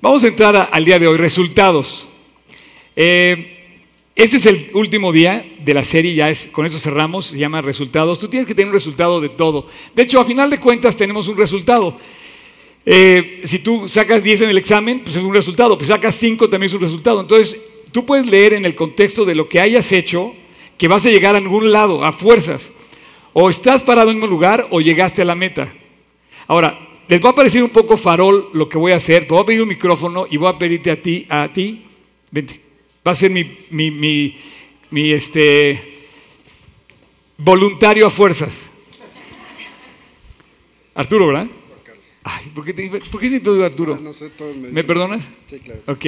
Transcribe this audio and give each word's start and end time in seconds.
Vamos 0.00 0.22
a 0.22 0.28
entrar 0.28 0.68
al 0.70 0.84
día 0.84 0.96
de 1.00 1.08
hoy, 1.08 1.16
resultados. 1.16 2.08
Eh, 2.94 3.74
este 4.14 4.36
es 4.36 4.46
el 4.46 4.70
último 4.74 5.10
día 5.10 5.44
de 5.58 5.74
la 5.74 5.82
serie, 5.82 6.14
ya 6.14 6.30
es, 6.30 6.46
con 6.52 6.64
eso 6.64 6.78
cerramos, 6.78 7.26
se 7.26 7.38
llama 7.38 7.60
resultados. 7.62 8.20
Tú 8.20 8.28
tienes 8.28 8.46
que 8.46 8.54
tener 8.54 8.68
un 8.68 8.74
resultado 8.74 9.20
de 9.20 9.28
todo. 9.28 9.66
De 9.96 10.04
hecho, 10.04 10.20
a 10.20 10.24
final 10.24 10.50
de 10.50 10.60
cuentas 10.60 10.96
tenemos 10.96 11.26
un 11.26 11.36
resultado. 11.36 11.98
Eh, 12.86 13.40
si 13.42 13.58
tú 13.58 13.88
sacas 13.88 14.22
10 14.22 14.42
en 14.42 14.50
el 14.50 14.58
examen, 14.58 15.00
pues 15.00 15.16
es 15.16 15.22
un 15.22 15.34
resultado. 15.34 15.76
Pues 15.76 15.88
sacas 15.88 16.14
5 16.14 16.48
también 16.48 16.68
es 16.68 16.74
un 16.74 16.80
resultado. 16.80 17.20
Entonces, 17.20 17.60
tú 17.90 18.06
puedes 18.06 18.26
leer 18.26 18.52
en 18.52 18.64
el 18.64 18.76
contexto 18.76 19.24
de 19.24 19.34
lo 19.34 19.48
que 19.48 19.60
hayas 19.60 19.90
hecho 19.90 20.32
que 20.76 20.86
vas 20.86 21.04
a 21.06 21.10
llegar 21.10 21.34
a 21.34 21.38
algún 21.38 21.72
lado, 21.72 22.04
a 22.04 22.12
fuerzas. 22.12 22.70
O 23.32 23.50
estás 23.50 23.82
parado 23.82 24.10
en 24.10 24.18
mismo 24.18 24.28
lugar 24.28 24.68
o 24.70 24.80
llegaste 24.80 25.22
a 25.22 25.24
la 25.24 25.34
meta. 25.34 25.74
Ahora, 26.46 26.87
les 27.08 27.20
va 27.24 27.30
a 27.30 27.34
parecer 27.34 27.62
un 27.62 27.70
poco 27.70 27.96
farol 27.96 28.50
lo 28.52 28.68
que 28.68 28.76
voy 28.78 28.92
a 28.92 28.96
hacer. 28.96 29.22
Te 29.26 29.30
voy 29.30 29.42
a 29.42 29.46
pedir 29.46 29.62
un 29.62 29.68
micrófono 29.68 30.26
y 30.30 30.36
voy 30.36 30.48
a 30.48 30.58
pedirte 30.58 30.90
a 30.90 31.00
ti, 31.00 31.26
a 31.28 31.52
ti, 31.52 31.84
vente. 32.30 32.60
Va 33.06 33.12
a 33.12 33.14
ser 33.14 33.30
mi, 33.30 33.44
mi, 33.70 33.90
mi, 33.90 34.36
mi, 34.90 35.10
este, 35.12 35.80
voluntario 37.38 38.06
a 38.06 38.10
fuerzas. 38.10 38.66
Arturo, 40.94 41.28
¿verdad? 41.28 41.46
Ay, 42.24 42.50
¿por 42.54 42.64
qué, 42.64 42.74
te, 42.74 42.88
¿por 42.90 43.20
qué 43.20 43.28
siempre 43.30 43.52
digo 43.52 43.64
Arturo? 43.64 43.94
Ah, 43.94 44.00
no 44.02 44.12
sé, 44.12 44.28
todos 44.30 44.54
me 44.56 44.68
¿Me 44.68 44.84
perdonas? 44.84 45.26
Sí, 45.46 45.60
claro. 45.60 45.80
Ok. 45.86 46.04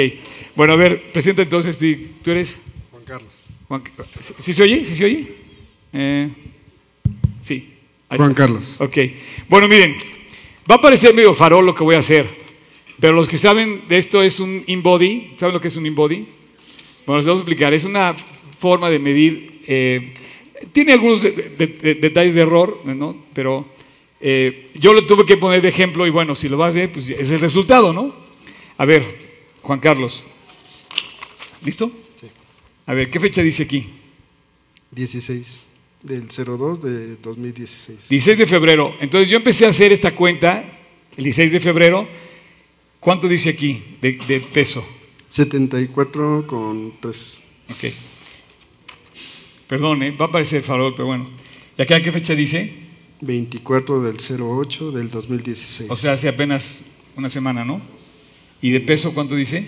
Bueno, 0.54 0.74
a 0.74 0.76
ver, 0.76 1.10
presenta 1.12 1.40
entonces, 1.42 1.78
tú, 1.78 1.86
tú 2.22 2.30
eres... 2.32 2.58
Juan 2.90 3.04
Carlos. 3.04 3.46
Juan- 3.68 3.82
¿Sí, 4.20 4.34
sí 4.38 4.52
se 4.52 4.62
oye? 4.64 4.84
¿Sí 4.84 4.96
se 4.96 5.04
oye? 5.06 5.32
Eh, 5.94 6.28
sí. 7.40 7.70
Juan. 8.14 8.34
Carlos. 8.34 8.80
Ok. 8.80 8.98
Bueno, 9.48 9.68
miren, 9.68 9.96
va 10.68 10.74
a 10.76 10.80
parecer 10.80 11.14
medio 11.14 11.34
farol 11.34 11.64
lo 11.66 11.74
que 11.74 11.82
voy 11.84 11.94
a 11.94 11.98
hacer, 11.98 12.26
pero 12.98 13.12
los 13.14 13.28
que 13.28 13.36
saben 13.38 13.82
de 13.88 13.98
esto 13.98 14.22
es 14.22 14.40
un 14.40 14.62
in-body. 14.66 15.34
¿Saben 15.38 15.54
lo 15.54 15.60
que 15.60 15.68
es 15.68 15.76
un 15.76 15.86
in-body? 15.86 16.26
Bueno, 17.06 17.18
les 17.18 17.26
voy 17.26 17.34
a 17.34 17.38
explicar. 17.38 17.72
Es 17.74 17.84
una 17.84 18.14
forma 18.58 18.90
de 18.90 18.98
medir. 18.98 19.60
eh, 19.66 20.14
tiene 20.72 20.92
algunos 20.92 21.22
de- 21.22 21.30
de- 21.30 21.66
de- 21.66 21.94
detalles 21.94 22.34
de 22.34 22.42
error, 22.42 22.80
¿no? 22.84 23.16
Pero 23.32 23.66
eh, 24.20 24.70
yo 24.74 24.92
lo 24.92 25.06
tuve 25.06 25.24
que 25.24 25.36
poner 25.38 25.62
de 25.62 25.68
ejemplo 25.68 26.06
y 26.06 26.10
bueno, 26.10 26.34
si 26.34 26.48
lo 26.48 26.56
vas 26.58 26.66
a 26.68 26.70
hacer, 26.70 26.92
pues 26.92 27.08
es 27.08 27.30
el 27.30 27.40
resultado, 27.40 27.92
¿no? 27.92 28.14
A 28.76 28.84
ver, 28.84 29.02
Juan 29.62 29.78
Carlos. 29.80 30.24
¿Listo? 31.64 31.90
Sí. 32.20 32.26
A 32.86 32.94
ver, 32.94 33.10
¿qué 33.10 33.18
fecha 33.20 33.42
dice 33.42 33.62
aquí? 33.62 33.86
16 34.90 35.66
del 36.02 36.28
02 36.28 36.82
de 36.82 37.16
2016. 37.16 38.08
16 38.08 38.38
de 38.38 38.46
febrero. 38.46 38.94
Entonces 39.00 39.28
yo 39.28 39.36
empecé 39.36 39.66
a 39.66 39.70
hacer 39.70 39.92
esta 39.92 40.14
cuenta 40.14 40.64
el 41.16 41.24
16 41.24 41.52
de 41.52 41.60
febrero. 41.60 42.06
¿Cuánto 42.98 43.28
dice 43.28 43.50
aquí 43.50 43.82
de, 44.00 44.12
de 44.26 44.40
peso? 44.40 44.84
74 45.28 46.46
con 46.46 46.92
3. 47.00 47.42
Ok. 47.70 47.92
Perdón, 49.66 50.02
¿eh? 50.02 50.10
va 50.10 50.26
a 50.26 50.30
parecer 50.30 50.62
farol, 50.62 50.94
pero 50.94 51.06
bueno. 51.06 51.30
¿Y 51.78 51.82
acá 51.82 52.02
qué 52.02 52.10
fecha 52.12 52.34
dice? 52.34 52.72
24 53.20 54.02
del 54.02 54.16
08 54.16 54.92
del 54.92 55.08
2016. 55.08 55.90
O 55.90 55.96
sea, 55.96 56.12
hace 56.12 56.28
apenas 56.28 56.84
una 57.16 57.28
semana, 57.28 57.64
¿no? 57.64 57.80
¿Y 58.60 58.70
de 58.70 58.80
peso 58.80 59.14
cuánto 59.14 59.36
dice? 59.36 59.66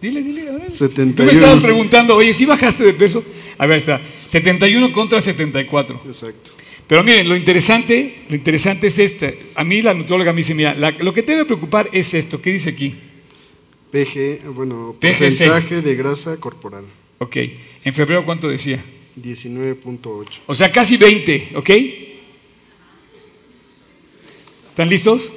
Dile, 0.00 0.22
dile. 0.22 0.48
a 0.48 0.52
ver. 0.52 0.66
Tú 0.66 0.72
71. 0.72 1.30
me 1.30 1.38
estabas 1.38 1.62
preguntando, 1.62 2.16
oye, 2.16 2.32
¿sí 2.32 2.44
bajaste 2.44 2.84
de 2.84 2.92
peso? 2.92 3.24
A 3.58 3.66
ver, 3.66 3.78
está. 3.78 4.00
71 4.16 4.92
contra 4.92 5.20
74. 5.20 6.02
Exacto. 6.06 6.52
Pero 6.86 7.02
miren, 7.04 7.28
lo 7.28 7.36
interesante, 7.36 8.22
lo 8.28 8.34
interesante 8.34 8.88
es 8.88 8.98
este. 8.98 9.38
A 9.54 9.64
mí 9.64 9.80
la 9.82 9.94
nutróloga 9.94 10.32
me 10.32 10.38
dice, 10.38 10.54
mira, 10.54 10.74
la- 10.74 10.90
lo 10.90 11.14
que 11.14 11.22
te 11.22 11.32
debe 11.32 11.44
preocupar 11.44 11.88
es 11.92 12.12
esto. 12.14 12.40
¿Qué 12.42 12.50
dice 12.52 12.70
aquí? 12.70 12.94
PG, 13.92 14.48
bueno, 14.52 14.96
PGC. 15.00 15.18
porcentaje 15.18 15.80
de 15.82 15.94
grasa 15.94 16.36
corporal. 16.38 16.84
Ok. 17.18 17.36
En 17.84 17.94
febrero, 17.94 18.24
¿cuánto 18.24 18.48
decía? 18.48 18.82
19.8. 19.20 20.26
O 20.46 20.54
sea, 20.54 20.72
casi 20.72 20.96
20, 20.96 21.52
¿ok? 21.54 21.70
¿Están 24.70 24.88
listos? 24.88 25.30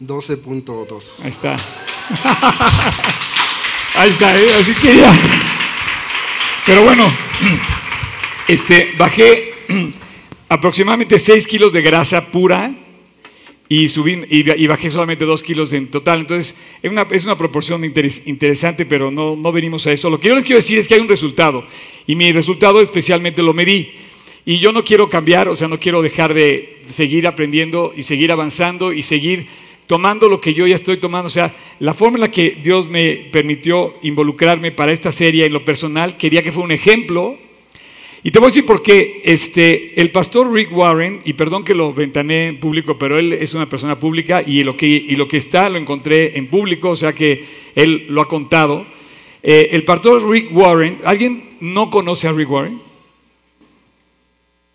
12.2. 0.00 1.20
Ahí 1.24 1.30
está. 1.30 1.56
Ahí 3.96 4.10
está, 4.10 4.36
¿eh? 4.38 4.54
Así 4.54 4.74
que 4.74 4.96
ya. 4.96 5.12
Pero 6.66 6.82
bueno, 6.82 7.12
este, 8.48 8.92
bajé 8.96 9.52
aproximadamente 10.48 11.18
6 11.18 11.46
kilos 11.46 11.72
de 11.72 11.82
grasa 11.82 12.26
pura 12.26 12.72
y, 13.68 13.88
subí, 13.88 14.22
y, 14.30 14.66
bajé 14.66 14.90
solamente 14.90 15.24
2 15.24 15.42
kilos 15.42 15.72
en 15.72 15.88
total. 15.88 16.20
Entonces, 16.20 16.56
es 16.82 16.90
una, 16.90 17.06
es 17.10 17.24
una 17.24 17.38
proporción 17.38 17.82
interes- 17.82 18.22
interesante, 18.26 18.84
pero 18.84 19.10
no, 19.10 19.36
no 19.36 19.52
venimos 19.52 19.86
a 19.86 19.92
eso. 19.92 20.10
Lo 20.10 20.18
que 20.18 20.28
yo 20.28 20.34
les 20.34 20.44
quiero 20.44 20.58
decir 20.58 20.78
es 20.78 20.88
que 20.88 20.94
hay 20.94 21.00
un 21.00 21.08
resultado 21.08 21.64
y 22.06 22.16
mi 22.16 22.32
resultado 22.32 22.80
especialmente 22.80 23.42
lo 23.42 23.54
medí. 23.54 23.92
Y 24.46 24.58
yo 24.58 24.72
no 24.72 24.84
quiero 24.84 25.08
cambiar, 25.08 25.48
o 25.48 25.56
sea, 25.56 25.68
no 25.68 25.78
quiero 25.80 26.02
dejar 26.02 26.34
de 26.34 26.82
seguir 26.86 27.26
aprendiendo 27.26 27.94
y 27.96 28.02
seguir 28.02 28.30
avanzando 28.32 28.92
y 28.92 29.02
seguir 29.02 29.46
tomando 29.86 30.28
lo 30.28 30.40
que 30.40 30.54
yo 30.54 30.66
ya 30.66 30.74
estoy 30.74 30.96
tomando. 30.96 31.26
O 31.26 31.30
sea, 31.30 31.54
la 31.80 31.94
forma 31.94 32.16
en 32.16 32.22
la 32.22 32.30
que 32.30 32.58
Dios 32.62 32.88
me 32.88 33.28
permitió 33.30 33.94
involucrarme 34.02 34.70
para 34.72 34.92
esta 34.92 35.12
serie 35.12 35.46
en 35.46 35.52
lo 35.52 35.64
personal, 35.64 36.16
quería 36.16 36.42
que 36.42 36.52
fuera 36.52 36.66
un 36.66 36.72
ejemplo. 36.72 37.38
Y 38.22 38.30
te 38.30 38.38
voy 38.38 38.46
a 38.46 38.48
decir 38.48 38.64
por 38.64 38.82
qué. 38.82 39.20
Este, 39.22 40.00
el 40.00 40.10
pastor 40.10 40.50
Rick 40.50 40.74
Warren, 40.74 41.20
y 41.24 41.34
perdón 41.34 41.62
que 41.62 41.74
lo 41.74 41.92
ventané 41.92 42.46
en 42.46 42.58
público, 42.58 42.98
pero 42.98 43.18
él 43.18 43.34
es 43.34 43.52
una 43.52 43.68
persona 43.68 43.98
pública 43.98 44.42
y 44.46 44.64
lo 44.64 44.76
que, 44.76 44.86
y 44.86 45.14
lo 45.16 45.28
que 45.28 45.36
está 45.36 45.68
lo 45.68 45.76
encontré 45.76 46.38
en 46.38 46.46
público, 46.46 46.90
o 46.90 46.96
sea 46.96 47.12
que 47.12 47.44
él 47.74 48.06
lo 48.08 48.22
ha 48.22 48.28
contado. 48.28 48.86
Eh, 49.42 49.68
el 49.72 49.84
pastor 49.84 50.26
Rick 50.26 50.48
Warren, 50.56 51.00
¿alguien 51.04 51.56
no 51.60 51.90
conoce 51.90 52.26
a 52.26 52.32
Rick 52.32 52.50
Warren? 52.50 52.80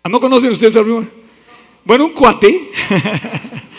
¿Ah, 0.04 0.08
¿No 0.08 0.20
conocen 0.20 0.52
ustedes 0.52 0.76
a 0.76 0.82
Rick 0.82 0.94
Warren? 0.94 1.10
Bueno, 1.84 2.06
un 2.06 2.12
cuate. 2.12 2.68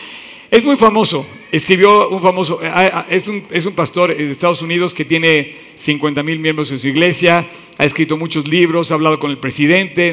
Es 0.51 0.63
muy 0.65 0.75
famoso. 0.75 1.25
Escribió 1.51 2.09
un 2.09 2.21
famoso, 2.21 2.61
eh, 2.61 2.69
ah, 2.71 3.05
es 3.09 3.27
un, 3.29 3.43
es 3.51 3.65
un 3.65 3.73
pastor 3.73 4.15
de 4.15 4.31
Estados 4.31 4.61
Unidos 4.61 4.93
que 4.93 5.05
tiene 5.05 5.53
50 5.75 6.21
mil 6.23 6.39
miembros 6.39 6.69
en 6.71 6.77
su 6.77 6.87
iglesia, 6.89 7.47
ha 7.77 7.85
escrito 7.85 8.17
muchos 8.17 8.47
libros, 8.47 8.91
ha 8.91 8.95
hablado 8.95 9.17
con 9.17 9.31
el 9.31 9.37
presidente, 9.37 10.09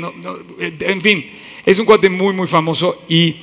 eh, 0.61 0.73
en 0.81 1.01
fin, 1.01 1.29
es 1.67 1.79
un 1.79 1.85
cuate 1.87 2.09
muy, 2.09 2.33
muy 2.35 2.47
famoso 2.47 3.03
y 3.09 3.37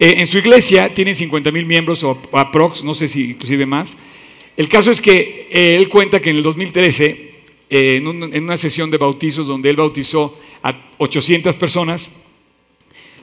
eh, 0.00 0.14
en 0.18 0.26
su 0.26 0.38
iglesia 0.38 0.92
tiene 0.94 1.12
50 1.14 1.50
mil 1.50 1.66
miembros 1.66 2.02
o 2.04 2.16
aprox, 2.32 2.82
no 2.84 2.94
sé 2.94 3.08
si 3.08 3.30
inclusive 3.30 3.66
más. 3.66 3.96
El 4.56 4.68
caso 4.68 4.90
es 4.92 5.00
que 5.00 5.48
él 5.50 5.88
cuenta 5.88 6.20
que 6.20 6.30
en 6.30 6.36
el 6.36 6.42
2013, 6.42 7.34
eh, 7.70 7.94
en, 7.96 8.06
un- 8.06 8.32
en 8.34 8.44
una 8.44 8.56
sesión 8.56 8.90
de 8.90 8.96
bautizos 8.96 9.46
donde 9.48 9.70
él 9.70 9.76
bautizó 9.76 10.36
a 10.62 10.74
800 10.98 11.54
personas, 11.56 12.10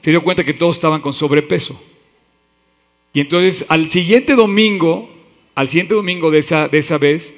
se 0.02 0.12
dio 0.12 0.22
cuenta 0.22 0.44
que 0.44 0.54
todos 0.54 0.75
estaban 0.78 1.02
con 1.02 1.12
sobrepeso. 1.14 1.81
Y 3.16 3.22
entonces 3.22 3.66
al 3.70 3.90
siguiente 3.90 4.36
domingo, 4.36 5.09
al 5.56 5.70
siguiente 5.70 5.96
domingo 5.96 6.30
de 6.30 6.40
esa, 6.40 6.68
de 6.68 6.78
esa 6.78 6.98
vez, 6.98 7.34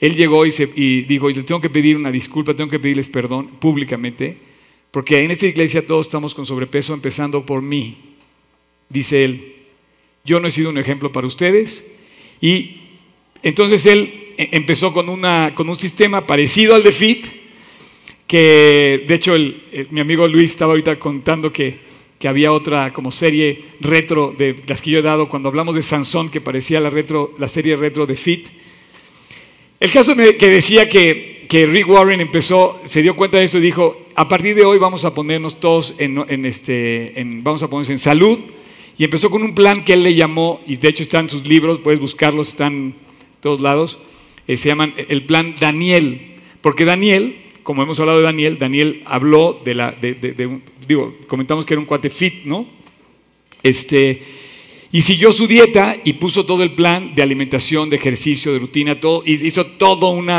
él 0.00 0.14
llegó 0.14 0.46
y, 0.46 0.52
se, 0.52 0.70
y 0.76 1.02
dijo, 1.02 1.32
tengo 1.32 1.60
que 1.60 1.68
pedir 1.68 1.96
una 1.96 2.12
disculpa, 2.12 2.54
tengo 2.54 2.70
que 2.70 2.78
pedirles 2.78 3.08
perdón 3.08 3.48
públicamente, 3.58 4.36
porque 4.92 5.18
en 5.24 5.30
esta 5.32 5.46
iglesia 5.46 5.84
todos 5.86 6.06
estamos 6.06 6.32
con 6.34 6.46
sobrepeso, 6.46 6.94
empezando 6.94 7.44
por 7.44 7.60
mí, 7.60 7.96
dice 8.88 9.24
él. 9.24 9.54
Yo 10.24 10.38
no 10.38 10.48
he 10.48 10.50
sido 10.50 10.70
un 10.70 10.78
ejemplo 10.78 11.10
para 11.10 11.26
ustedes. 11.26 11.84
Y 12.40 12.76
entonces 13.42 13.84
él 13.86 14.32
eh, 14.38 14.50
empezó 14.52 14.92
con, 14.92 15.08
una, 15.08 15.54
con 15.56 15.68
un 15.68 15.76
sistema 15.76 16.26
parecido 16.26 16.74
al 16.74 16.82
de 16.84 16.92
FIT, 16.92 17.26
que 18.26 19.04
de 19.08 19.14
hecho 19.14 19.34
el- 19.34 19.60
mi 19.90 20.00
amigo 20.00 20.26
Luis 20.28 20.50
estaba 20.52 20.72
ahorita 20.72 20.98
contando 20.98 21.52
que, 21.52 21.85
que 22.18 22.28
había 22.28 22.52
otra 22.52 22.92
como 22.92 23.10
serie 23.10 23.64
retro 23.80 24.34
de 24.36 24.56
las 24.66 24.80
que 24.80 24.90
yo 24.90 24.98
he 24.98 25.02
dado 25.02 25.28
cuando 25.28 25.48
hablamos 25.48 25.74
de 25.74 25.82
Sansón 25.82 26.30
que 26.30 26.40
parecía 26.40 26.80
la, 26.80 26.90
retro, 26.90 27.34
la 27.38 27.48
serie 27.48 27.76
retro 27.76 28.06
de 28.06 28.16
Fit. 28.16 28.48
El 29.78 29.92
caso 29.92 30.16
que 30.16 30.50
decía 30.50 30.88
que, 30.88 31.46
que 31.48 31.66
Rick 31.66 31.88
Warren 31.88 32.20
empezó, 32.20 32.80
se 32.84 33.02
dio 33.02 33.14
cuenta 33.16 33.38
de 33.38 33.44
eso 33.44 33.58
y 33.58 33.62
dijo, 33.62 34.06
a 34.14 34.28
partir 34.28 34.54
de 34.54 34.64
hoy 34.64 34.78
vamos 34.78 35.04
a 35.04 35.14
ponernos 35.14 35.60
todos 35.60 35.94
en, 35.98 36.46
este, 36.46 37.12
vamos 37.42 37.62
a 37.62 37.68
ponernos 37.68 37.90
en 37.90 37.98
salud. 37.98 38.38
Y 38.98 39.04
empezó 39.04 39.30
con 39.30 39.42
un 39.42 39.54
plan 39.54 39.84
que 39.84 39.92
él 39.92 40.02
le 40.02 40.14
llamó, 40.14 40.62
y 40.66 40.76
de 40.76 40.88
hecho 40.88 41.02
están 41.02 41.28
sus 41.28 41.46
libros, 41.46 41.78
puedes 41.78 42.00
buscarlos, 42.00 42.48
están 42.48 42.72
en 42.72 42.94
todos 43.42 43.60
lados, 43.60 43.98
eh, 44.48 44.56
se 44.56 44.70
llaman 44.70 44.94
el 44.96 45.24
plan 45.24 45.54
Daniel. 45.60 46.36
Porque 46.62 46.86
Daniel, 46.86 47.36
como 47.62 47.82
hemos 47.82 48.00
hablado 48.00 48.18
de 48.18 48.24
Daniel, 48.24 48.58
Daniel 48.58 49.02
habló 49.04 49.60
de 49.64 49.74
la, 49.74 49.94
digo, 50.86 51.16
comentamos 51.26 51.64
que 51.64 51.74
era 51.74 51.80
un 51.80 51.86
cuate 51.86 52.10
fit, 52.10 52.44
¿no? 52.44 52.66
Este, 53.62 54.22
Y 54.92 55.02
siguió 55.02 55.32
su 55.32 55.46
dieta 55.46 55.96
y 56.04 56.14
puso 56.14 56.46
todo 56.46 56.62
el 56.62 56.70
plan 56.70 57.14
de 57.14 57.22
alimentación, 57.22 57.90
de 57.90 57.96
ejercicio, 57.96 58.52
de 58.52 58.60
rutina, 58.60 58.98
todo, 58.98 59.22
hizo 59.26 59.66
todo 59.66 60.10
un 60.10 60.30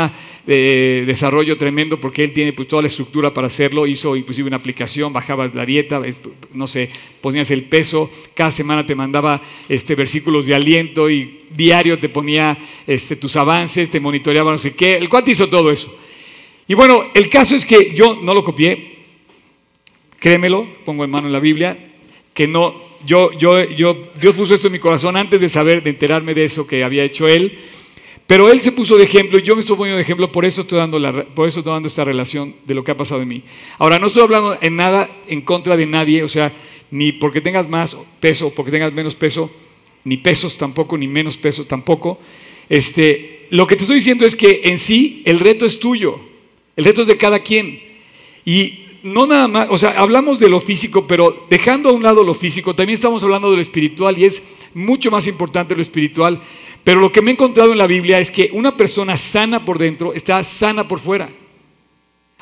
eh, 0.46 1.04
desarrollo 1.06 1.56
tremendo 1.58 2.00
porque 2.00 2.24
él 2.24 2.32
tiene 2.32 2.54
pues, 2.54 2.66
toda 2.66 2.82
la 2.82 2.88
estructura 2.88 3.32
para 3.32 3.48
hacerlo. 3.48 3.86
Hizo 3.86 4.16
inclusive 4.16 4.48
una 4.48 4.56
aplicación, 4.56 5.12
bajaba 5.12 5.48
la 5.52 5.66
dieta, 5.66 6.00
no 6.54 6.66
sé, 6.66 6.88
ponías 7.20 7.50
el 7.50 7.64
peso, 7.64 8.10
cada 8.34 8.50
semana 8.50 8.86
te 8.86 8.94
mandaba 8.94 9.42
este, 9.68 9.94
versículos 9.94 10.46
de 10.46 10.54
aliento 10.54 11.10
y 11.10 11.40
diario 11.54 11.98
te 11.98 12.08
ponía 12.08 12.58
este, 12.86 13.16
tus 13.16 13.36
avances, 13.36 13.90
te 13.90 14.00
monitoreaba 14.00 14.50
no 14.50 14.58
sé 14.58 14.74
qué. 14.74 14.96
El 14.96 15.10
cuate 15.10 15.32
hizo 15.32 15.48
todo 15.48 15.70
eso. 15.70 15.94
Y 16.66 16.74
bueno, 16.74 17.10
el 17.14 17.28
caso 17.28 17.54
es 17.54 17.64
que 17.64 17.92
yo 17.94 18.18
no 18.22 18.34
lo 18.34 18.42
copié, 18.42 18.87
créemelo, 20.18 20.66
pongo 20.84 21.04
en 21.04 21.10
mano 21.10 21.26
en 21.26 21.32
la 21.32 21.40
Biblia, 21.40 21.78
que 22.34 22.46
no, 22.46 22.74
yo, 23.06 23.32
yo, 23.32 23.64
yo, 23.64 23.96
Dios 24.20 24.34
puso 24.34 24.54
esto 24.54 24.68
en 24.68 24.72
mi 24.72 24.78
corazón 24.78 25.16
antes 25.16 25.40
de 25.40 25.48
saber, 25.48 25.82
de 25.82 25.90
enterarme 25.90 26.34
de 26.34 26.44
eso 26.44 26.66
que 26.66 26.84
había 26.84 27.04
hecho 27.04 27.28
Él. 27.28 27.58
Pero 28.26 28.50
Él 28.50 28.60
se 28.60 28.72
puso 28.72 28.98
de 28.98 29.04
ejemplo 29.04 29.38
y 29.38 29.42
yo 29.42 29.54
me 29.54 29.60
estoy 29.60 29.76
poniendo 29.76 29.96
de 29.96 30.02
ejemplo, 30.02 30.30
por 30.30 30.44
eso, 30.44 30.60
estoy 30.60 30.78
dando 30.78 31.00
por 31.34 31.48
eso 31.48 31.60
estoy 31.60 31.72
dando 31.72 31.88
esta 31.88 32.04
relación 32.04 32.54
de 32.66 32.74
lo 32.74 32.84
que 32.84 32.90
ha 32.90 32.96
pasado 32.96 33.22
en 33.22 33.28
mí. 33.28 33.42
Ahora, 33.78 33.98
no 33.98 34.08
estoy 34.08 34.22
hablando 34.22 34.58
en 34.60 34.76
nada 34.76 35.08
en 35.28 35.40
contra 35.40 35.76
de 35.76 35.86
nadie, 35.86 36.22
o 36.22 36.28
sea, 36.28 36.52
ni 36.90 37.12
porque 37.12 37.40
tengas 37.40 37.68
más 37.68 37.96
peso, 38.20 38.52
porque 38.54 38.70
tengas 38.70 38.92
menos 38.92 39.14
peso, 39.14 39.50
ni 40.04 40.18
pesos 40.18 40.58
tampoco, 40.58 40.98
ni 40.98 41.08
menos 41.08 41.38
pesos 41.38 41.66
tampoco. 41.66 42.20
Este, 42.68 43.46
lo 43.50 43.66
que 43.66 43.76
te 43.76 43.82
estoy 43.82 43.96
diciendo 43.96 44.26
es 44.26 44.36
que 44.36 44.60
en 44.64 44.78
sí 44.78 45.22
el 45.24 45.40
reto 45.40 45.64
es 45.64 45.80
tuyo, 45.80 46.20
el 46.76 46.84
reto 46.84 47.02
es 47.02 47.08
de 47.08 47.16
cada 47.16 47.42
quien. 47.42 47.80
Y 48.44 48.87
no 49.02 49.26
nada 49.26 49.48
más, 49.48 49.68
o 49.70 49.78
sea, 49.78 49.90
hablamos 49.90 50.38
de 50.40 50.48
lo 50.48 50.60
físico, 50.60 51.06
pero 51.06 51.46
dejando 51.48 51.90
a 51.90 51.92
un 51.92 52.02
lado 52.02 52.24
lo 52.24 52.34
físico, 52.34 52.74
también 52.74 52.94
estamos 52.94 53.22
hablando 53.22 53.50
de 53.50 53.56
lo 53.56 53.62
espiritual 53.62 54.18
y 54.18 54.24
es 54.24 54.42
mucho 54.74 55.10
más 55.10 55.26
importante 55.26 55.74
lo 55.74 55.82
espiritual. 55.82 56.40
Pero 56.84 57.00
lo 57.00 57.12
que 57.12 57.22
me 57.22 57.30
he 57.30 57.34
encontrado 57.34 57.72
en 57.72 57.78
la 57.78 57.86
Biblia 57.86 58.18
es 58.18 58.30
que 58.30 58.50
una 58.52 58.76
persona 58.76 59.16
sana 59.16 59.64
por 59.64 59.78
dentro 59.78 60.14
está 60.14 60.42
sana 60.42 60.88
por 60.88 60.98
fuera. 60.98 61.28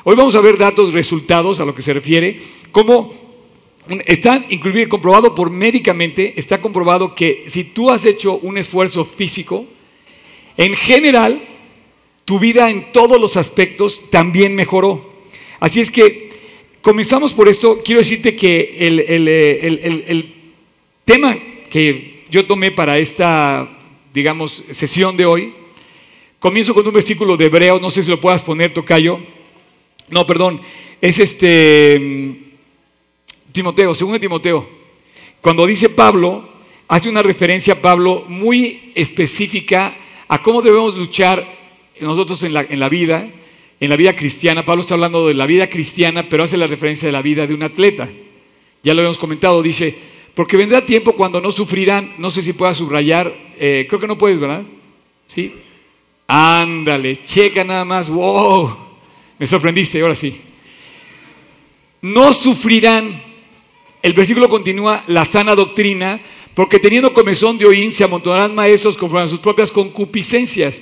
Hoy 0.03 0.15
vamos 0.15 0.35
a 0.35 0.41
ver 0.41 0.57
datos, 0.57 0.93
resultados 0.93 1.59
a 1.59 1.65
lo 1.65 1.75
que 1.75 1.81
se 1.81 1.93
refiere, 1.93 2.39
como 2.71 3.13
está 4.05 4.45
inclusive 4.49 4.87
comprobado 4.87 5.35
por 5.35 5.49
médicamente, 5.49 6.33
está 6.37 6.61
comprobado 6.61 7.13
que 7.13 7.43
si 7.47 7.65
tú 7.65 7.89
has 7.89 8.05
hecho 8.05 8.37
un 8.37 8.57
esfuerzo 8.57 9.05
físico, 9.05 9.65
en 10.55 10.75
general, 10.75 11.45
tu 12.25 12.39
vida 12.39 12.69
en 12.69 12.91
todos 12.91 13.19
los 13.19 13.37
aspectos 13.37 14.09
también 14.09 14.55
mejoró. 14.55 15.13
Así 15.59 15.81
es 15.81 15.91
que 15.91 16.26
comenzamos 16.81 17.33
por 17.33 17.47
esto. 17.47 17.81
Quiero 17.83 17.99
decirte 17.99 18.35
que 18.35 18.75
eh, 18.79 20.05
el, 20.07 20.33
tema 21.05 21.37
que 21.69 22.23
yo 22.29 22.45
tomé 22.45 22.71
para 22.71 22.97
esta, 22.97 23.69
digamos, 24.13 24.65
sesión 24.71 25.15
de 25.15 25.25
hoy, 25.25 25.53
comienzo 26.39 26.73
con 26.73 26.85
un 26.85 26.93
versículo 26.93 27.37
de 27.37 27.45
Hebreos, 27.45 27.81
no 27.81 27.89
sé 27.89 28.03
si 28.03 28.09
lo 28.09 28.19
puedas 28.19 28.43
poner, 28.43 28.73
Tocayo. 28.73 29.19
No, 30.09 30.25
perdón, 30.25 30.61
es 31.01 31.19
este 31.19 31.97
mm, 31.99 33.51
Timoteo, 33.51 33.95
segundo 33.95 34.19
Timoteo. 34.19 34.67
Cuando 35.41 35.65
dice 35.65 35.89
Pablo, 35.89 36.49
hace 36.87 37.09
una 37.09 37.21
referencia 37.21 37.75
a 37.75 37.81
Pablo 37.81 38.25
muy 38.27 38.91
específica 38.95 39.95
a 40.27 40.41
cómo 40.41 40.61
debemos 40.61 40.97
luchar 40.97 41.45
nosotros 41.99 42.43
en 42.43 42.53
la, 42.53 42.61
en 42.61 42.79
la 42.79 42.89
vida 42.89 43.29
en 43.79 43.89
la 43.89 43.95
vida 43.95 44.15
cristiana. 44.15 44.65
Pablo 44.65 44.81
está 44.81 44.95
hablando 44.95 45.27
de 45.27 45.33
la 45.33 45.45
vida 45.45 45.69
cristiana, 45.69 46.27
pero 46.29 46.43
hace 46.43 46.57
la 46.57 46.67
referencia 46.67 47.07
de 47.07 47.11
la 47.11 47.21
vida 47.21 47.45
de 47.45 47.53
un 47.53 47.63
atleta. 47.63 48.09
Ya 48.83 48.93
lo 48.93 49.01
habíamos 49.01 49.17
comentado, 49.17 49.61
dice, 49.61 49.95
porque 50.33 50.57
vendrá 50.57 50.85
tiempo 50.85 51.13
cuando 51.13 51.41
no 51.41 51.51
sufrirán, 51.51 52.13
no 52.17 52.29
sé 52.29 52.41
si 52.41 52.53
puedas 52.53 52.77
subrayar, 52.77 53.33
eh, 53.59 53.85
creo 53.89 53.99
que 53.99 54.07
no 54.07 54.17
puedes, 54.17 54.39
¿verdad? 54.39 54.63
Sí. 55.25 55.53
Ándale, 56.27 57.21
checa 57.21 57.63
nada 57.63 57.85
más, 57.85 58.09
wow, 58.09 58.75
me 59.39 59.45
sorprendiste, 59.45 60.01
ahora 60.01 60.15
sí. 60.15 60.41
No 62.01 62.33
sufrirán, 62.33 63.21
el 64.01 64.13
versículo 64.13 64.47
continúa, 64.49 65.03
la 65.07 65.25
sana 65.25 65.55
doctrina, 65.55 66.21
porque 66.53 66.79
teniendo 66.79 67.13
comezón 67.13 67.57
de 67.57 67.65
oír, 67.65 67.93
se 67.93 68.03
amontonarán 68.03 68.55
maestros 68.55 68.97
conforme 68.97 69.23
a 69.23 69.27
sus 69.27 69.39
propias 69.39 69.71
concupiscencias. 69.71 70.81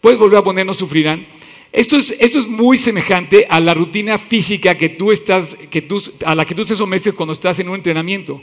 Puedes 0.00 0.18
volver 0.18 0.38
a 0.38 0.44
poner 0.44 0.64
no 0.64 0.72
sufrirán. 0.72 1.26
Esto 1.72 1.96
es, 1.96 2.16
esto 2.18 2.40
es, 2.40 2.48
muy 2.48 2.78
semejante 2.78 3.46
a 3.48 3.60
la 3.60 3.74
rutina 3.74 4.18
física 4.18 4.76
que 4.76 4.88
tú 4.88 5.12
estás, 5.12 5.56
que 5.70 5.82
tú, 5.82 6.02
a 6.24 6.34
la 6.34 6.44
que 6.44 6.54
tú 6.54 6.64
te 6.64 6.74
sometes 6.74 7.14
cuando 7.14 7.32
estás 7.32 7.60
en 7.60 7.68
un 7.68 7.76
entrenamiento. 7.76 8.42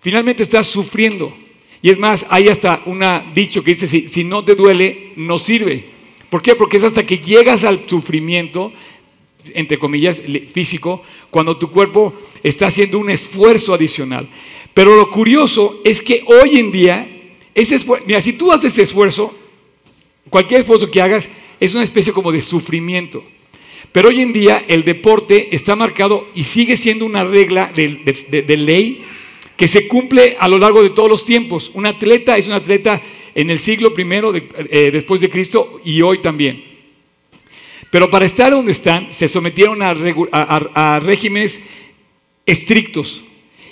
Finalmente 0.00 0.42
estás 0.42 0.66
sufriendo. 0.66 1.32
Y 1.82 1.90
es 1.90 1.98
más, 1.98 2.26
hay 2.28 2.48
hasta 2.48 2.82
un 2.86 3.04
dicho 3.32 3.62
que 3.62 3.72
dice, 3.72 3.86
si, 3.86 4.08
si 4.08 4.24
no 4.24 4.44
te 4.44 4.56
duele, 4.56 5.12
no 5.14 5.38
sirve. 5.38 5.84
¿Por 6.28 6.42
qué? 6.42 6.56
Porque 6.56 6.76
es 6.76 6.84
hasta 6.84 7.06
que 7.06 7.18
llegas 7.18 7.62
al 7.62 7.88
sufrimiento, 7.88 8.72
entre 9.54 9.78
comillas, 9.78 10.20
físico, 10.52 11.02
cuando 11.30 11.56
tu 11.56 11.70
cuerpo 11.70 12.12
está 12.42 12.66
haciendo 12.66 12.98
un 12.98 13.10
esfuerzo 13.10 13.72
adicional. 13.72 14.28
Pero 14.74 14.96
lo 14.96 15.10
curioso 15.10 15.80
es 15.84 16.02
que 16.02 16.24
hoy 16.26 16.58
en 16.58 16.72
día, 16.72 17.08
ese 17.54 17.76
esfuerzo, 17.76 18.04
mira, 18.06 18.20
si 18.20 18.32
tú 18.32 18.52
haces 18.52 18.76
esfuerzo, 18.78 19.36
cualquier 20.28 20.60
esfuerzo 20.60 20.90
que 20.90 21.00
hagas, 21.00 21.28
es 21.60 21.74
una 21.74 21.84
especie 21.84 22.12
como 22.12 22.32
de 22.32 22.40
sufrimiento. 22.40 23.24
Pero 23.92 24.08
hoy 24.10 24.20
en 24.20 24.32
día 24.32 24.64
el 24.68 24.84
deporte 24.84 25.54
está 25.54 25.74
marcado 25.74 26.28
y 26.34 26.44
sigue 26.44 26.76
siendo 26.76 27.06
una 27.06 27.24
regla 27.24 27.72
de, 27.74 28.56
ley 28.56 29.04
que 29.56 29.66
se 29.66 29.88
cumple 29.88 30.36
a 30.38 30.46
lo 30.48 30.58
largo 30.58 30.82
de 30.82 30.90
todos 30.90 31.08
los 31.08 31.24
tiempos. 31.24 31.70
Un 31.74 31.86
atleta 31.86 32.36
es 32.36 32.46
un 32.46 32.52
atleta 32.52 33.02
en 33.34 33.50
el 33.50 33.58
siglo 33.60 33.94
primero 33.94 34.32
eh, 34.34 34.90
después 34.92 35.20
de 35.20 35.30
Cristo 35.30 35.80
y 35.84 36.02
hoy 36.02 36.18
también. 36.18 36.62
Pero 37.90 38.10
para 38.10 38.26
estar 38.26 38.50
donde 38.50 38.72
están 38.72 39.10
se 39.10 39.28
sometieron 39.28 39.80
a, 39.82 41.00
regímenes 41.00 41.62
estrictos 42.44 43.24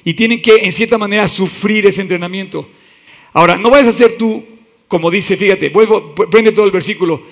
y 0.05 0.15
tienen 0.15 0.41
que 0.41 0.56
en 0.56 0.73
cierta 0.73 0.97
manera 0.97 1.29
sufrir 1.29 1.87
ese 1.87 2.00
entrenamiento. 2.00 2.69
Ahora, 3.33 3.56
no 3.56 3.69
vayas 3.69 3.88
a 3.88 3.99
ser 3.99 4.17
tú, 4.17 4.44
como 4.88 5.11
dice, 5.11 5.37
fíjate, 5.37 5.69
vuelvo, 5.69 6.15
prende 6.15 6.53
todo 6.53 6.65
el 6.65 6.71
versículo, 6.71 7.23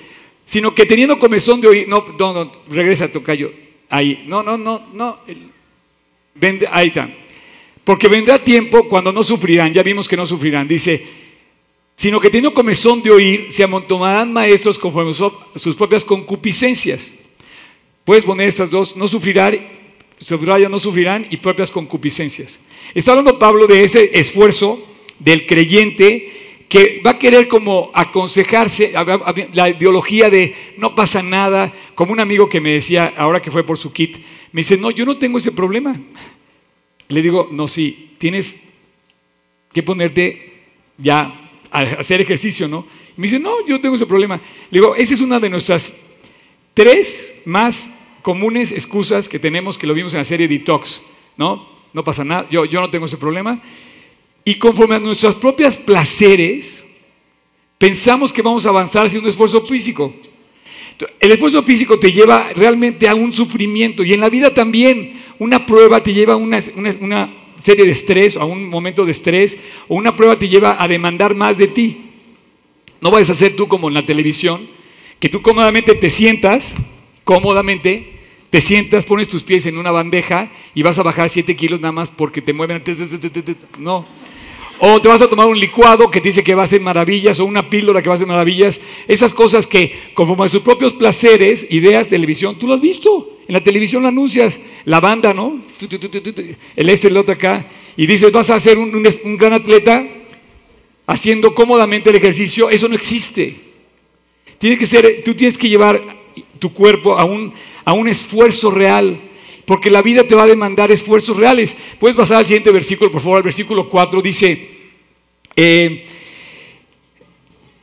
sino 0.46 0.74
que 0.74 0.86
teniendo 0.86 1.18
comezón 1.18 1.60
de 1.60 1.68
oír, 1.68 1.88
no, 1.88 2.04
no, 2.18 2.32
no, 2.32 2.52
regresa 2.68 3.08
tocayo, 3.08 3.52
ahí, 3.88 4.24
no, 4.26 4.42
no, 4.42 4.58
no, 4.58 4.82
no, 4.92 5.18
vende, 6.34 6.66
ahí 6.70 6.88
está. 6.88 7.10
Porque 7.84 8.08
vendrá 8.08 8.38
tiempo 8.38 8.88
cuando 8.88 9.12
no 9.12 9.22
sufrirán, 9.22 9.72
ya 9.72 9.82
vimos 9.82 10.08
que 10.08 10.16
no 10.16 10.24
sufrirán, 10.24 10.66
dice, 10.66 11.06
sino 11.96 12.18
que 12.18 12.28
teniendo 12.28 12.54
comezón 12.54 13.02
de 13.02 13.10
oír, 13.10 13.46
se 13.50 13.62
amontonarán 13.62 14.32
maestros 14.32 14.78
conforme 14.78 15.12
sus 15.14 15.76
propias 15.76 16.04
concupiscencias. 16.04 17.12
Puedes 18.04 18.24
poner 18.24 18.48
estas 18.48 18.70
dos, 18.70 18.96
no 18.96 19.06
sufrirán, 19.06 19.58
subraya, 20.18 20.68
no 20.68 20.78
sufrirán 20.78 21.26
y 21.30 21.36
propias 21.36 21.70
concupiscencias. 21.70 22.60
Está 22.94 23.12
hablando 23.12 23.38
Pablo 23.38 23.66
de 23.66 23.84
ese 23.84 24.18
esfuerzo 24.18 24.84
del 25.18 25.46
creyente 25.46 26.43
que 26.68 27.00
va 27.04 27.12
a 27.12 27.18
querer 27.18 27.46
como 27.48 27.90
aconsejarse, 27.94 28.92
la 29.52 29.68
ideología 29.70 30.30
de 30.30 30.54
no 30.76 30.94
pasa 30.94 31.22
nada, 31.22 31.72
como 31.94 32.12
un 32.12 32.20
amigo 32.20 32.48
que 32.48 32.60
me 32.60 32.72
decía, 32.72 33.14
ahora 33.16 33.40
que 33.40 33.50
fue 33.50 33.64
por 33.64 33.78
su 33.78 33.92
kit, 33.92 34.16
me 34.52 34.60
dice, 34.60 34.76
no, 34.76 34.90
yo 34.90 35.04
no 35.04 35.16
tengo 35.16 35.38
ese 35.38 35.52
problema. 35.52 36.00
Le 37.08 37.22
digo, 37.22 37.48
no, 37.52 37.68
sí, 37.68 38.14
tienes 38.18 38.58
que 39.72 39.82
ponerte 39.82 40.62
ya 40.96 41.34
a 41.70 41.80
hacer 41.80 42.20
ejercicio, 42.20 42.68
¿no? 42.68 42.86
Me 43.16 43.26
dice, 43.26 43.38
no, 43.38 43.66
yo 43.66 43.76
no 43.76 43.80
tengo 43.80 43.96
ese 43.96 44.06
problema. 44.06 44.40
Le 44.70 44.80
digo, 44.80 44.94
esa 44.96 45.14
es 45.14 45.20
una 45.20 45.38
de 45.38 45.50
nuestras 45.50 45.94
tres 46.72 47.42
más 47.44 47.90
comunes 48.22 48.72
excusas 48.72 49.28
que 49.28 49.38
tenemos, 49.38 49.76
que 49.76 49.86
lo 49.86 49.94
vimos 49.94 50.14
en 50.14 50.18
la 50.18 50.24
serie 50.24 50.48
Detox, 50.48 51.02
¿no? 51.36 51.68
No 51.92 52.02
pasa 52.02 52.24
nada, 52.24 52.46
yo, 52.50 52.64
yo 52.64 52.80
no 52.80 52.90
tengo 52.90 53.06
ese 53.06 53.18
problema. 53.18 53.60
Y 54.44 54.56
conforme 54.56 54.96
a 54.96 54.98
nuestros 54.98 55.34
propios 55.36 55.76
placeres, 55.76 56.86
pensamos 57.78 58.32
que 58.32 58.42
vamos 58.42 58.66
a 58.66 58.68
avanzar 58.68 59.06
haciendo 59.06 59.26
un 59.26 59.30
esfuerzo 59.30 59.66
físico. 59.66 60.14
El 61.18 61.32
esfuerzo 61.32 61.62
físico 61.62 61.98
te 61.98 62.12
lleva 62.12 62.50
realmente 62.54 63.08
a 63.08 63.14
un 63.14 63.32
sufrimiento 63.32 64.04
y 64.04 64.12
en 64.12 64.20
la 64.20 64.28
vida 64.28 64.52
también 64.52 65.14
una 65.38 65.66
prueba 65.66 66.02
te 66.02 66.12
lleva 66.12 66.34
a 66.34 66.36
una, 66.36 66.62
una, 67.00 67.34
serie 67.62 67.86
de 67.86 67.92
estrés, 67.92 68.36
a 68.36 68.44
un 68.44 68.68
momento 68.68 69.06
de 69.06 69.12
estrés, 69.12 69.58
o 69.88 69.94
una 69.94 70.14
prueba 70.14 70.38
te 70.38 70.48
lleva 70.48 70.76
a 70.78 70.86
demandar 70.86 71.34
más 71.34 71.56
de 71.56 71.66
ti. 71.66 72.10
No 73.00 73.10
vayas 73.10 73.30
a 73.30 73.34
ser 73.34 73.56
tú 73.56 73.68
como 73.68 73.88
en 73.88 73.94
la 73.94 74.04
televisión, 74.04 74.68
que 75.18 75.30
tú 75.30 75.40
cómodamente 75.40 75.94
te 75.94 76.10
sientas, 76.10 76.76
cómodamente, 77.24 78.12
te 78.50 78.60
sientas, 78.60 79.06
pones 79.06 79.28
tus 79.28 79.42
pies 79.42 79.64
en 79.64 79.78
una 79.78 79.90
bandeja 79.90 80.52
y 80.74 80.82
vas 80.82 80.98
a 80.98 81.02
bajar 81.02 81.30
7 81.30 81.56
kilos 81.56 81.80
nada 81.80 81.92
más 81.92 82.10
porque 82.10 82.42
te 82.42 82.52
mueven. 82.52 82.82
No, 83.78 84.06
o 84.78 85.00
te 85.00 85.08
vas 85.08 85.22
a 85.22 85.28
tomar 85.28 85.46
un 85.46 85.58
licuado 85.58 86.10
que 86.10 86.20
te 86.20 86.28
dice 86.28 86.42
que 86.42 86.54
va 86.54 86.62
a 86.62 86.64
hacer 86.64 86.80
maravillas, 86.80 87.38
o 87.40 87.44
una 87.44 87.68
píldora 87.70 88.02
que 88.02 88.08
va 88.08 88.14
a 88.14 88.16
hacer 88.16 88.26
maravillas. 88.26 88.80
Esas 89.06 89.32
cosas 89.32 89.66
que, 89.66 90.10
conforme 90.14 90.44
a 90.44 90.48
sus 90.48 90.62
propios 90.62 90.92
placeres, 90.92 91.66
ideas, 91.70 92.08
televisión, 92.08 92.58
tú 92.58 92.66
lo 92.66 92.74
has 92.74 92.80
visto. 92.80 93.38
En 93.46 93.52
la 93.52 93.62
televisión 93.62 94.02
lo 94.02 94.08
anuncias, 94.08 94.60
la 94.84 95.00
banda, 95.00 95.34
¿no? 95.34 95.60
El 96.76 96.88
este, 96.88 97.08
el 97.08 97.16
otro 97.16 97.34
acá. 97.34 97.66
Y 97.96 98.06
dices, 98.06 98.32
vas 98.32 98.50
a 98.50 98.58
ser 98.58 98.78
un, 98.78 98.92
gran 99.36 99.52
atleta, 99.52 100.04
haciendo 101.06 101.54
cómodamente 101.54 102.10
el 102.10 102.16
ejercicio, 102.16 102.70
eso 102.70 102.88
no 102.88 102.94
existe. 102.94 103.54
Tiene 104.58 104.78
que 104.78 104.86
ser, 104.86 105.22
tú 105.24 105.34
tienes 105.34 105.58
que 105.58 105.68
llevar 105.68 106.00
tu 106.58 106.72
cuerpo 106.72 107.16
a 107.16 107.24
un, 107.24 107.52
a 107.84 107.92
un 107.92 108.08
esfuerzo 108.08 108.70
real, 108.70 109.20
porque 109.66 109.90
la 109.90 110.02
vida 110.02 110.24
te 110.24 110.34
va 110.34 110.44
a 110.44 110.46
demandar 110.46 110.90
esfuerzos 110.90 111.36
reales. 111.36 111.76
Puedes 111.98 112.16
pasar 112.16 112.38
al 112.38 112.46
siguiente 112.46 112.70
versículo, 112.70 113.10
por 113.10 113.20
favor, 113.20 113.38
al 113.38 113.42
versículo 113.42 113.88
4 113.88 114.20
dice, 114.20 114.68
eh, 115.56 116.06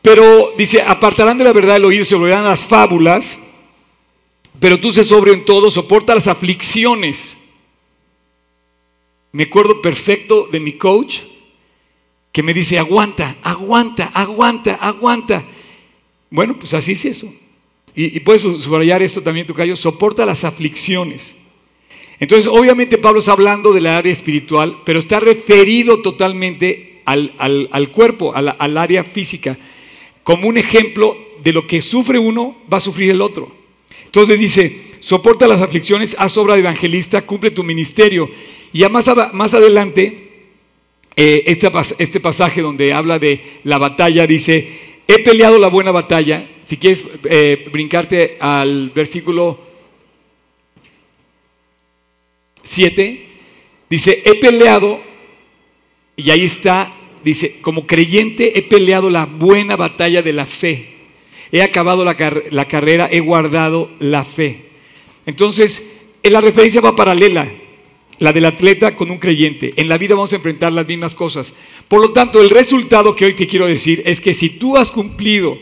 pero 0.02 0.54
dice, 0.58 0.82
apartarán 0.82 1.38
de 1.38 1.44
la 1.44 1.54
verdad 1.54 1.78
el 1.78 1.86
oído, 1.86 2.04
se 2.04 2.16
volverán 2.16 2.46
a 2.46 2.50
las 2.50 2.66
fábulas, 2.66 3.38
pero 4.60 4.80
tú 4.80 4.92
se 4.92 5.04
sobrio 5.04 5.34
en 5.34 5.46
todo, 5.46 5.70
soporta 5.70 6.16
las 6.16 6.28
aflicciones. 6.28 7.38
Me 9.32 9.44
acuerdo 9.44 9.82
perfecto 9.82 10.48
de 10.52 10.60
mi 10.60 10.74
coach 10.74 11.20
que 12.32 12.44
me 12.44 12.54
dice, 12.54 12.80
aguanta, 12.80 13.38
aguanta, 13.42 14.08
aguanta, 14.08 14.76
aguanta. 14.76 15.46
Bueno, 16.30 16.58
pues 16.58 16.74
así 16.74 16.94
es 16.94 17.06
eso. 17.06 17.34
Y, 17.94 18.20
puedes 18.22 18.42
subrayar 18.42 19.02
esto 19.02 19.22
también, 19.22 19.46
tu 19.46 19.54
callo, 19.54 19.76
soporta 19.76 20.26
las 20.26 20.44
aflicciones. 20.44 21.36
Entonces, 22.22 22.48
obviamente 22.48 22.98
Pablo 22.98 23.20
está 23.20 23.34
hablando 23.34 23.74
del 23.74 23.88
área 23.88 24.13
espiritual, 24.13 24.78
pero 24.86 25.00
está 25.00 25.20
referido 25.20 26.01
totalmente 26.01 27.01
al, 27.04 27.90
cuerpo, 27.92 28.34
al 28.34 28.78
área 28.78 29.04
física 29.04 29.58
como 30.24 30.48
un 30.48 30.58
ejemplo 30.58 31.18
de 31.44 31.54
lo 31.54 31.68
que 31.68 31.82
sufre 31.82 32.20
uno, 32.20 32.56
va 32.72 32.78
a 32.78 32.82
sufrir 32.82 33.10
el 33.10 33.22
otro. 33.22 33.51
Entonces 34.06 34.40
dice, 34.40 34.80
soporta 35.00 35.48
las 35.48 35.62
aflicciones, 35.62 36.16
haz 36.20 36.38
obra 36.38 36.56
de 36.56 36.62
evangelista, 36.62 37.22
cumple 37.25 37.51
tu 37.51 37.63
ministerio. 37.63 38.30
Y 38.72 38.80
ya 38.80 38.90
más, 38.90 39.10
más 39.34 39.54
adelante, 39.54 40.30
eh, 41.16 41.44
este, 41.48 41.70
este 41.98 42.20
pasaje 42.20 42.62
donde 42.62 42.94
habla 42.94 43.20
de 43.20 43.42
la 43.63 43.78
batalla, 43.78 44.28
dice, 44.28 44.68
he 45.08 45.20
peleado 45.20 45.58
la 45.58 45.68
buena 45.68 45.92
batalla. 45.92 46.48
Si 46.66 46.78
quieres 46.78 47.06
eh, 47.25 47.68
brincarte 47.72 48.38
al 48.40 48.92
versículo 48.92 49.60
7, 52.63 53.25
dice, 53.89 54.24
he 54.25 54.36
peleado, 54.36 55.01
y 56.15 56.30
ahí 56.30 56.46
está 56.46 56.96
dice, 57.24 57.58
como 57.62 57.86
creyente 57.86 58.58
he 58.58 58.62
peleado 58.62 59.10
la 59.10 59.25
buena 59.25 59.75
batalla 59.75 60.22
de 60.22 60.34
la 60.34 60.46
fe. 60.46 60.89
He 61.51 61.62
acabado 61.62 62.06
la, 62.06 62.15
carrera, 62.15 63.10
he 63.12 63.20
guardado 63.20 63.91
la 64.00 64.24
fe. 64.24 64.70
Entonces, 65.25 65.86
en 66.24 66.34
la 66.34 66.41
referencia 66.41 66.80
va 66.82 66.96
paralela, 66.96 67.51
la 68.20 68.32
del 68.32 68.46
atleta 68.46 68.96
con 68.96 69.12
un 69.12 69.18
creyente. 69.18 69.74
En 69.75 69.89
la 69.89 69.98
vida 69.98 70.15
vamos 70.15 70.32
a 70.32 70.38
enfrentar 70.38 70.72
las 70.72 70.88
mismas 70.88 71.13
cosas. 71.13 71.53
Por 71.88 72.01
lo 72.01 72.12
tanto, 72.12 72.41
el 72.41 72.50
resultado 72.50 73.15
que 73.15 73.25
hoy 73.25 73.34
te 73.34 73.48
quiero 73.48 73.68
decir 73.68 74.01
es 74.06 74.22
que 74.22 74.34
si 74.34 74.51
tú 74.51 74.77
has 74.77 74.91
cumplido 74.91 75.58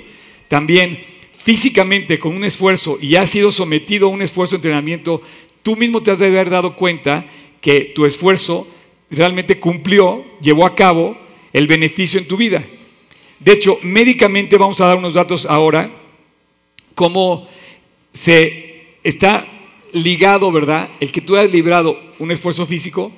también 0.47 0.99
físicamente 1.31 2.19
con 2.19 2.35
un 2.35 2.43
esfuerzo 2.43 2.99
y 3.01 3.15
has 3.15 3.31
sido 3.31 3.49
sometido 3.49 4.07
a 4.07 4.11
un 4.11 4.21
esfuerzo 4.21 4.51
de 4.51 4.57
entrenamiento, 4.57 5.23
tú 5.63 5.75
mismo 5.75 6.01
te 6.01 6.11
has 6.11 6.19
de 6.19 6.27
haber 6.27 6.49
dado 6.49 6.75
cuenta 6.75 7.25
que 7.61 7.81
tu 7.95 8.05
esfuerzo 8.05 8.67
realmente 9.09 9.59
cumplió, 9.59 10.23
llevó 10.41 10.65
a 10.65 10.75
cabo 10.75 11.17
el 11.53 11.67
beneficio 11.67 12.19
en 12.19 12.27
tu 12.27 12.37
vida. 12.37 12.63
De 13.39 13.53
hecho, 13.53 13.77
médicamente 13.81 14.57
vamos 14.57 14.79
a 14.81 14.87
dar 14.87 14.97
unos 14.97 15.13
datos 15.13 15.45
ahora, 15.45 15.89
cómo 16.95 17.47
se 18.13 18.95
está 19.03 19.47
ligado, 19.93 20.51
¿verdad? 20.51 20.89
El 20.99 21.11
que 21.11 21.21
tú 21.21 21.35
hayas 21.35 21.51
librado 21.51 21.99
un 22.19 22.31
esfuerzo 22.31 22.65
físico 22.65 23.11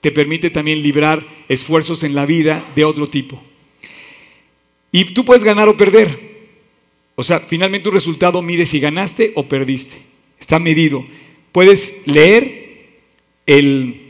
te 0.00 0.12
permite 0.12 0.50
también 0.50 0.82
librar 0.82 1.24
esfuerzos 1.48 2.02
en 2.02 2.14
la 2.14 2.24
vida 2.24 2.64
de 2.74 2.84
otro 2.84 3.08
tipo. 3.08 3.42
Y 4.92 5.04
tú 5.06 5.24
puedes 5.24 5.44
ganar 5.44 5.68
o 5.68 5.76
perder. 5.76 6.28
O 7.14 7.22
sea, 7.22 7.40
finalmente 7.40 7.84
tu 7.84 7.90
resultado 7.90 8.40
mide 8.42 8.64
si 8.64 8.80
ganaste 8.80 9.32
o 9.34 9.48
perdiste. 9.48 9.98
Está 10.38 10.58
medido. 10.58 11.04
Puedes 11.52 11.94
leer 12.06 12.98
el 13.46 14.08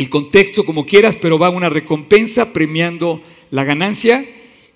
el 0.00 0.08
contexto 0.08 0.64
como 0.64 0.86
quieras, 0.86 1.18
pero 1.20 1.38
va 1.38 1.50
una 1.50 1.68
recompensa 1.68 2.54
premiando 2.54 3.20
la 3.50 3.64
ganancia 3.64 4.24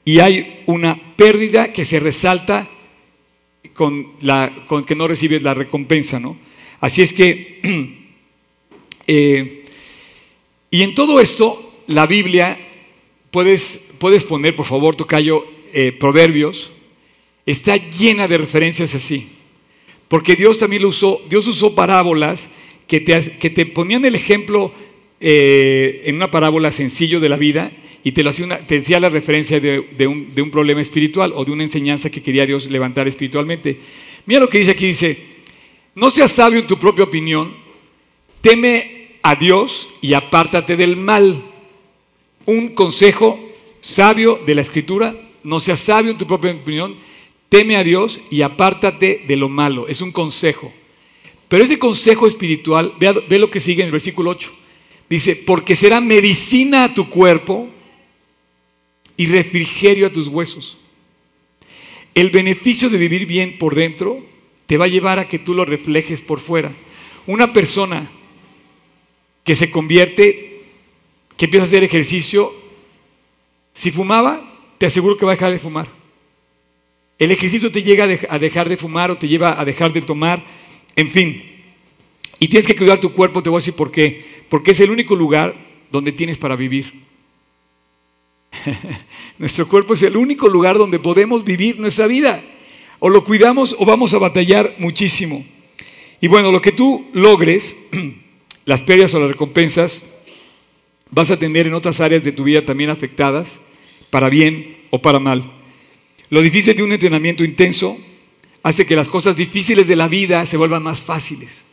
y 0.05 0.19
hay 0.19 0.63
una 0.67 1.01
pérdida 1.17 1.73
que 1.73 1.87
se 1.87 1.99
resalta 1.99 2.69
con, 3.73 4.09
la, 4.21 4.67
con 4.67 4.85
que 4.85 4.95
no 4.95 5.09
recibes 5.09 5.43
la 5.43 5.55
recompensa, 5.55 6.21
¿no? 6.21 6.37
Así 6.79 7.01
es 7.01 7.15
que, 7.15 7.61
eh, 9.07 9.65
y 10.71 10.83
en 10.83 10.95
todo 10.95 11.19
esto, 11.21 11.73
la 11.87 12.07
Biblia, 12.07 12.59
puedes, 13.31 13.95
puedes 13.99 14.27
poner, 14.27 14.55
por 14.55 14.67
favor, 14.67 14.95
Tocayo, 14.95 15.47
eh, 15.73 15.93
Proverbios, 15.93 16.71
está 17.47 17.79
llena 17.79 18.29
de 18.29 18.37
referencias 18.37 18.95
así. 18.95 19.27
Porque 20.15 20.37
Dios 20.37 20.59
también 20.59 20.83
lo 20.83 20.91
usó, 20.91 21.21
Dios 21.29 21.49
usó 21.49 21.75
parábolas 21.75 22.49
que 22.87 23.01
te, 23.01 23.33
que 23.33 23.51
te 23.51 23.67
ponían 23.67 24.05
el 24.05 24.15
ejemplo 24.15 24.73
eh, 25.19 26.03
en 26.05 26.15
una 26.15 26.31
parábola 26.31 26.71
sencillo 26.71 27.19
de 27.19 27.29
la 27.29 27.37
vida 27.37 27.73
y 28.05 28.13
te, 28.13 28.23
hacía 28.23 29.01
la 29.01 29.09
referencia 29.09 29.59
de, 29.59 29.81
de, 29.97 30.07
un, 30.07 30.51
problema 30.53 30.81
espiritual 30.81 31.33
o 31.35 31.45
de 31.45 31.51
una 31.51 31.65
enseñanza 31.65 32.11
que 32.11 32.23
quería 32.23 32.47
Dios 32.47 32.71
levantar 32.71 33.09
espiritualmente. 33.09 33.77
Mira 34.27 34.39
lo 34.39 34.49
que 34.49 34.59
dice 34.59 34.71
aquí, 34.71 34.87
dice, 34.87 35.19
no 35.97 36.13
seas 36.13 36.31
sabio 36.31 36.61
en 36.61 36.69
tu 36.69 36.79
propia 36.79 37.03
opinión, 37.03 37.53
teme 38.41 39.17
a 39.21 39.35
Dios 39.35 39.89
y 40.01 40.15
apártate 40.15 40.77
del 40.77 40.95
mal. 40.95 41.43
Un 42.47 42.69
consejo 42.69 43.41
sabio 43.81 44.41
de 44.47 44.55
la 44.55 44.61
escritura, 44.61 45.13
no 45.43 45.59
seas 45.59 45.81
sabio 45.81 46.13
en 46.13 46.19
tu 46.19 46.27
propia 46.29 46.53
opinión, 46.53 46.95
teme 47.55 47.77
a 47.77 47.85
Dios 47.85 48.21
y 48.31 48.43
apártate 48.43 49.23
de 49.29 49.37
lo 49.37 49.49
malo. 49.49 49.87
Es 49.87 50.01
un 50.01 50.11
consejo. 50.11 50.75
Pero 51.47 51.63
ese 51.63 51.79
consejo 51.79 52.27
espiritual, 52.27 52.95
ve, 52.99 53.39
lo 53.39 53.49
que 53.49 53.61
sigue 53.61 53.83
en 53.83 53.87
el 53.87 53.93
versículo 53.93 54.31
8 54.31 54.53
Dice, 55.09 55.37
porque 55.37 55.77
será 55.77 56.01
medicina 56.01 56.83
a 56.83 56.95
tu 56.95 57.09
cuerpo 57.09 57.69
y 59.17 59.27
refrigerio 59.27 60.09
a 60.09 60.13
tus 60.13 60.27
huesos. 60.27 60.79
El 62.17 62.31
beneficio 62.31 62.91
de 62.91 62.99
vivir 62.99 63.25
bien 63.25 63.57
por 63.57 63.77
dentro 63.77 64.19
te 64.67 64.77
va 64.77 64.87
a 64.87 64.89
llevar 64.89 65.21
a 65.21 65.29
que 65.29 65.39
tú 65.39 65.55
lo 65.55 65.65
reflejes 65.65 66.23
por 66.23 66.41
fuera. 66.41 66.75
Una 67.25 67.53
persona 67.53 68.11
que 69.45 69.55
se 69.55 69.71
convierte, 69.71 70.65
que 71.37 71.45
empieza 71.45 71.63
a 71.63 71.69
hacer 71.69 71.85
ejercicio, 71.85 72.53
si 73.73 73.93
fumaba, 73.93 74.43
te 74.79 74.87
aseguro 74.87 75.17
que 75.17 75.25
va 75.25 75.33
a 75.33 75.37
dejar 75.37 75.53
de 75.53 75.61
fumar. 75.61 76.04
El 77.25 77.31
ejercicio 77.31 77.73
te 77.73 77.83
llega 77.83 78.07
a 78.29 78.39
dejar 78.39 78.69
de 78.69 78.77
fumar 78.77 79.11
o 79.11 79.17
te 79.17 79.27
lleva 79.27 79.59
a 79.59 79.65
dejar 79.65 79.95
de 79.95 80.03
tomar, 80.03 80.45
en 80.95 81.09
fin. 81.09 81.43
Y 82.39 82.49
tienes 82.49 82.67
que 82.67 82.77
cuidar 82.77 83.01
tu 83.01 83.13
cuerpo, 83.13 83.43
te 83.43 83.49
voy 83.49 83.57
a 83.57 83.61
decir 83.61 83.75
por 83.75 83.91
qué 83.91 84.35
porque 84.49 84.73
es 84.73 84.81
el 84.81 84.91
único 84.91 85.17
lugar 85.17 85.55
donde 85.91 86.13
tienes 86.13 86.39
para 86.39 86.55
vivir. 86.55 86.93
Nuestro 89.39 89.67
cuerpo 89.67 89.95
es 89.95 90.03
el 90.03 90.17
único 90.17 90.49
lugar 90.49 90.79
donde 90.79 90.99
podemos 90.99 91.45
vivir 91.45 91.81
nuestra 91.81 92.07
vida. 92.07 92.45
O 92.99 93.09
lo 93.09 93.25
cuidamos 93.25 93.75
o 93.79 93.85
vamos 93.85 94.15
a 94.15 94.19
batallar 94.19 94.75
muchísimo. 94.79 95.45
Y 96.21 96.29
bueno, 96.29 96.53
lo 96.53 96.63
que 96.63 96.73
tú 96.73 97.07
logres, 97.15 97.77
las 98.65 98.83
pérdidas 98.83 99.15
o 99.15 99.19
las 99.19 99.31
recompensas, 99.31 100.05
vas 101.11 101.31
a 101.31 101.39
tener 101.39 101.67
en 101.67 101.75
otras 101.75 102.01
áreas 102.01 102.23
de 102.23 102.33
tu 102.33 102.45
vida 102.45 102.65
también 102.65 102.91
afectadas, 102.91 103.61
para 104.11 104.29
bien 104.29 104.77
o 104.91 105.03
para 105.03 105.19
mal. 105.19 105.51
Lo 106.31 106.41
difícil 106.41 106.75
de 106.75 106.83
un 106.83 106.93
entrenamiento 106.93 107.45
intenso 107.45 107.99
hace 108.63 108.87
que 108.87 108.97
las 108.97 109.09
cosas 109.09 109.37
difíciles 109.37 109.87
de 109.87 109.97
la 109.97 110.09
vida 110.09 110.45
se 110.47 110.57
vuelvan 110.57 110.83
más 110.83 111.03
fáciles. 111.03 111.65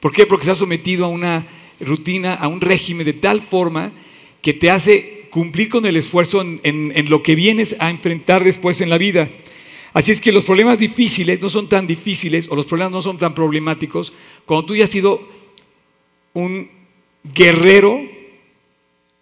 ¿Por 0.00 0.12
qué? 0.12 0.26
Porque 0.26 0.44
se 0.44 0.52
ha 0.52 0.54
sometido 0.54 1.04
a 1.04 1.08
una 1.08 1.46
rutina, 1.80 2.34
a 2.34 2.48
un 2.48 2.60
régimen 2.60 3.04
de 3.04 3.12
tal 3.12 3.42
forma 3.42 3.92
que 4.40 4.54
te 4.54 4.70
hace 4.70 5.26
cumplir 5.30 5.68
con 5.68 5.84
el 5.84 5.96
esfuerzo 5.96 6.40
en, 6.40 7.10
lo 7.10 7.22
que 7.22 7.34
vienes 7.34 7.76
a 7.78 7.90
enfrentar 7.90 8.44
después 8.44 8.80
en 8.80 8.88
la 8.88 8.98
vida. 8.98 9.28
Así 9.92 10.12
es 10.12 10.20
que 10.20 10.32
los 10.32 10.44
problemas 10.44 10.78
difíciles 10.78 11.40
no 11.40 11.48
son 11.48 11.68
tan 11.68 11.86
difíciles 11.86 12.48
o 12.48 12.56
los 12.56 12.66
problemas 12.66 12.92
no 12.92 13.02
son 13.02 13.18
tan 13.18 13.34
problemáticos 13.34 14.12
cuando 14.44 14.66
tú 14.66 14.76
ya 14.76 14.84
has 14.84 14.90
sido 14.90 15.26
un 16.34 16.70
guerrero 17.34 18.00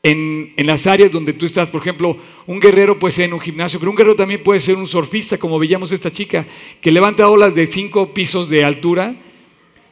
en, 0.04 0.52
las 0.58 0.86
áreas 0.86 1.10
donde 1.10 1.32
tú 1.32 1.46
estás. 1.46 1.70
Por 1.70 1.80
ejemplo, 1.80 2.16
un 2.46 2.60
guerrero 2.60 2.98
puede 2.98 3.12
ser 3.12 3.24
en 3.24 3.32
un 3.32 3.40
gimnasio, 3.40 3.80
pero 3.80 3.90
un 3.90 3.96
guerrero 3.96 4.14
también 4.14 4.42
puede 4.42 4.60
ser 4.60 4.76
un 4.76 4.86
surfista, 4.86 5.38
como 5.38 5.58
veíamos 5.58 5.90
esta 5.90 6.12
chica, 6.12 6.46
que 6.80 6.92
levanta 6.92 7.28
olas 7.28 7.54
de 7.54 7.66
cinco 7.66 8.12
pisos 8.14 8.48
de 8.48 8.64
altura. 8.64 9.16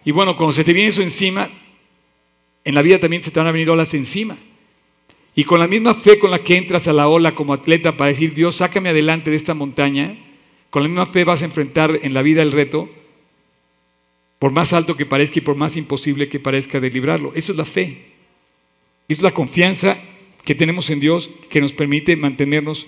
Y 0.04 0.12
bueno, 0.12 0.36
cuando 0.36 0.52
se 0.52 0.64
te 0.64 0.72
viene 0.72 0.90
eso 0.90 1.02
encima, 1.02 1.50
en 2.64 2.74
la 2.74 2.82
vida 2.82 3.00
también 3.00 3.22
se 3.22 3.30
te 3.30 3.40
van 3.40 3.48
a 3.48 3.52
venir 3.52 3.70
olas 3.70 3.94
encima. 3.94 4.36
Y 5.34 5.44
con 5.44 5.58
la 5.58 5.66
misma 5.66 5.94
fe 5.94 6.18
con 6.18 6.30
la 6.30 6.44
que 6.44 6.58
entras 6.58 6.86
a 6.86 6.92
la 6.92 7.08
ola 7.08 7.34
como 7.34 7.54
atleta 7.54 7.96
para 7.96 8.10
decir, 8.10 8.34
Dios, 8.34 8.56
sácame 8.56 8.90
adelante 8.90 9.30
de 9.30 9.36
esta 9.36 9.54
montaña, 9.54 10.14
con 10.68 10.82
la 10.82 10.88
misma 10.90 11.06
fe 11.06 11.24
vas 11.24 11.40
a 11.40 11.46
enfrentar 11.46 12.00
en 12.02 12.12
la 12.12 12.20
vida 12.20 12.42
el 12.42 12.52
reto, 12.52 12.90
por 14.38 14.52
más 14.52 14.74
alto 14.74 14.94
que 14.94 15.06
parezca 15.06 15.38
y 15.38 15.42
por 15.42 15.56
más 15.56 15.76
imposible 15.76 16.28
que 16.28 16.38
parezca 16.38 16.80
de 16.80 16.90
librarlo. 16.90 17.32
Eso 17.34 17.52
es 17.52 17.58
la 17.58 17.64
fe. 17.64 18.11
Es 19.12 19.20
la 19.20 19.34
confianza 19.34 19.98
que 20.42 20.54
tenemos 20.54 20.88
en 20.88 20.98
Dios 20.98 21.28
que 21.50 21.60
nos 21.60 21.74
permite 21.74 22.16
mantenernos. 22.16 22.86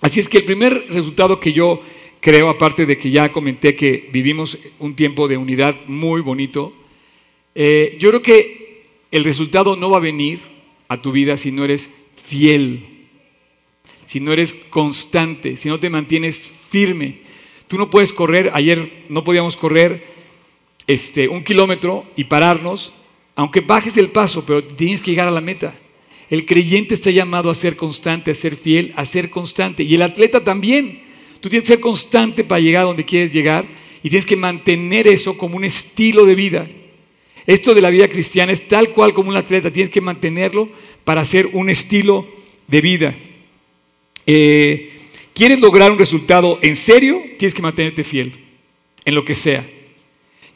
Así 0.00 0.20
es 0.20 0.28
que 0.28 0.38
el 0.38 0.44
primer 0.44 0.72
resultado 0.90 1.40
que 1.40 1.52
yo 1.52 1.82
creo, 2.20 2.48
aparte 2.48 2.86
de 2.86 2.96
que 2.98 3.10
ya 3.10 3.32
comenté 3.32 3.74
que 3.74 4.08
vivimos 4.12 4.56
un 4.78 4.94
tiempo 4.94 5.26
de 5.26 5.36
unidad 5.36 5.74
muy 5.88 6.20
bonito, 6.20 6.72
eh, 7.56 7.96
yo 7.98 8.10
creo 8.10 8.22
que 8.22 8.84
el 9.10 9.24
resultado 9.24 9.74
no 9.74 9.90
va 9.90 9.96
a 9.96 10.00
venir 10.00 10.38
a 10.86 11.02
tu 11.02 11.10
vida 11.10 11.36
si 11.36 11.50
no 11.50 11.64
eres 11.64 11.90
fiel, 12.24 12.86
si 14.06 14.20
no 14.20 14.32
eres 14.32 14.54
constante, 14.70 15.56
si 15.56 15.68
no 15.68 15.80
te 15.80 15.90
mantienes 15.90 16.38
firme. 16.70 17.22
Tú 17.66 17.76
no 17.76 17.90
puedes 17.90 18.12
correr, 18.12 18.52
ayer 18.54 19.04
no 19.08 19.24
podíamos 19.24 19.56
correr 19.56 20.06
este, 20.86 21.26
un 21.28 21.42
kilómetro 21.42 22.06
y 22.14 22.22
pararnos, 22.22 22.92
aunque 23.38 23.60
bajes 23.60 23.96
el 23.96 24.08
paso, 24.08 24.44
pero 24.44 24.64
tienes 24.64 25.00
que 25.00 25.12
llegar 25.12 25.28
a 25.28 25.30
la 25.30 25.40
meta. 25.40 25.72
El 26.28 26.44
creyente 26.44 26.94
está 26.94 27.12
llamado 27.12 27.50
a 27.50 27.54
ser 27.54 27.76
constante, 27.76 28.32
a 28.32 28.34
ser 28.34 28.56
fiel, 28.56 28.92
a 28.96 29.06
ser 29.06 29.30
constante. 29.30 29.84
Y 29.84 29.94
el 29.94 30.02
atleta 30.02 30.42
también. 30.42 31.02
Tú 31.40 31.48
tienes 31.48 31.62
que 31.62 31.74
ser 31.74 31.80
constante 31.80 32.42
para 32.42 32.60
llegar 32.60 32.82
a 32.82 32.86
donde 32.86 33.04
quieres 33.04 33.32
llegar 33.32 33.64
y 34.02 34.10
tienes 34.10 34.26
que 34.26 34.34
mantener 34.34 35.06
eso 35.06 35.38
como 35.38 35.56
un 35.56 35.62
estilo 35.62 36.26
de 36.26 36.34
vida. 36.34 36.66
Esto 37.46 37.74
de 37.74 37.80
la 37.80 37.90
vida 37.90 38.08
cristiana 38.08 38.50
es 38.50 38.66
tal 38.66 38.90
cual 38.90 39.12
como 39.12 39.30
un 39.30 39.36
atleta, 39.36 39.72
tienes 39.72 39.90
que 39.90 40.00
mantenerlo 40.00 40.68
para 41.04 41.20
hacer 41.20 41.46
un 41.52 41.70
estilo 41.70 42.26
de 42.66 42.80
vida. 42.80 43.14
Eh, 44.26 44.90
¿Quieres 45.32 45.60
lograr 45.60 45.92
un 45.92 45.98
resultado 46.00 46.58
en 46.60 46.74
serio? 46.74 47.22
Tienes 47.38 47.54
que 47.54 47.62
mantenerte 47.62 48.02
fiel, 48.02 48.32
en 49.04 49.14
lo 49.14 49.24
que 49.24 49.36
sea. 49.36 49.64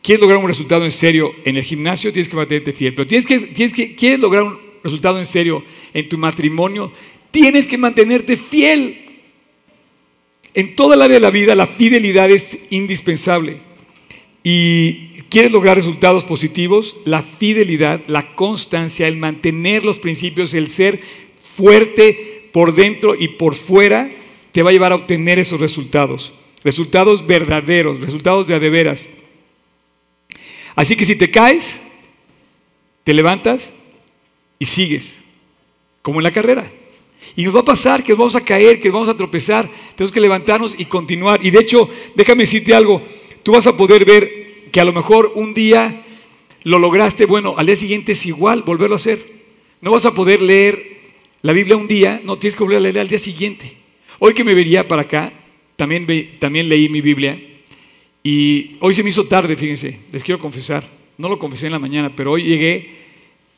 ¿Quieres 0.02 0.20
lograr 0.20 0.38
un 0.40 0.48
resultado 0.48 0.84
en 0.84 0.90
serio 0.90 1.32
en 1.44 1.56
el 1.56 1.62
gimnasio? 1.62 2.12
Tienes 2.12 2.28
que 2.28 2.36
mantenerte 2.36 2.72
fiel. 2.72 2.94
Pero 2.94 3.06
tienes 3.06 3.24
que, 3.72 3.94
¿quieres 3.94 4.18
lograr 4.18 4.42
un 4.42 4.58
resultado 4.82 5.18
en 5.18 5.26
serio 5.26 5.64
en 5.94 6.08
tu 6.08 6.18
matrimonio? 6.18 6.92
Tienes 7.30 7.68
que 7.68 7.78
mantenerte 7.78 8.36
fiel. 8.36 8.96
En 10.54 10.74
toda 10.74 10.96
la 10.96 11.06
vida 11.30 11.54
la 11.54 11.66
fidelidad 11.68 12.30
es 12.30 12.58
indispensable. 12.70 13.58
Y 14.42 15.22
quieres 15.28 15.52
lograr 15.52 15.76
resultados 15.76 16.24
positivos, 16.24 16.96
la 17.04 17.22
fidelidad, 17.22 18.00
la 18.08 18.34
constancia, 18.34 19.06
el 19.06 19.16
mantener 19.16 19.84
los 19.84 20.00
principios, 20.00 20.52
el 20.52 20.68
ser 20.70 21.00
fuerte 21.56 22.48
por 22.52 22.74
dentro 22.74 23.14
y 23.14 23.28
por 23.28 23.54
fuera, 23.54 24.10
te 24.50 24.62
va 24.62 24.70
a 24.70 24.72
llevar 24.72 24.92
a 24.92 24.96
obtener 24.96 25.38
esos 25.38 25.60
resultados. 25.60 26.34
Resultados 26.64 27.24
verdaderos, 27.26 28.00
resultados 28.00 28.48
de 28.48 28.54
adeveras. 28.54 29.08
Así 30.74 30.96
que 30.96 31.04
si 31.04 31.16
te 31.16 31.30
caes, 31.30 31.80
te 33.04 33.12
levantas 33.12 33.72
y 34.58 34.66
sigues, 34.66 35.20
como 36.02 36.20
en 36.20 36.24
la 36.24 36.32
carrera. 36.32 36.70
Y 37.36 37.44
nos 37.44 37.54
va 37.54 37.60
a 37.60 37.64
pasar 37.64 38.02
que 38.02 38.14
vamos 38.14 38.36
a 38.36 38.44
caer, 38.44 38.80
que 38.80 38.90
vamos 38.90 39.08
a 39.08 39.16
tropezar, 39.16 39.68
tenemos 39.94 40.12
que 40.12 40.20
levantarnos 40.20 40.74
y 40.78 40.84
continuar. 40.84 41.44
Y 41.44 41.50
de 41.50 41.60
hecho, 41.60 41.88
déjame 42.14 42.44
decirte 42.44 42.74
algo, 42.74 43.02
tú 43.42 43.52
vas 43.52 43.66
a 43.66 43.76
poder 43.76 44.04
ver 44.04 44.70
que 44.70 44.80
a 44.80 44.84
lo 44.84 44.92
mejor 44.92 45.32
un 45.34 45.54
día 45.54 46.04
lo 46.64 46.78
lograste, 46.78 47.26
bueno, 47.26 47.54
al 47.56 47.66
día 47.66 47.76
siguiente 47.76 48.12
es 48.12 48.26
igual, 48.26 48.62
volverlo 48.62 48.94
a 48.94 48.96
hacer. 48.96 49.20
No 49.80 49.90
vas 49.90 50.06
a 50.06 50.14
poder 50.14 50.42
leer 50.42 51.00
la 51.42 51.52
Biblia 51.52 51.76
un 51.76 51.88
día, 51.88 52.20
no, 52.24 52.38
tienes 52.38 52.56
que 52.56 52.62
volver 52.62 52.78
a 52.78 52.82
leer 52.82 52.98
al 53.00 53.08
día 53.08 53.18
siguiente. 53.18 53.76
Hoy 54.18 54.34
que 54.34 54.44
me 54.44 54.54
vería 54.54 54.86
para 54.86 55.02
acá, 55.02 55.32
también, 55.76 56.06
también 56.38 56.68
leí 56.68 56.88
mi 56.88 57.00
Biblia 57.00 57.40
y 58.22 58.76
hoy 58.80 58.94
se 58.94 59.02
me 59.02 59.08
hizo 59.08 59.26
tarde, 59.26 59.56
fíjense, 59.56 59.98
les 60.12 60.22
quiero 60.22 60.38
confesar. 60.38 60.84
No 61.18 61.28
lo 61.28 61.38
confesé 61.38 61.66
en 61.66 61.72
la 61.72 61.78
mañana, 61.78 62.12
pero 62.14 62.32
hoy 62.32 62.44
llegué 62.44 62.90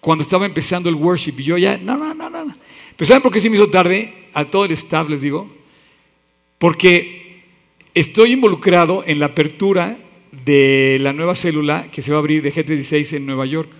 cuando 0.00 0.22
estaba 0.22 0.46
empezando 0.46 0.88
el 0.88 0.94
worship 0.94 1.34
y 1.38 1.44
yo 1.44 1.58
ya, 1.58 1.78
no, 1.78 1.96
no, 1.96 2.14
no, 2.14 2.30
no. 2.30 2.52
Pero 2.96 3.08
¿saben 3.08 3.22
por 3.22 3.32
qué 3.32 3.40
se 3.40 3.50
me 3.50 3.56
hizo 3.56 3.68
tarde? 3.68 4.12
A 4.32 4.44
todo 4.44 4.64
el 4.64 4.72
staff 4.72 5.08
les 5.08 5.22
digo. 5.22 5.48
Porque 6.58 7.42
estoy 7.94 8.32
involucrado 8.32 9.04
en 9.06 9.18
la 9.20 9.26
apertura 9.26 9.98
de 10.44 10.98
la 11.00 11.12
nueva 11.12 11.34
célula 11.34 11.88
que 11.92 12.02
se 12.02 12.10
va 12.10 12.18
a 12.18 12.20
abrir 12.20 12.42
de 12.42 12.52
G36 12.52 13.16
en 13.16 13.26
Nueva 13.26 13.46
York. 13.46 13.70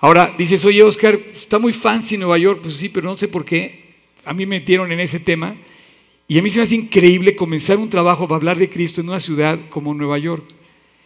Ahora 0.00 0.34
dices, 0.36 0.64
oye 0.64 0.82
Oscar, 0.82 1.18
está 1.34 1.58
muy 1.58 1.72
fancy 1.72 2.16
Nueva 2.16 2.38
York, 2.38 2.60
pues 2.62 2.76
sí, 2.76 2.88
pero 2.88 3.08
no 3.08 3.18
sé 3.18 3.28
por 3.28 3.44
qué. 3.44 3.88
A 4.24 4.32
mí 4.32 4.46
me 4.46 4.58
metieron 4.58 4.92
en 4.92 5.00
ese 5.00 5.18
tema. 5.18 5.56
Y 6.30 6.38
a 6.38 6.42
mí 6.42 6.50
se 6.50 6.58
me 6.58 6.64
hace 6.64 6.74
increíble 6.74 7.34
comenzar 7.34 7.78
un 7.78 7.88
trabajo 7.88 8.28
para 8.28 8.36
hablar 8.36 8.58
de 8.58 8.68
Cristo 8.68 9.00
en 9.00 9.08
una 9.08 9.18
ciudad 9.18 9.58
como 9.70 9.94
Nueva 9.94 10.18
York. 10.18 10.44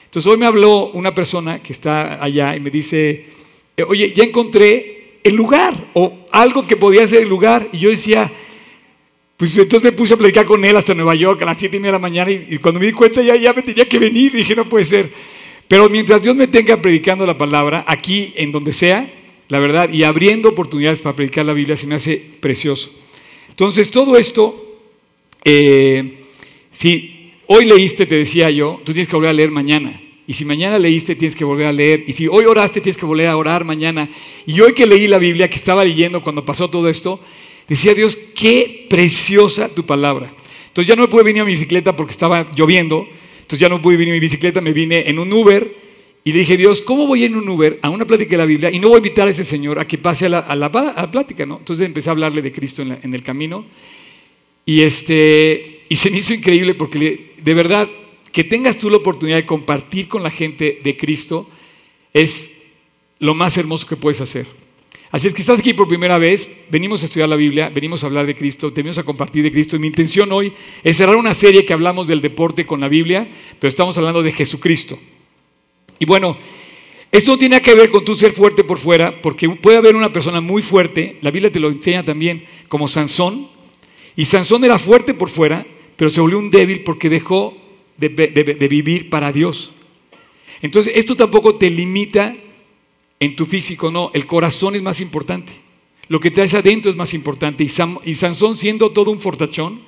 Entonces 0.04 0.28
hoy 0.28 0.36
me 0.36 0.46
habló 0.46 0.90
una 0.90 1.14
persona 1.14 1.62
que 1.62 1.72
está 1.72 2.22
allá 2.22 2.56
y 2.56 2.60
me 2.60 2.70
dice, 2.70 3.26
eh, 3.76 3.84
oye, 3.84 4.12
ya 4.12 4.24
encontré 4.24 5.20
el 5.22 5.36
lugar 5.36 5.90
o 5.94 6.26
algo 6.32 6.66
que 6.66 6.76
podía 6.76 7.06
ser 7.06 7.22
el 7.22 7.28
lugar. 7.28 7.68
Y 7.72 7.78
yo 7.78 7.90
decía, 7.90 8.32
pues 9.36 9.56
entonces 9.56 9.84
me 9.84 9.92
puse 9.92 10.14
a 10.14 10.16
platicar 10.16 10.44
con 10.44 10.64
él 10.64 10.76
hasta 10.76 10.92
Nueva 10.92 11.14
York 11.14 11.40
a 11.42 11.44
las 11.44 11.58
7 11.58 11.76
y 11.76 11.78
media 11.78 11.92
de 11.92 11.98
la 11.98 11.98
mañana 12.00 12.30
y, 12.32 12.58
cuando 12.58 12.80
me 12.80 12.86
di 12.86 12.92
cuenta 12.92 13.22
ya, 13.22 13.36
ya 13.36 13.52
me 13.52 13.62
tenía 13.62 13.88
que 13.88 14.00
venir, 14.00 14.32
dije, 14.32 14.56
no 14.56 14.68
puede 14.68 14.84
ser. 14.84 15.08
Pero 15.68 15.88
mientras 15.88 16.20
Dios 16.20 16.34
me 16.34 16.48
tenga 16.48 16.82
predicando 16.82 17.24
la 17.24 17.38
palabra, 17.38 17.84
aquí, 17.86 18.32
en 18.34 18.50
donde 18.50 18.72
sea, 18.72 19.08
la 19.48 19.60
verdad, 19.60 19.88
y 19.88 20.02
abriendo 20.02 20.48
oportunidades 20.48 20.98
para 20.98 21.14
predicar 21.14 21.46
la 21.46 21.52
Biblia, 21.52 21.76
se 21.76 21.86
me 21.86 21.94
hace 21.94 22.20
precioso. 22.40 22.90
Entonces, 23.48 23.92
todo 23.92 24.16
esto 24.16 24.61
eh, 25.44 26.24
si 26.70 27.32
hoy 27.46 27.66
leíste, 27.66 28.06
te 28.06 28.16
decía 28.16 28.50
yo, 28.50 28.80
tú 28.84 28.92
tienes 28.92 29.08
que 29.08 29.16
volver 29.16 29.30
a 29.30 29.34
leer 29.34 29.50
mañana. 29.50 30.00
Y 30.26 30.34
si 30.34 30.44
mañana 30.44 30.78
leíste, 30.78 31.16
tienes 31.16 31.36
que 31.36 31.44
volver 31.44 31.66
a 31.66 31.72
leer. 31.72 32.04
Y 32.06 32.12
si 32.12 32.28
hoy 32.28 32.44
oraste, 32.44 32.80
tienes 32.80 32.96
que 32.96 33.06
volver 33.06 33.28
a 33.28 33.36
orar 33.36 33.64
mañana. 33.64 34.08
Y 34.46 34.60
hoy 34.60 34.72
que 34.72 34.86
leí 34.86 35.06
la 35.06 35.18
Biblia, 35.18 35.50
que 35.50 35.56
estaba 35.56 35.84
leyendo 35.84 36.22
cuando 36.22 36.44
pasó 36.44 36.70
todo 36.70 36.88
esto, 36.88 37.20
decía 37.68 37.92
Dios, 37.94 38.16
qué 38.34 38.86
preciosa 38.88 39.68
tu 39.68 39.84
palabra. 39.84 40.32
Entonces 40.68 40.88
ya 40.88 40.96
no 40.96 41.02
me 41.02 41.08
pude 41.08 41.24
venir 41.24 41.42
a 41.42 41.44
mi 41.44 41.52
bicicleta 41.52 41.94
porque 41.94 42.12
estaba 42.12 42.46
lloviendo. 42.56 43.06
Entonces 43.40 43.58
ya 43.58 43.68
no 43.68 43.82
pude 43.82 43.96
venir 43.96 44.12
a 44.12 44.14
mi 44.14 44.20
bicicleta, 44.20 44.60
me 44.60 44.72
vine 44.72 45.08
en 45.08 45.18
un 45.18 45.30
Uber. 45.32 45.82
Y 46.24 46.32
le 46.32 46.38
dije, 46.38 46.56
Dios, 46.56 46.80
¿cómo 46.82 47.06
voy 47.06 47.24
en 47.24 47.36
un 47.36 47.48
Uber 47.48 47.80
a 47.82 47.90
una 47.90 48.06
plática 48.06 48.30
de 48.30 48.36
la 48.38 48.46
Biblia? 48.46 48.70
Y 48.70 48.78
no 48.78 48.88
voy 48.88 48.96
a 48.96 48.98
invitar 48.98 49.26
a 49.26 49.30
ese 49.32 49.42
señor 49.42 49.80
a 49.80 49.86
que 49.86 49.98
pase 49.98 50.26
a 50.26 50.28
la, 50.28 51.10
plática, 51.10 51.44
¿no? 51.44 51.58
Entonces 51.58 51.84
empecé 51.84 52.08
a 52.10 52.12
hablarle 52.12 52.40
de 52.40 52.52
Cristo 52.52 52.82
en 52.82 53.12
el 53.12 53.22
camino. 53.24 53.66
Y, 54.64 54.82
este, 54.82 55.82
y 55.88 55.96
se 55.96 56.10
me 56.10 56.18
hizo 56.18 56.34
increíble 56.34 56.74
porque 56.74 57.34
de 57.36 57.54
verdad 57.54 57.88
que 58.30 58.44
tengas 58.44 58.78
tú 58.78 58.88
la 58.90 58.96
oportunidad 58.96 59.36
de 59.36 59.46
compartir 59.46 60.08
con 60.08 60.22
la 60.22 60.30
gente 60.30 60.80
de 60.82 60.96
Cristo 60.96 61.48
es 62.12 62.52
lo 63.18 63.34
más 63.34 63.56
hermoso 63.56 63.86
que 63.86 63.96
puedes 63.96 64.20
hacer. 64.20 64.46
Así 65.10 65.28
es 65.28 65.34
que 65.34 65.42
estás 65.42 65.60
aquí 65.60 65.74
por 65.74 65.86
primera 65.86 66.16
vez, 66.16 66.50
venimos 66.70 67.02
a 67.02 67.04
estudiar 67.04 67.28
la 67.28 67.36
Biblia, 67.36 67.68
venimos 67.68 68.02
a 68.02 68.06
hablar 68.06 68.24
de 68.24 68.34
Cristo, 68.34 68.70
venimos 68.70 68.96
a 68.96 69.02
compartir 69.02 69.42
de 69.42 69.52
Cristo. 69.52 69.76
Y 69.76 69.78
mi 69.78 69.88
intención 69.88 70.32
hoy 70.32 70.54
es 70.82 70.96
cerrar 70.96 71.16
una 71.16 71.34
serie 71.34 71.66
que 71.66 71.74
hablamos 71.74 72.08
del 72.08 72.22
deporte 72.22 72.64
con 72.64 72.80
la 72.80 72.88
Biblia, 72.88 73.28
pero 73.60 73.68
estamos 73.68 73.98
hablando 73.98 74.22
de 74.22 74.32
Jesucristo. 74.32 74.98
Y 75.98 76.06
bueno, 76.06 76.38
eso 77.12 77.32
no 77.32 77.38
tiene 77.38 77.60
que 77.60 77.74
ver 77.74 77.90
con 77.90 78.06
tu 78.06 78.14
ser 78.14 78.32
fuerte 78.32 78.64
por 78.64 78.78
fuera, 78.78 79.20
porque 79.20 79.46
puede 79.50 79.76
haber 79.76 79.96
una 79.96 80.10
persona 80.10 80.40
muy 80.40 80.62
fuerte, 80.62 81.18
la 81.20 81.30
Biblia 81.30 81.52
te 81.52 81.60
lo 81.60 81.68
enseña 81.68 82.02
también, 82.02 82.46
como 82.68 82.88
Sansón, 82.88 83.48
y 84.16 84.24
Sansón 84.24 84.64
era 84.64 84.78
fuerte 84.78 85.14
por 85.14 85.28
fuera, 85.28 85.64
pero 85.96 86.10
se 86.10 86.20
volvió 86.20 86.38
un 86.38 86.50
débil 86.50 86.84
porque 86.84 87.08
dejó 87.08 87.56
de, 87.96 88.68
vivir 88.68 89.08
para 89.08 89.32
Dios. 89.32 89.72
Entonces, 90.60 90.92
esto 90.96 91.16
tampoco 91.16 91.54
te 91.54 91.70
limita 91.70 92.34
en 93.20 93.36
tu 93.36 93.46
físico, 93.46 93.90
no, 93.90 94.10
el 94.14 94.26
corazón 94.26 94.74
es 94.74 94.82
más 94.82 95.00
importante. 95.00 95.52
Lo 96.08 96.20
que 96.20 96.30
traes 96.30 96.54
adentro 96.54 96.90
es 96.90 96.96
más 96.96 97.14
importante. 97.14 97.64
y 97.64 98.14
Sansón, 98.14 98.56
siendo 98.56 98.90
todo 98.90 99.10
un 99.10 99.20
fortachón, 99.20 99.80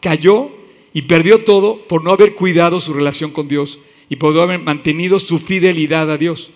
cayó 0.00 0.50
y 0.92 1.02
perdió 1.02 1.44
todo 1.44 1.78
por 1.86 2.04
no 2.04 2.10
haber 2.10 2.34
cuidado 2.34 2.80
su 2.80 2.92
relación 2.92 3.30
con 3.30 3.48
Dios 3.48 3.78
y 4.08 4.16
por 4.16 4.34
no 4.34 4.42
haber 4.42 4.60
mantenido 4.60 5.18
su 5.18 5.38
fidelidad 5.38 6.10
a 6.10 6.18
Dios. 6.18 6.50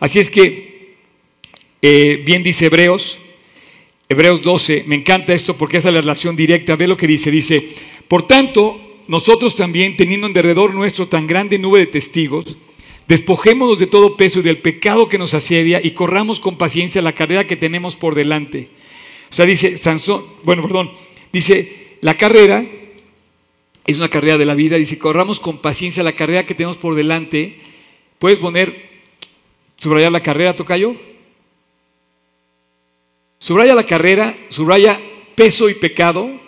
Así 0.00 0.18
es 0.18 0.30
que, 0.30 0.96
eh, 1.82 2.22
bien 2.24 2.42
dice 2.42 2.66
Hebreos, 2.66 3.20
Hebreos 4.10 4.40
12, 4.40 4.84
me 4.86 4.94
encanta 4.94 5.34
esto 5.34 5.56
porque 5.56 5.76
es 5.76 5.84
la 5.84 5.90
relación 5.90 6.34
directa. 6.34 6.76
Ve 6.76 6.86
lo 6.86 6.96
que 6.96 7.06
dice. 7.06 7.30
Dice, 7.30 7.68
por 8.08 8.26
tanto, 8.26 8.80
nosotros 9.06 9.54
también, 9.54 9.96
teniendo 9.98 10.26
en 10.26 10.32
derredor 10.32 10.74
nuestro 10.74 11.08
tan 11.08 11.26
grande 11.26 11.58
nube 11.58 11.80
de 11.80 11.86
testigos, 11.86 12.56
despojémonos 13.06 13.78
de 13.78 13.86
todo 13.86 14.16
peso 14.16 14.38
y 14.38 14.42
del 14.42 14.58
pecado 14.58 15.08
que 15.08 15.18
nos 15.18 15.34
asedia 15.34 15.80
y 15.82 15.90
corramos 15.90 16.40
con 16.40 16.56
paciencia 16.56 17.02
la 17.02 17.14
carrera 17.14 17.46
que 17.46 17.56
tenemos 17.56 17.96
por 17.96 18.14
delante. 18.14 18.68
O 19.30 19.34
sea, 19.34 19.44
dice 19.44 19.76
Sansón, 19.76 20.24
bueno, 20.42 20.62
perdón, 20.62 20.90
dice, 21.30 21.96
la 22.00 22.16
carrera 22.16 22.64
es 23.86 23.98
una 23.98 24.08
carrera 24.08 24.38
de 24.38 24.46
la 24.46 24.54
vida, 24.54 24.76
dice, 24.76 24.98
corramos 24.98 25.38
con 25.38 25.58
paciencia 25.58 26.02
la 26.02 26.12
carrera 26.12 26.46
que 26.46 26.54
tenemos 26.54 26.78
por 26.78 26.94
delante. 26.94 27.56
¿Puedes 28.18 28.38
poner, 28.38 28.88
subrayar 29.76 30.12
la 30.12 30.22
carrera, 30.22 30.56
Tocayo? 30.56 30.96
Subraya 33.38 33.74
la 33.74 33.86
carrera, 33.86 34.36
subraya 34.48 35.00
peso 35.34 35.68
y 35.68 35.74
pecado 35.74 36.38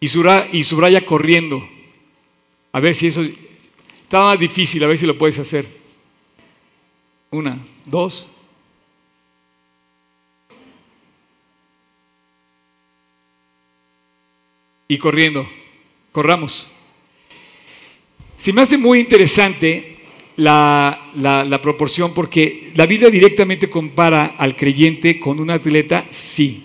y 0.00 0.08
subraya, 0.08 1.04
corriendo. 1.04 1.66
A 2.72 2.80
ver 2.80 2.94
si 2.94 3.08
eso 3.08 3.22
está 4.02 4.22
más 4.22 4.38
difícil, 4.38 4.82
a 4.84 4.86
ver 4.86 4.98
si 4.98 5.06
lo 5.06 5.18
puedes 5.18 5.38
hacer. 5.38 5.66
Una, 7.30 7.58
dos. 7.84 8.28
Y 14.86 14.96
corriendo, 14.96 15.46
corramos. 16.12 16.70
Se 18.38 18.52
me 18.52 18.62
hace 18.62 18.78
muy 18.78 19.00
interesante 19.00 19.97
la, 20.38 21.10
la, 21.14 21.60
proporción 21.60 22.14
porque 22.14 22.70
la 22.76 22.86
Biblia 22.86 23.10
directamente 23.10 23.68
compara 23.68 24.36
al 24.38 24.56
creyente 24.56 25.18
con 25.18 25.40
un 25.40 25.50
atleta, 25.50 26.06
sí, 26.10 26.64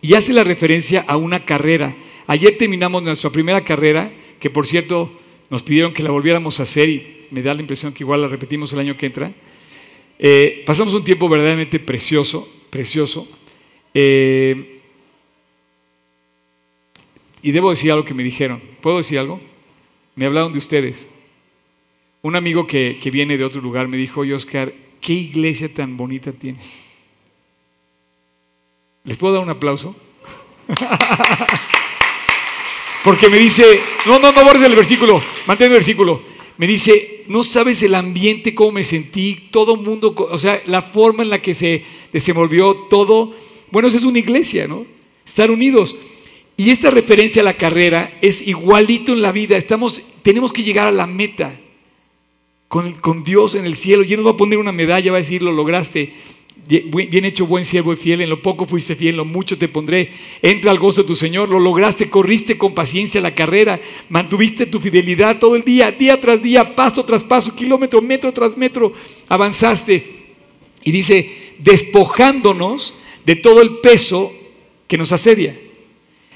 y 0.00 0.14
hace 0.14 0.32
la 0.32 0.42
referencia 0.42 1.04
a 1.06 1.18
una 1.18 1.44
carrera. 1.44 1.94
Ayer 2.26 2.56
terminamos 2.56 3.02
nuestra 3.02 3.28
primera 3.28 3.62
carrera, 3.62 4.10
que 4.40 4.48
por 4.48 4.66
cierto 4.66 5.12
nos 5.50 5.62
pidieron 5.62 5.92
que 5.92 6.02
la 6.02 6.10
volviéramos 6.10 6.60
a 6.60 6.62
hacer 6.62 6.88
y 6.88 7.26
me 7.30 7.42
da 7.42 7.52
la 7.52 7.60
impresión 7.60 7.92
que 7.92 8.04
igual 8.04 8.22
la 8.22 8.28
repetimos 8.28 8.72
el 8.72 8.78
año 8.78 8.96
que 8.96 9.06
entra. 9.06 9.30
Eh, 10.18 10.62
pasamos 10.64 10.94
un 10.94 11.04
tiempo 11.04 11.28
verdaderamente 11.28 11.78
precioso, 11.78 12.48
precioso. 12.70 13.28
Eh, 13.92 14.80
y 17.42 17.50
debo 17.52 17.68
decir 17.68 17.92
algo 17.92 18.06
que 18.06 18.14
me 18.14 18.22
dijeron. 18.22 18.62
¿Puedo 18.80 18.96
decir 18.96 19.18
algo? 19.18 19.40
Me 20.14 20.24
hablaron 20.24 20.52
de 20.52 20.58
ustedes. 20.58 21.08
Un 22.22 22.36
amigo 22.36 22.66
que, 22.66 22.98
viene 23.10 23.38
de 23.38 23.44
otro 23.44 23.62
lugar 23.62 23.88
me 23.88 23.96
dijo, 23.96 24.20
oye 24.20 24.34
Oscar, 24.34 24.72
¿qué 25.00 25.14
iglesia 25.14 25.72
tan 25.72 25.96
bonita 25.96 26.32
tienes? 26.32 26.66
¿Les 29.04 29.16
puedo 29.16 29.34
dar 29.34 29.42
un 29.42 29.48
aplauso? 29.48 29.96
Porque 33.04 33.30
me 33.30 33.38
dice, 33.38 33.64
no, 34.04 34.18
no, 34.18 34.32
no 34.32 34.44
borres 34.44 34.62
el 34.62 34.76
versículo, 34.76 35.22
mantén 35.46 35.68
el 35.68 35.72
versículo. 35.72 36.20
Me 36.58 36.66
dice, 36.66 37.24
no 37.28 37.42
sabes 37.42 37.82
el 37.82 37.94
ambiente, 37.94 38.54
cómo 38.54 38.72
me 38.72 38.84
sentí, 38.84 39.48
todo 39.50 39.76
mundo, 39.76 40.14
o 40.14 40.38
sea, 40.38 40.62
la 40.66 40.82
forma 40.82 41.22
en 41.22 41.30
la 41.30 41.40
que 41.40 41.54
se 41.54 41.82
desenvolvió 42.12 42.74
todo. 42.90 43.34
Bueno, 43.70 43.88
eso 43.88 43.96
es 43.96 44.04
una 44.04 44.18
iglesia, 44.18 44.68
¿no? 44.68 44.84
Estar 45.24 45.50
unidos. 45.50 45.96
Y 46.58 46.68
esta 46.68 46.90
referencia 46.90 47.40
a 47.40 47.46
la 47.46 47.56
carrera 47.56 48.18
es 48.20 48.46
igualito 48.46 49.14
en 49.14 49.22
la 49.22 49.32
vida. 49.32 49.56
Estamos, 49.56 50.02
tenemos 50.20 50.52
que 50.52 50.62
llegar 50.62 50.86
a 50.86 50.92
la 50.92 51.06
meta 51.06 51.58
con, 52.70 53.24
Dios 53.24 53.56
en 53.56 53.66
el 53.66 53.76
cielo. 53.76 54.04
Y 54.04 54.12
Él 54.12 54.18
nos 54.18 54.26
va 54.28 54.30
a 54.30 54.36
poner 54.36 54.56
una 54.56 54.70
medalla, 54.70 55.10
va 55.10 55.18
a 55.18 55.20
decir, 55.20 55.42
lo 55.42 55.50
lograste. 55.50 56.12
Bien 56.68 57.24
hecho, 57.24 57.48
buen 57.48 57.64
siervo 57.64 57.92
y 57.92 57.96
fiel. 57.96 58.20
En 58.20 58.30
lo 58.30 58.42
poco 58.42 58.64
fuiste 58.64 58.94
fiel, 58.94 59.10
en 59.10 59.16
lo 59.16 59.24
mucho 59.24 59.58
te 59.58 59.66
pondré. 59.66 60.12
Entra 60.40 60.70
al 60.70 60.78
gozo 60.78 61.02
de 61.02 61.08
tu 61.08 61.16
Señor. 61.16 61.48
Lo 61.48 61.58
lograste, 61.58 62.08
corriste 62.08 62.56
con 62.56 62.72
paciencia 62.72 63.20
la 63.20 63.34
carrera. 63.34 63.80
Mantuviste 64.08 64.66
tu 64.66 64.78
fidelidad 64.78 65.40
todo 65.40 65.56
el 65.56 65.64
día, 65.64 65.90
día 65.90 66.20
tras 66.20 66.40
día, 66.40 66.76
paso 66.76 67.04
tras 67.04 67.24
paso, 67.24 67.56
kilómetro, 67.56 68.00
metro 68.00 68.32
tras 68.32 68.56
metro. 68.56 68.92
Avanzaste. 69.28 70.04
Y 70.84 70.92
dice, 70.92 71.28
despojándonos 71.58 72.96
de 73.26 73.34
todo 73.34 73.62
el 73.62 73.78
peso 73.78 74.32
que 74.86 74.96
nos 74.96 75.10
asedia. 75.10 75.58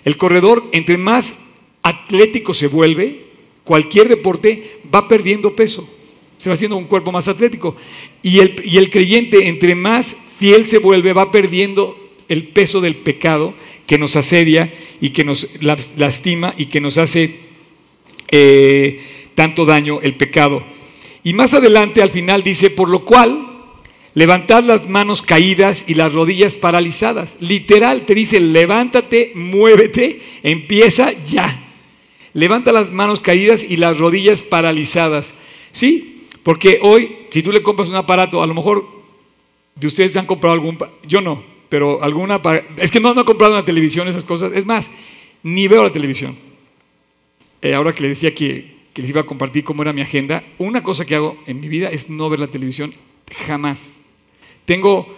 El 0.04 0.16
corredor, 0.16 0.64
entre 0.72 0.98
más 0.98 1.36
atlético 1.84 2.54
se 2.54 2.66
vuelve, 2.66 3.20
cualquier 3.62 4.08
deporte 4.08 4.80
va 4.92 5.06
perdiendo 5.06 5.54
peso. 5.54 5.88
Se 6.44 6.50
va 6.50 6.54
haciendo 6.54 6.76
un 6.76 6.85
cuerpo 6.85 7.11
más 7.11 7.26
atlético. 7.26 7.74
Y 8.22 8.40
el, 8.40 8.61
y 8.66 8.76
el 8.76 8.90
creyente, 8.90 9.48
entre 9.48 9.74
más 9.74 10.14
fiel 10.38 10.68
se 10.68 10.76
vuelve, 10.76 11.14
va 11.14 11.30
perdiendo 11.30 11.98
el 12.28 12.48
peso 12.48 12.83
del 12.83 12.96
pecado 12.96 13.54
que 13.87 13.96
nos 13.96 14.14
asedia 14.14 14.70
y 15.00 15.09
que 15.09 15.24
nos 15.24 15.48
lastima 15.96 16.54
y 16.59 16.66
que 16.66 16.83
nos 16.83 16.98
hace 16.98 17.35
eh, 18.30 19.00
tanto 19.35 19.64
daño 19.64 20.02
el 20.02 20.16
pecado. 20.16 20.62
Y 21.22 21.33
más 21.33 21.54
adelante 21.54 22.02
al 22.02 22.11
final 22.11 22.42
dice, 22.42 22.68
por 22.68 22.90
lo 22.90 23.07
cual 23.07 23.52
Levantad 24.12 24.62
las 24.62 24.87
manos 24.87 25.22
caídas 25.22 25.87
y 25.88 25.94
las 25.94 26.12
rodillas 26.12 26.54
paralizadas. 26.57 27.38
Literal, 27.40 28.04
te 28.07 28.14
dice, 28.14 28.38
levántate, 28.38 29.33
muévete, 29.35 30.20
empieza 30.42 31.11
ya. 31.24 31.72
Levanta 32.35 32.70
las 32.70 32.92
manos 32.92 33.18
caídas 33.18 33.64
y 33.64 33.76
las 33.76 33.98
rodillas 33.98 34.42
paralizadas. 34.42 35.35
¿Sí? 35.72 36.13
Porque 36.44 36.78
hoy, 36.83 37.16
si 37.30 37.42
tú 37.42 37.50
le 37.50 37.62
compras 37.62 37.88
un 37.88 37.96
aparato, 37.96 38.40
a 38.42 38.46
lo 38.46 38.54
mejor 38.54 38.87
de 39.74 39.87
ustedes 39.87 40.16
han 40.16 40.26
comprado 40.26 40.52
algún, 40.52 40.78
yo 41.04 41.20
no, 41.20 41.42
pero 41.70 42.00
alguna, 42.02 42.40
es 42.76 42.90
que 42.90 43.00
no, 43.00 43.14
no 43.14 43.22
he 43.22 43.24
comprado 43.24 43.54
una 43.54 43.64
televisión, 43.64 44.07
esas 44.07 44.22
cosas. 44.22 44.52
Es 44.52 44.66
más, 44.66 44.90
ni 45.42 45.66
veo 45.66 45.83
la 45.83 45.90
televisión. 45.90 46.37
Eh, 47.62 47.74
ahora 47.74 47.94
que 47.94 48.02
le 48.02 48.11
decía 48.11 48.35
que, 48.35 48.74
que 48.92 49.02
les 49.02 49.11
iba 49.11 49.22
a 49.22 49.26
compartir 49.26 49.64
cómo 49.64 49.83
era 49.83 49.94
mi 49.94 50.02
agenda, 50.02 50.44
una 50.59 50.83
cosa 50.83 51.07
que 51.07 51.14
hago 51.14 51.42
en 51.46 51.61
mi 51.61 51.68
vida 51.68 51.88
es 51.88 52.11
no 52.11 52.28
ver 52.28 52.40
la 52.40 52.46
televisión 52.46 52.92
jamás. 53.46 53.96
Tengo, 54.66 55.12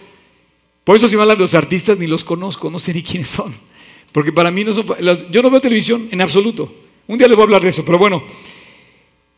por 0.85 0.95
eso 0.95 1.09
si 1.09 1.17
me 1.17 1.23
hablan 1.23 1.37
de 1.37 1.41
los 1.41 1.55
artistas 1.55 1.99
ni 1.99 2.07
los 2.07 2.23
conozco, 2.23 2.69
no 2.69 2.79
sé 2.79 2.93
ni 2.93 3.03
quiénes 3.03 3.27
son. 3.27 3.53
Porque 4.13 4.31
para 4.31 4.49
mí 4.49 4.63
no 4.63 4.73
son, 4.73 4.85
yo 5.29 5.41
no 5.41 5.49
veo 5.49 5.59
televisión 5.59 6.07
en 6.09 6.21
absoluto. 6.21 6.73
Un 7.05 7.17
día 7.17 7.27
les 7.27 7.35
voy 7.35 7.43
a 7.43 7.47
hablar 7.47 7.61
de 7.61 7.69
eso, 7.69 7.83
pero 7.83 7.97
bueno, 7.97 8.23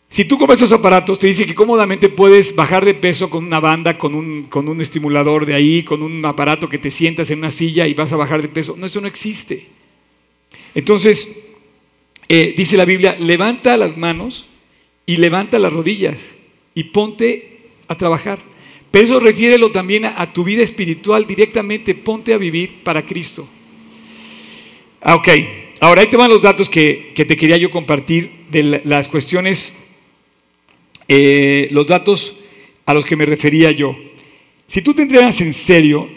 si 0.10 0.26
tú 0.26 0.38
compras 0.38 0.60
esos 0.60 0.72
aparatos, 0.72 1.20
te 1.20 1.28
dice 1.28 1.46
que 1.46 1.54
cómodamente 1.54 2.10
puedes 2.10 2.56
bajar 2.56 2.84
de 2.84 2.96
peso 2.96 3.30
con 3.30 3.46
una 3.46 3.60
banda, 3.60 3.98
con 3.98 4.16
un, 4.16 4.44
con 4.44 4.68
un 4.68 4.82
estimulador 4.82 5.46
de 5.46 5.54
ahí, 5.54 5.84
con 5.84 6.02
un 6.02 6.26
aparato 6.26 6.68
que 6.68 6.80
te 6.80 6.90
sientas 6.90 7.30
en 7.30 7.40
una 7.40 7.52
silla 7.52 7.88
y 7.88 7.94
vas 7.94 8.12
a 8.12 8.18
bajar 8.18 8.42
de 8.42 8.48
peso. 8.48 8.76
No, 8.78 8.88
eso 8.88 9.02
no 9.02 9.08
existe. 9.08 9.68
Entonces, 10.74 11.48
eh, 12.28 12.54
dice 12.58 12.76
la 12.76 12.86
Biblia, 12.86 13.16
levanta 13.20 13.78
las 13.78 13.98
manos 13.98 14.48
y 15.06 15.18
levanta 15.18 15.60
las 15.60 15.74
rodillas 15.74 16.36
y 16.74 16.86
ponte 16.86 17.60
a 17.88 17.96
trabajar. 17.96 18.40
Pero 18.92 19.06
eso 19.06 19.20
refiérelo 19.20 19.72
también 19.72 20.06
a, 20.06 20.34
tu 20.34 20.44
vida 20.44 20.64
espiritual 20.64 21.28
directamente. 21.28 21.94
Ponte 21.94 22.34
a 22.34 22.38
vivir 22.38 22.84
para 22.84 23.06
Cristo. 23.06 23.48
Ah, 25.02 25.16
ok, 25.16 25.28
ahora 25.80 26.02
ahí 26.02 26.08
te 26.08 26.18
van 26.18 26.30
los 26.30 26.42
datos 26.42 26.70
que, 26.70 27.14
te 27.16 27.38
quería 27.38 27.58
yo 27.58 27.70
compartir 27.70 28.32
de 28.50 28.82
las 28.84 29.08
cuestiones, 29.08 29.78
eh, 31.10 31.68
los 31.72 31.86
datos 31.86 32.40
a 32.86 32.94
los 32.94 33.04
que 33.04 33.18
me 33.18 33.26
refería 33.26 33.72
yo. 33.72 33.94
Si 34.68 34.82
tú 34.82 34.94
te 34.94 35.02
entrenas 35.02 35.42
en 35.42 35.54
serio, 35.54 36.08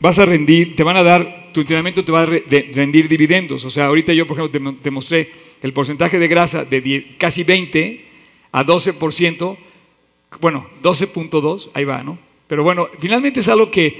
vas 0.00 0.18
a 0.18 0.26
rendir, 0.26 0.74
te 0.74 0.82
van 0.82 0.96
a 0.96 1.04
dar, 1.04 1.50
tu 1.52 1.60
entrenamiento 1.60 2.04
te 2.04 2.10
va 2.10 2.22
a 2.22 2.26
rendir 2.26 3.08
dividendos. 3.08 3.64
O 3.64 3.70
sea, 3.70 3.86
ahorita 3.86 4.12
yo, 4.12 4.26
por 4.26 4.38
ejemplo, 4.38 4.74
te, 4.82 4.90
mostré 4.90 5.30
el 5.62 5.72
porcentaje 5.72 6.18
de 6.18 6.26
grasa 6.26 6.64
de 6.64 7.14
casi 7.18 7.44
20 7.44 8.04
a 8.50 8.64
12% 8.64 9.56
bueno, 10.40 10.66
12.2, 10.82 11.70
ahí 11.74 11.84
va, 11.84 12.02
¿no? 12.02 12.18
Pero 12.46 12.62
bueno, 12.62 12.88
finalmente 12.98 13.40
es 13.40 13.48
algo 13.48 13.70
que 13.70 13.96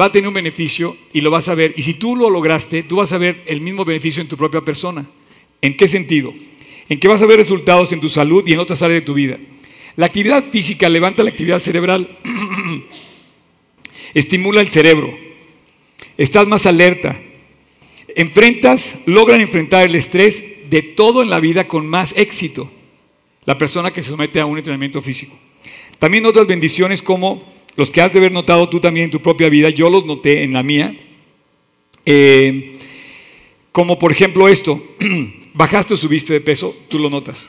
va 0.00 0.06
a 0.06 0.12
tener 0.12 0.28
un 0.28 0.34
beneficio 0.34 0.96
y 1.12 1.20
lo 1.20 1.30
vas 1.30 1.48
a 1.48 1.54
ver. 1.54 1.74
Y 1.76 1.82
si 1.82 1.94
tú 1.94 2.16
lo 2.16 2.30
lograste, 2.30 2.82
tú 2.84 2.96
vas 2.96 3.12
a 3.12 3.18
ver 3.18 3.42
el 3.46 3.60
mismo 3.60 3.84
beneficio 3.84 4.22
en 4.22 4.28
tu 4.28 4.36
propia 4.36 4.60
persona. 4.60 5.06
¿En 5.60 5.76
qué 5.76 5.86
sentido? 5.86 6.32
En 6.88 6.98
que 6.98 7.08
vas 7.08 7.22
a 7.22 7.26
ver 7.26 7.36
resultados 7.38 7.92
en 7.92 8.00
tu 8.00 8.08
salud 8.08 8.44
y 8.46 8.52
en 8.52 8.58
otras 8.58 8.82
áreas 8.82 9.02
de 9.02 9.06
tu 9.06 9.14
vida. 9.14 9.38
La 9.96 10.06
actividad 10.06 10.42
física 10.44 10.88
levanta 10.88 11.22
la 11.22 11.30
actividad 11.30 11.58
cerebral, 11.58 12.08
estimula 14.14 14.60
el 14.60 14.68
cerebro, 14.68 15.16
estás 16.16 16.46
más 16.46 16.64
alerta, 16.64 17.20
enfrentas, 18.16 18.98
logran 19.06 19.40
enfrentar 19.40 19.84
el 19.84 19.94
estrés 19.94 20.70
de 20.70 20.82
todo 20.82 21.22
en 21.22 21.28
la 21.28 21.40
vida 21.40 21.68
con 21.68 21.86
más 21.86 22.14
éxito. 22.16 22.70
La 23.44 23.58
persona 23.58 23.90
que 23.90 24.02
se 24.02 24.10
somete 24.10 24.40
a 24.40 24.46
un 24.46 24.56
entrenamiento 24.56 25.02
físico. 25.02 25.38
También 25.98 26.24
otras 26.24 26.46
bendiciones 26.46 27.02
como 27.02 27.42
los 27.76 27.90
que 27.90 28.00
has 28.00 28.12
de 28.12 28.18
haber 28.18 28.32
notado 28.32 28.68
tú 28.68 28.80
también 28.80 29.04
en 29.04 29.10
tu 29.10 29.20
propia 29.20 29.48
vida, 29.48 29.70
yo 29.70 29.90
los 29.90 30.06
noté 30.06 30.42
en 30.42 30.52
la 30.52 30.62
mía, 30.62 30.96
eh, 32.06 32.78
como 33.72 33.98
por 33.98 34.12
ejemplo 34.12 34.48
esto, 34.48 34.82
bajaste 35.54 35.94
o 35.94 35.96
subiste 35.96 36.32
de 36.34 36.40
peso, 36.40 36.76
tú 36.88 36.98
lo 36.98 37.10
notas. 37.10 37.48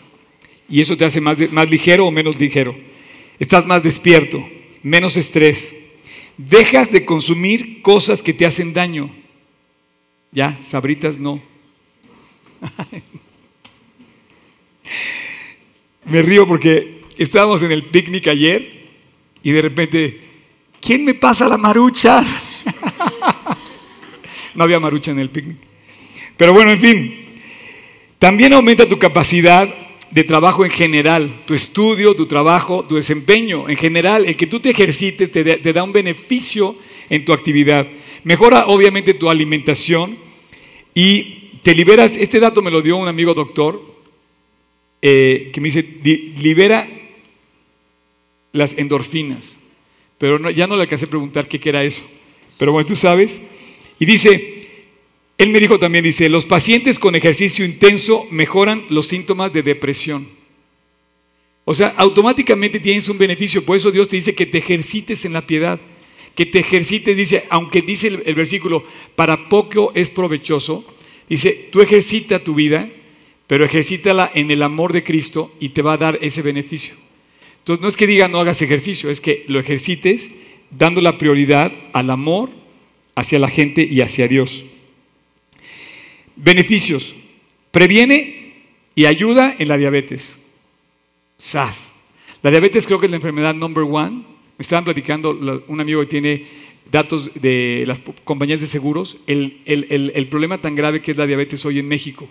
Y 0.70 0.82
eso 0.82 0.98
te 0.98 1.06
hace 1.06 1.22
más, 1.22 1.38
más 1.52 1.70
ligero 1.70 2.08
o 2.08 2.12
menos 2.12 2.40
ligero. 2.40 2.76
Estás 3.40 3.66
más 3.66 3.84
despierto, 3.84 4.48
menos 4.82 5.18
estrés. 5.18 5.76
Dejas 6.38 6.92
de 6.92 7.06
consumir 7.06 7.82
cosas 7.82 8.24
que 8.24 8.34
te 8.34 8.46
hacen 8.46 8.74
daño. 8.74 9.10
Ya, 10.32 10.60
sabritas 10.64 11.18
no. 11.18 11.42
Me 16.06 16.22
río 16.22 16.48
porque 16.48 17.02
estábamos 17.18 17.64
en 17.64 17.72
el 17.72 17.84
picnic 17.84 18.28
ayer 18.28 18.84
y 19.42 19.52
de 19.52 19.62
repente, 19.62 20.20
¿quién 20.82 21.06
me 21.06 21.14
pasa 21.14 21.48
la 21.48 21.58
marucha? 21.58 22.22
no 24.56 24.64
había 24.64 24.80
marucha 24.80 25.12
en 25.12 25.20
el 25.20 25.30
picnic. 25.30 25.58
Pero 26.36 26.54
bueno, 26.54 26.72
en 26.72 26.80
fin, 26.80 27.26
también 28.20 28.54
aumenta 28.54 28.88
tu 28.88 28.98
capacidad 28.98 29.74
de 30.14 30.24
trabajo 30.24 30.64
en 30.64 30.70
general, 30.70 31.42
tu 31.48 31.56
estudio, 31.56 32.16
tu 32.16 32.28
trabajo, 32.28 32.86
tu 32.86 32.96
desempeño 32.96 33.68
en 33.68 33.76
general, 33.76 34.26
el 34.28 34.38
que 34.38 34.46
tú 34.46 34.60
te 34.60 34.70
ejercites 34.70 35.32
te, 35.32 35.74
da 35.74 35.84
un 35.84 35.92
beneficio 35.92 36.76
en 37.10 37.26
tu 37.26 37.34
actividad. 37.34 37.88
Mejora 38.24 38.68
obviamente 38.68 39.16
tu 39.16 39.28
alimentación 39.28 40.16
y 40.94 41.50
te 41.64 41.74
liberas, 41.74 42.16
este 42.16 42.40
dato 42.40 42.62
me 42.62 42.70
lo 42.70 42.84
dio 42.84 42.98
un 42.98 43.08
amigo 43.08 43.34
doctor, 43.34 43.82
eh, 45.02 45.50
que 45.52 45.60
me 45.60 45.70
dice, 45.70 45.84
libera 46.38 46.88
las 48.52 48.78
endorfinas. 48.78 49.58
Pero 50.20 50.52
ya 50.52 50.68
no 50.68 50.76
le 50.76 50.84
alcancé 50.84 51.06
a 51.06 51.10
preguntar 51.10 51.48
qué 51.48 51.60
era 51.68 51.84
eso. 51.84 52.06
Pero 52.60 52.72
bueno, 52.72 52.86
tú 52.86 52.96
sabes. 52.96 53.42
Y 53.98 54.06
dice, 54.06 54.53
él 55.44 55.50
me 55.50 55.60
dijo 55.60 55.78
también, 55.78 56.04
dice, 56.06 56.30
los 56.30 56.46
pacientes 56.46 56.98
con 56.98 57.16
ejercicio 57.16 57.66
intenso 57.66 58.26
mejoran 58.32 58.86
los 58.90 59.08
síntomas 59.08 59.52
de 59.52 59.62
depresión. 59.62 60.28
O 61.66 61.74
sea, 61.74 61.94
automáticamente 61.98 62.80
tienes 62.80 63.10
un 63.10 63.18
beneficio. 63.18 63.64
Por 63.66 63.76
eso 63.76 63.92
Dios 63.92 64.08
te 64.08 64.16
dice 64.16 64.36
que 64.36 64.46
te 64.46 64.58
ejercites 64.60 65.26
en 65.26 65.34
la 65.34 65.46
piedad. 65.46 65.80
Que 66.36 66.46
te 66.46 66.60
ejercites, 66.60 67.16
dice, 67.16 67.44
aunque 67.50 67.82
dice 67.82 68.08
el, 68.08 68.36
versículo, 68.36 68.86
para 69.16 69.50
poco 69.50 69.92
es 69.96 70.10
provechoso. 70.10 70.86
Dice, 71.30 71.68
tú 71.72 71.82
ejercita 71.82 72.40
tu 72.40 72.56
vida, 72.56 72.90
pero 73.46 73.66
ejercítala 73.66 74.32
en 74.34 74.50
el 74.50 74.64
amor 74.64 74.94
de 74.94 75.04
Cristo 75.04 75.54
y 75.60 75.70
te 75.70 75.82
va 75.82 75.94
a 75.94 75.98
dar 75.98 76.20
ese 76.22 76.42
beneficio. 76.42 76.96
Entonces, 77.60 77.82
no 77.82 77.88
es 77.90 77.98
que 77.98 78.08
diga 78.08 78.28
no 78.28 78.40
hagas 78.40 78.62
ejercicio, 78.62 79.10
es 79.10 79.22
que 79.22 79.44
lo 79.48 79.60
ejercites 79.60 80.32
dando 80.72 81.02
la 81.02 81.18
prioridad 81.18 81.72
al 81.94 82.10
amor 82.10 82.50
hacia 83.16 83.40
la 83.40 83.50
gente 83.50 83.84
y 83.90 84.02
hacia 84.02 84.28
Dios. 84.28 84.66
Beneficios. 86.36 87.16
Previene 87.72 88.54
y 88.96 89.06
ayuda 89.06 89.56
en 89.58 89.68
la 89.68 89.78
diabetes. 89.78 90.40
SAS. 91.38 91.94
La 92.42 92.52
diabetes 92.52 92.86
creo 92.86 93.00
que 93.00 93.08
es 93.08 93.12
la 93.12 93.18
enfermedad 93.18 93.54
number 93.54 93.84
one. 93.84 94.24
Me 94.58 94.62
estaban 94.62 94.84
platicando 94.84 95.32
un 95.68 95.82
amigo 95.82 96.02
que 96.02 96.08
tiene 96.08 96.46
datos 96.92 97.32
de 97.34 97.84
las 97.88 98.00
compañías 98.24 98.62
de 98.62 98.68
seguros, 98.68 99.18
el, 99.26 99.62
el 99.66 100.28
problema 100.28 100.60
tan 100.60 100.76
grave 100.76 101.02
que 101.02 101.12
es 101.12 101.18
la 101.18 101.26
diabetes 101.26 101.66
hoy 101.66 101.80
en 101.80 101.88
México. 101.88 102.30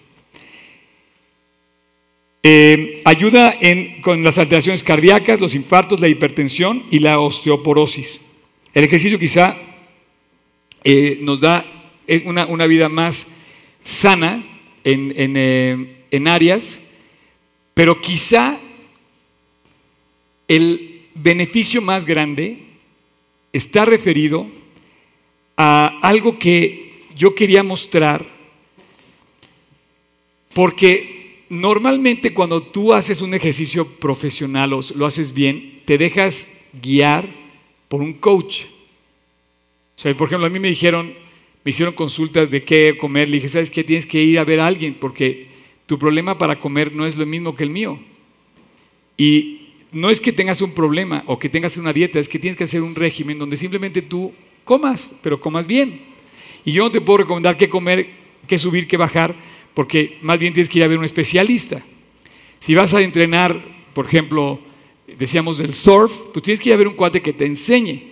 Eh, 2.44 3.02
ayuda 3.04 3.54
en, 3.60 4.00
con 4.02 4.24
las 4.24 4.36
alteraciones 4.36 4.82
cardíacas, 4.82 5.40
los 5.40 5.54
infartos, 5.54 6.00
la 6.00 6.08
hipertensión 6.08 6.82
y 6.90 6.98
la 6.98 7.20
osteoporosis. 7.20 8.20
El 8.74 8.82
ejercicio 8.82 9.16
quizá 9.16 9.56
eh, 10.82 11.18
nos 11.20 11.38
da 11.38 11.64
eh, 12.08 12.24
una, 12.26 12.46
una, 12.46 12.66
vida 12.66 12.88
más 12.88 13.28
sana 13.82 14.44
en, 14.84 15.12
en, 15.16 16.04
en 16.10 16.28
áreas, 16.28 16.80
pero 17.74 18.00
quizá 18.00 18.58
el 20.48 21.02
beneficio 21.14 21.80
más 21.80 22.04
grande 22.04 22.58
está 23.52 23.84
referido 23.84 24.46
a 25.56 25.98
algo 26.02 26.38
que 26.38 27.06
yo 27.16 27.34
quería 27.34 27.62
mostrar, 27.62 28.26
porque 30.54 31.44
normalmente 31.48 32.32
cuando 32.32 32.62
tú 32.62 32.92
haces 32.92 33.20
un 33.20 33.34
ejercicio 33.34 33.86
profesional 33.96 34.72
o 34.72 34.80
lo 34.94 35.06
haces 35.06 35.32
bien, 35.32 35.82
te 35.84 35.98
dejas 35.98 36.48
guiar 36.82 37.26
por 37.88 38.00
un 38.00 38.14
coach. 38.14 38.64
O 39.94 40.00
sea, 40.02 40.14
por 40.14 40.28
ejemplo, 40.28 40.46
a 40.46 40.50
mí 40.50 40.58
me 40.58 40.68
dijeron, 40.68 41.14
me 41.64 41.70
hicieron 41.70 41.94
consultas 41.94 42.50
de 42.50 42.64
qué 42.64 42.96
comer, 42.98 43.28
le 43.28 43.36
dije, 43.36 43.48
¿sabes 43.48 43.70
qué? 43.70 43.84
Tienes 43.84 44.06
que 44.06 44.22
ir 44.22 44.38
a 44.38 44.44
ver 44.44 44.60
a 44.60 44.66
alguien 44.66 44.94
porque 44.94 45.46
tu 45.86 45.98
problema 45.98 46.38
para 46.38 46.58
comer 46.58 46.92
no 46.92 47.06
es 47.06 47.16
lo 47.16 47.26
mismo 47.26 47.54
que 47.54 47.64
el 47.64 47.70
mío. 47.70 47.98
Y 49.16 49.68
no 49.92 50.10
es 50.10 50.20
que 50.20 50.32
tengas 50.32 50.62
un 50.62 50.72
problema 50.72 51.22
o 51.26 51.38
que 51.38 51.48
tengas 51.48 51.76
una 51.76 51.92
dieta, 51.92 52.18
es 52.18 52.28
que 52.28 52.38
tienes 52.38 52.56
que 52.56 52.64
hacer 52.64 52.82
un 52.82 52.94
régimen 52.94 53.38
donde 53.38 53.56
simplemente 53.56 54.02
tú 54.02 54.32
comas, 54.64 55.12
pero 55.22 55.38
comas 55.38 55.66
bien. 55.66 56.00
Y 56.64 56.72
yo 56.72 56.84
no 56.84 56.90
te 56.90 57.00
puedo 57.00 57.18
recomendar 57.18 57.56
qué 57.56 57.68
comer, 57.68 58.08
qué 58.48 58.58
subir, 58.58 58.88
qué 58.88 58.96
bajar, 58.96 59.34
porque 59.74 60.18
más 60.22 60.38
bien 60.38 60.52
tienes 60.52 60.68
que 60.68 60.78
ir 60.78 60.84
a 60.84 60.88
ver 60.88 60.98
un 60.98 61.04
especialista. 61.04 61.82
Si 62.58 62.74
vas 62.74 62.94
a 62.94 63.00
entrenar, 63.00 63.60
por 63.92 64.06
ejemplo, 64.06 64.60
decíamos 65.18 65.58
del 65.58 65.74
surf, 65.74 66.16
pues 66.32 66.42
tienes 66.42 66.60
que 66.60 66.70
ir 66.70 66.74
a 66.74 66.78
ver 66.78 66.88
un 66.88 66.94
cuate 66.94 67.20
que 67.20 67.32
te 67.32 67.44
enseñe. 67.44 68.11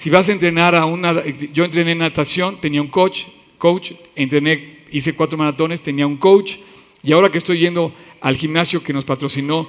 Si 0.00 0.08
vas 0.08 0.30
a 0.30 0.32
entrenar 0.32 0.74
a 0.74 0.86
una, 0.86 1.22
yo 1.52 1.62
entrené 1.62 1.94
natación, 1.94 2.58
tenía 2.58 2.80
un 2.80 2.88
coach, 2.88 3.24
coach, 3.58 3.92
entrené, 4.16 4.78
hice 4.90 5.12
cuatro 5.12 5.36
maratones, 5.36 5.82
tenía 5.82 6.06
un 6.06 6.16
coach, 6.16 6.54
y 7.02 7.12
ahora 7.12 7.30
que 7.30 7.36
estoy 7.36 7.58
yendo 7.58 7.92
al 8.22 8.34
gimnasio 8.34 8.82
que 8.82 8.94
nos 8.94 9.04
patrocinó 9.04 9.68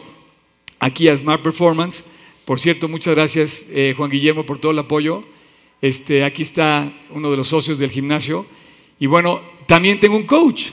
aquí 0.80 1.10
a 1.10 1.18
Smart 1.18 1.44
Performance, 1.44 2.06
por 2.46 2.62
cierto, 2.62 2.88
muchas 2.88 3.14
gracias 3.14 3.68
eh, 3.72 3.94
Juan 3.98 4.10
Guillermo 4.10 4.46
por 4.46 4.58
todo 4.58 4.72
el 4.72 4.80
apoyo. 4.80 5.22
Este, 5.82 6.24
aquí 6.24 6.44
está 6.44 6.94
uno 7.10 7.30
de 7.30 7.36
los 7.36 7.50
socios 7.50 7.78
del 7.78 7.92
gimnasio. 7.92 8.46
Y 9.02 9.08
bueno, 9.08 9.42
también 9.68 10.00
tengo 10.00 10.16
un 10.16 10.26
coach. 10.26 10.70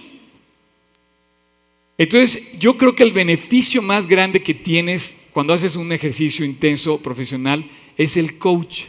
Entonces, 1.99 2.57
yo 2.61 2.77
creo 2.79 2.95
que 2.95 3.03
el 3.03 3.11
beneficio 3.11 3.83
más 3.83 4.07
grande 4.07 4.41
que 4.41 4.55
tienes 4.55 5.17
cuando 5.33 5.53
haces 5.53 5.75
un 5.75 5.91
ejercicio 5.91 6.47
intenso 6.47 7.01
profesional 7.01 7.65
es 7.97 8.17
el 8.17 8.39
coach. 8.39 8.85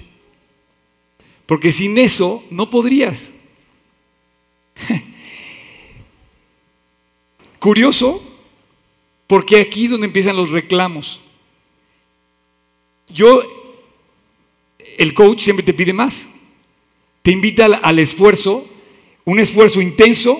Porque 1.49 1.71
sin 1.71 1.97
eso 1.97 2.43
no 2.51 2.69
podrías. 2.69 3.31
Curioso, 7.59 8.21
porque 9.25 9.57
aquí 9.57 9.85
es 9.85 9.89
donde 9.89 10.05
empiezan 10.05 10.35
los 10.35 10.51
reclamos. 10.51 11.19
Yo, 13.11 13.41
el 14.99 15.15
coach 15.15 15.39
siempre 15.39 15.65
te 15.65 15.73
pide 15.73 15.91
más. 15.91 16.29
Te 17.23 17.31
invita 17.31 17.65
al, 17.65 17.97
esfuerzo, 17.97 18.69
un 19.25 19.39
esfuerzo 19.39 19.81
intenso 19.81 20.39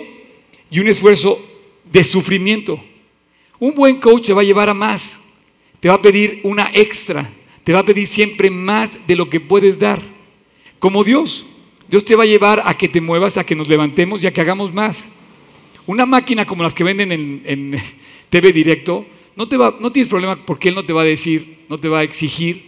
y 0.70 0.78
un 0.78 0.90
esfuerzo 0.90 1.44
de 1.92 2.04
sufrimiento. 2.04 2.80
Un 3.58 3.74
buen 3.74 4.00
coach 4.00 4.28
te 4.28 4.34
va 4.34 4.42
a 4.42 4.46
llevar 4.46 4.70
a 4.70 4.76
más, 4.76 5.20
te 5.80 5.90
va 5.90 5.96
a 5.96 6.02
pedir 6.04 6.40
una 6.44 6.70
extra, 6.72 7.34
te 7.64 7.74
va 7.74 7.80
a 7.80 7.86
pedir 7.86 8.06
siempre 8.06 8.52
más 8.52 9.08
de 9.08 9.16
lo 9.16 9.28
que 9.28 9.40
puedes 9.40 9.80
dar. 9.80 10.19
Como 10.80 11.04
Dios, 11.04 11.46
Dios 11.88 12.06
te 12.06 12.16
va 12.16 12.24
a 12.24 12.28
llevar 12.28 12.62
a 12.66 12.78
que 12.78 12.88
te 12.88 13.02
muevas, 13.02 13.38
a 13.38 13.44
que 13.44 13.56
nos 13.56 13.68
levantemos 13.68 14.24
y 14.24 14.28
a 14.28 14.34
que 14.34 14.42
hagamos 14.42 14.74
más. 14.74 15.10
Una 15.86 16.06
máquina 16.06 16.46
como 16.46 16.64
las 16.64 16.74
que 16.74 16.84
venden 16.84 17.12
en, 17.12 17.76
TV 18.30 18.54
directo, 18.54 19.06
no, 19.36 19.48
te 19.48 19.58
va, 19.58 19.76
no 19.80 19.92
tienes 19.92 20.08
problema 20.08 20.36
porque 20.46 20.70
Él 20.70 20.76
no 20.76 20.84
te 20.84 20.94
va 20.94 21.02
a 21.02 21.06
decir, 21.06 21.66
no 21.68 21.80
te 21.80 21.90
va 21.90 22.00
a 22.00 22.04
exigir 22.04 22.64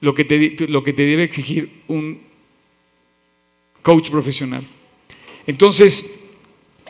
lo 0.00 0.14
que 0.14 0.24
te, 0.24 0.68
lo 0.68 0.84
que 0.84 0.92
te 0.92 1.06
debe 1.06 1.22
exigir 1.22 1.70
un 1.88 2.20
coach 3.82 4.10
profesional. 4.10 4.66
Entonces, 5.46 6.20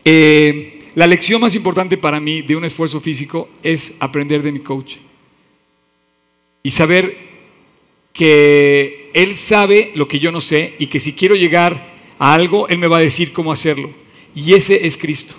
eh, 0.04 0.90
la 0.96 1.06
lección 1.06 1.40
más 1.40 1.54
importante 1.54 1.96
para 1.96 2.18
mí 2.18 2.42
de 2.42 2.56
un 2.56 2.64
esfuerzo 2.64 3.00
físico 3.00 3.48
es 3.62 3.94
aprender 4.00 4.42
de 4.42 4.50
mi 4.50 4.58
coach 4.58 4.96
y 6.62 6.72
saber 6.72 7.27
que 8.12 9.10
él 9.14 9.36
sabe 9.36 9.92
lo 9.94 10.08
que 10.08 10.18
yo 10.18 10.32
no 10.32 10.40
sé 10.40 10.74
y 10.78 10.86
que 10.86 11.00
si 11.00 11.12
quiero 11.12 11.34
llegar 11.34 11.94
a 12.18 12.34
algo, 12.34 12.68
él 12.68 12.78
me 12.78 12.86
va 12.86 12.98
a 12.98 13.00
decir 13.00 13.32
cómo 13.32 13.52
hacerlo. 13.52 13.90
Y 14.34 14.54
ese 14.54 14.86
es 14.86 14.96
Cristo. 14.96 15.34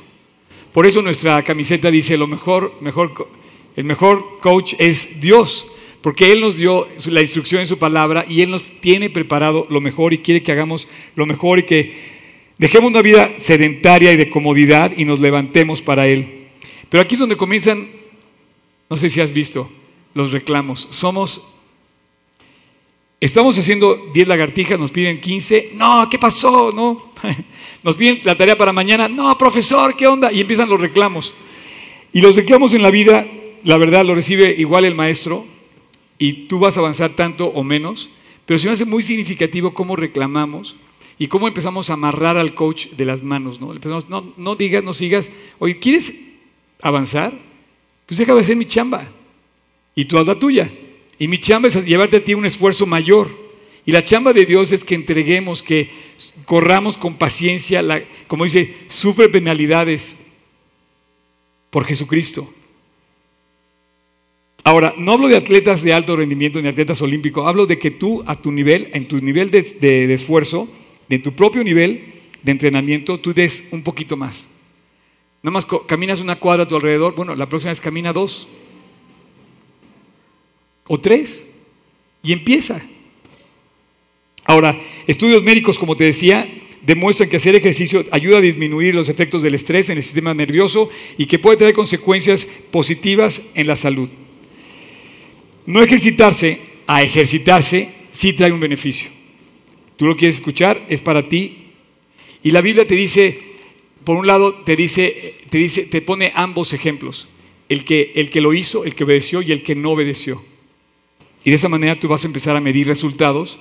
Por 0.73 0.86
eso 0.86 1.01
nuestra 1.01 1.43
camiseta 1.43 1.91
dice, 1.91 2.17
lo 2.17 2.27
mejor, 2.27 2.73
mejor, 2.82 3.29
el 3.75 3.84
mejor 3.84 4.39
coach 4.39 4.75
es 4.77 5.19
Dios, 5.19 5.71
porque 6.01 6.32
Él 6.32 6.41
nos 6.41 6.58
dio 6.58 6.88
la 7.08 7.21
instrucción 7.21 7.62
en 7.62 7.67
su 7.67 7.77
palabra 7.77 8.25
y 8.27 8.41
Él 8.41 8.51
nos 8.51 8.79
tiene 8.79 9.10
preparado 9.10 9.67
lo 9.69 9.82
mejor 9.82 10.13
y 10.13 10.19
quiere 10.19 10.43
que 10.43 10.51
hagamos 10.51 10.88
lo 11.15 11.25
mejor 11.25 11.60
y 11.60 11.63
que 11.63 12.19
Dejemos 12.60 12.91
una 12.91 13.01
vida 13.01 13.32
sedentaria 13.39 14.12
y 14.12 14.17
de 14.17 14.29
comodidad 14.29 14.91
y 14.95 15.05
nos 15.05 15.21
levantemos 15.21 15.82
para 15.82 16.08
Él. 16.08 16.49
Pero 16.89 17.01
aquí 17.01 17.15
es 17.15 17.19
donde 17.19 17.38
comienzan, 17.38 17.88
no 18.89 18.97
sé 18.97 19.10
si 19.10 19.21
has 19.21 19.32
visto, 19.32 19.71
los 20.13 20.34
reclamos. 20.34 20.89
Somos, 20.91 21.48
estamos 23.19 23.58
haciendo 23.58 24.10
10 24.13 24.27
lagartijas, 24.27 24.79
nos 24.79 24.91
piden 24.91 25.19
15. 25.19 25.71
No, 25.75 26.08
¿qué 26.10 26.17
pasó? 26.17 26.71
No. 26.71 27.13
Nos 27.84 27.95
piden 27.95 28.19
la 28.23 28.36
tarea 28.36 28.58
para 28.58 28.73
mañana. 28.73 29.08
No, 29.08 29.38
profesor, 29.38 29.95
¿qué 29.95 30.05
onda? 30.05 30.32
Y 30.34 30.41
empiezan 30.41 30.67
los 30.67 30.82
reclamos. 30.82 31.34
Y 32.12 32.19
los 32.19 32.36
reclamos 32.36 32.73
en 32.73 32.82
la 32.82 32.91
vida, 32.91 33.25
la 33.63 33.77
verdad, 33.77 34.03
lo 34.03 34.15
recibe 34.15 34.53
igual 34.58 34.84
el 34.84 34.95
maestro 34.95 35.45
y 36.17 36.47
tú 36.47 36.60
vas 36.60 36.75
a 36.75 36.82
avanzar 36.82 37.15
tanto 37.15 37.45
o 37.47 37.63
menos. 37.63 38.10
Pero 38.45 38.58
se 38.58 38.67
me 38.67 38.73
hace 38.73 38.84
muy 38.84 39.03
significativo 39.03 39.73
cómo 39.73 39.95
reclamamos 39.95 40.75
y 41.17 41.27
cómo 41.27 41.47
empezamos 41.47 41.89
a 41.89 41.93
amarrar 41.93 42.36
al 42.36 42.53
coach 42.53 42.88
de 42.88 43.05
las 43.05 43.23
manos, 43.23 43.62
¿no? 43.62 43.71
Empezamos, 43.71 44.10
no, 44.10 44.34
no 44.36 44.55
digas, 44.55 44.84
no 44.84 44.91
sigas. 44.91 45.32
Oye, 45.60 45.79
¿quieres 45.79 46.13
avanzar? 46.82 47.32
Pues 48.05 48.17
deja 48.17 48.34
de 48.34 48.41
hacer 48.41 48.55
mi 48.55 48.65
chamba. 48.65 49.08
Y 49.95 50.05
tú 50.05 50.17
haz 50.17 50.27
la 50.27 50.36
tuya. 50.38 50.69
Y 51.19 51.27
mi 51.27 51.38
chamba 51.38 51.67
es 51.67 51.86
llevarte 51.86 52.17
a 52.17 52.23
ti 52.23 52.34
un 52.34 52.45
esfuerzo 52.45 52.86
mayor. 52.86 53.29
Y 53.86 53.91
la 53.91 54.03
chamba 54.03 54.32
de 54.32 54.45
Dios 54.45 54.71
es 54.71 54.86
que 54.86 54.95
entreguemos, 54.95 55.62
que 55.62 55.89
corramos 56.45 56.97
con 56.97 57.17
paciencia, 57.17 57.84
como 58.27 58.45
dice, 58.45 58.73
sufre 58.88 59.27
penalidades 59.27 60.17
por 61.69 61.86
Jesucristo. 61.86 62.49
Ahora, 64.63 64.93
no 64.97 65.13
hablo 65.13 65.27
de 65.27 65.38
atletas 65.38 65.82
de 65.82 65.93
alto 65.93 66.15
rendimiento 66.15 66.62
ni 66.62 66.67
atletas 66.67 67.01
olímpicos, 67.01 67.45
hablo 67.45 67.65
de 67.65 67.79
que 67.79 67.91
tú 67.91 68.23
a 68.25 68.36
tu 68.36 68.51
nivel, 68.51 68.89
en 68.93 69.08
tu 69.08 69.19
nivel 69.19 69.49
de, 69.51 69.63
de 69.63 70.13
esfuerzo, 70.13 70.69
de 71.08 71.19
tu 71.19 71.34
propio 71.34 71.63
nivel 71.63 72.13
de 72.43 72.51
entrenamiento, 72.51 73.19
tú 73.19 73.34
des 73.34 73.67
un 73.71 73.82
poquito 73.84 74.15
más. 74.15 74.49
Nada 75.41 75.53
más 75.53 75.65
caminas 75.88 76.21
una 76.21 76.38
cuadra 76.38 76.63
a 76.63 76.67
tu 76.67 76.75
alrededor, 76.75 77.15
bueno, 77.15 77.36
la 77.36 77.49
próxima 77.49 77.71
vez 77.71 77.82
camina 77.82 78.13
dos 78.13 78.47
o 80.89 80.99
tres 80.99 81.45
y 82.21 82.34
empieza. 82.34 82.82
Ahora, 84.43 84.78
estudios 85.08 85.43
médicos, 85.43 85.80
como 85.80 85.95
te 85.95 86.04
decía, 86.04 86.49
demuestran 86.82 87.30
que 87.30 87.38
hacer 87.38 87.56
ejercicio 87.56 88.04
ayuda 88.12 88.39
a 88.39 88.41
disminuir 88.41 88.95
los 88.95 89.08
efectos 89.08 89.41
del 89.41 89.54
estrés 89.54 89.89
en 89.89 89.97
el 89.97 90.04
sistema 90.04 90.34
nervioso 90.34 90.89
y 91.17 91.28
que 91.28 91.39
puede 91.39 91.58
traer 91.58 91.73
consecuencias 91.73 92.45
positivas 92.71 93.41
en 93.54 93.67
la 93.67 93.75
salud. 93.75 94.10
No 95.65 95.84
ejercitarse 95.84 96.60
a 96.88 97.04
ejercitarse 97.04 97.89
sí 98.12 98.34
trae 98.34 98.52
un 98.52 98.60
beneficio. 98.60 99.10
Tú 99.95 100.08
lo 100.08 100.17
quieres 100.17 100.36
escuchar, 100.38 100.84
es 100.89 101.02
para 101.02 101.30
ti. 101.30 101.65
Y 102.41 102.52
la 102.52 102.62
Biblia 102.62 102.88
te 102.88 102.95
dice, 102.95 103.38
por 104.04 104.15
un 104.15 104.25
lado, 104.25 104.56
te 104.56 104.75
dice, 104.75 105.36
te 105.52 105.60
dice, 105.60 105.84
te 105.84 106.02
pone 106.02 106.32
ambos 106.34 106.73
ejemplos. 106.73 107.30
El 107.67 107.86
que, 107.86 108.13
el 108.15 108.32
que 108.32 108.41
lo 108.41 108.54
hizo, 108.54 108.84
el 108.84 108.95
que 108.95 109.04
obedeció 109.04 109.43
y 109.43 109.52
el 109.52 109.62
que 109.62 109.75
no 109.75 109.91
obedeció. 109.91 110.43
Y 111.43 111.49
de 111.49 111.56
esa 111.56 111.69
manera 111.69 111.99
tú 111.99 112.08
vas 112.08 112.23
a 112.23 112.28
empezar 112.28 112.56
a 112.56 112.62
medir 112.62 112.88
resultados 112.88 113.60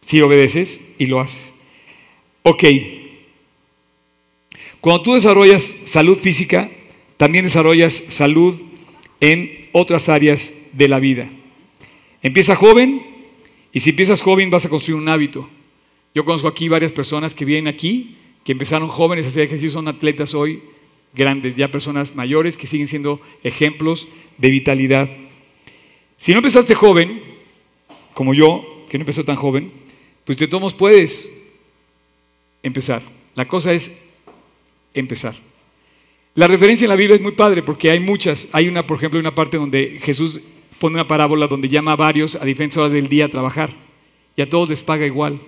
si 0.00 0.20
obedeces 0.20 0.80
y 0.98 1.06
lo 1.06 1.20
haces. 1.20 1.54
Ok. 2.42 2.64
Cuando 4.80 5.02
tú 5.02 5.14
desarrollas 5.14 5.76
salud 5.84 6.16
física, 6.16 6.70
también 7.16 7.44
desarrollas 7.44 7.94
salud 8.08 8.54
en 9.20 9.68
otras 9.72 10.08
áreas 10.08 10.54
de 10.72 10.88
la 10.88 11.00
vida. 11.00 11.28
Empieza 12.22 12.56
joven 12.56 13.02
y 13.72 13.80
si 13.80 13.90
empiezas 13.90 14.22
joven 14.22 14.50
vas 14.50 14.64
a 14.64 14.68
construir 14.68 15.00
un 15.00 15.08
hábito. 15.08 15.48
Yo 16.14 16.24
conozco 16.24 16.48
aquí 16.48 16.68
varias 16.68 16.92
personas 16.92 17.34
que 17.34 17.44
vienen 17.44 17.68
aquí, 17.68 18.16
que 18.44 18.52
empezaron 18.52 18.88
jóvenes 18.88 19.24
a 19.24 19.28
hacer 19.28 19.44
ejercicio, 19.44 19.70
son 19.70 19.88
atletas 19.88 20.34
hoy 20.34 20.62
grandes, 21.14 21.56
ya 21.56 21.70
personas 21.70 22.14
mayores 22.14 22.56
que 22.56 22.66
siguen 22.66 22.86
siendo 22.86 23.20
ejemplos 23.42 24.08
de 24.38 24.50
vitalidad. 24.50 25.10
Si 26.18 26.32
no 26.32 26.38
empezaste 26.38 26.74
joven, 26.74 27.22
como 28.12 28.34
yo, 28.34 28.84
que 28.90 28.98
no 28.98 29.02
empezó 29.02 29.24
tan 29.24 29.36
joven, 29.36 29.72
pues 30.24 30.36
de 30.36 30.48
todos 30.48 30.74
puedes 30.74 31.30
empezar. 32.62 33.02
La 33.34 33.46
cosa 33.46 33.72
es 33.72 33.92
empezar. 34.92 35.34
La 36.34 36.46
referencia 36.46 36.84
en 36.84 36.90
la 36.90 36.96
Biblia 36.96 37.14
es 37.14 37.22
muy 37.22 37.32
padre 37.32 37.62
porque 37.62 37.90
hay 37.90 38.00
muchas. 38.00 38.48
Hay 38.52 38.68
una, 38.68 38.86
por 38.86 38.98
ejemplo, 38.98 39.18
una 39.18 39.34
parte 39.34 39.56
donde 39.56 39.98
Jesús 40.02 40.40
pone 40.78 40.94
una 40.94 41.08
parábola 41.08 41.46
donde 41.46 41.68
llama 41.68 41.92
a 41.92 41.96
varios 41.96 42.36
a 42.36 42.44
diferentes 42.44 42.76
horas 42.76 42.92
del 42.92 43.08
día 43.08 43.26
a 43.26 43.28
trabajar 43.28 43.72
y 44.36 44.42
a 44.42 44.48
todos 44.48 44.68
les 44.68 44.82
paga 44.82 45.06
igual. 45.06 45.40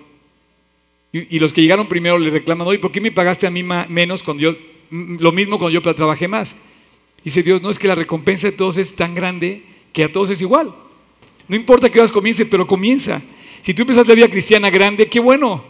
Y, 1.13 1.39
los 1.39 1.51
que 1.51 1.61
llegaron 1.61 1.87
primero 1.87 2.17
le 2.17 2.29
reclaman, 2.29 2.65
oye, 2.65 2.79
¿por 2.79 2.91
qué 2.91 3.01
me 3.01 3.11
pagaste 3.11 3.45
a 3.45 3.51
mí 3.51 3.63
menos 3.63 4.23
cuando 4.23 4.43
yo, 4.43 4.55
lo 4.89 5.33
mismo 5.33 5.59
cuando 5.59 5.77
yo 5.77 5.93
trabajé 5.93 6.29
más? 6.29 6.55
Dice 7.23 7.43
Dios, 7.43 7.61
no 7.61 7.69
es 7.69 7.77
que 7.77 7.89
la 7.89 7.95
recompensa 7.95 8.47
de 8.47 8.53
todos 8.53 8.77
es 8.77 8.95
tan 8.95 9.13
grande 9.13 9.63
que 9.93 10.03
a 10.03 10.11
todos 10.11 10.29
es 10.29 10.41
igual. 10.41 10.73
No 11.47 11.55
importa 11.55 11.89
que 11.89 11.99
horas 11.99 12.11
comience, 12.11 12.45
pero 12.45 12.65
comienza. 12.65 13.21
Si 13.61 13.73
tú 13.73 13.83
empezaste 13.83 14.09
la 14.09 14.15
vida 14.15 14.29
cristiana 14.29 14.69
grande, 14.69 15.07
qué 15.07 15.19
bueno. 15.19 15.63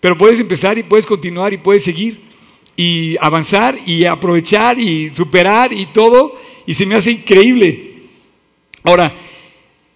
Pero 0.00 0.16
puedes 0.16 0.40
empezar 0.40 0.78
y 0.78 0.82
puedes 0.82 1.06
continuar 1.06 1.52
y 1.52 1.58
puedes 1.58 1.84
seguir 1.84 2.20
y 2.76 3.16
avanzar 3.20 3.78
y 3.86 4.04
aprovechar 4.04 4.78
y 4.78 5.12
superar 5.12 5.72
y 5.72 5.86
todo. 5.86 6.38
Y 6.66 6.74
se 6.74 6.86
me 6.86 6.94
hace 6.94 7.12
increíble. 7.12 7.92
Ahora, 8.82 9.14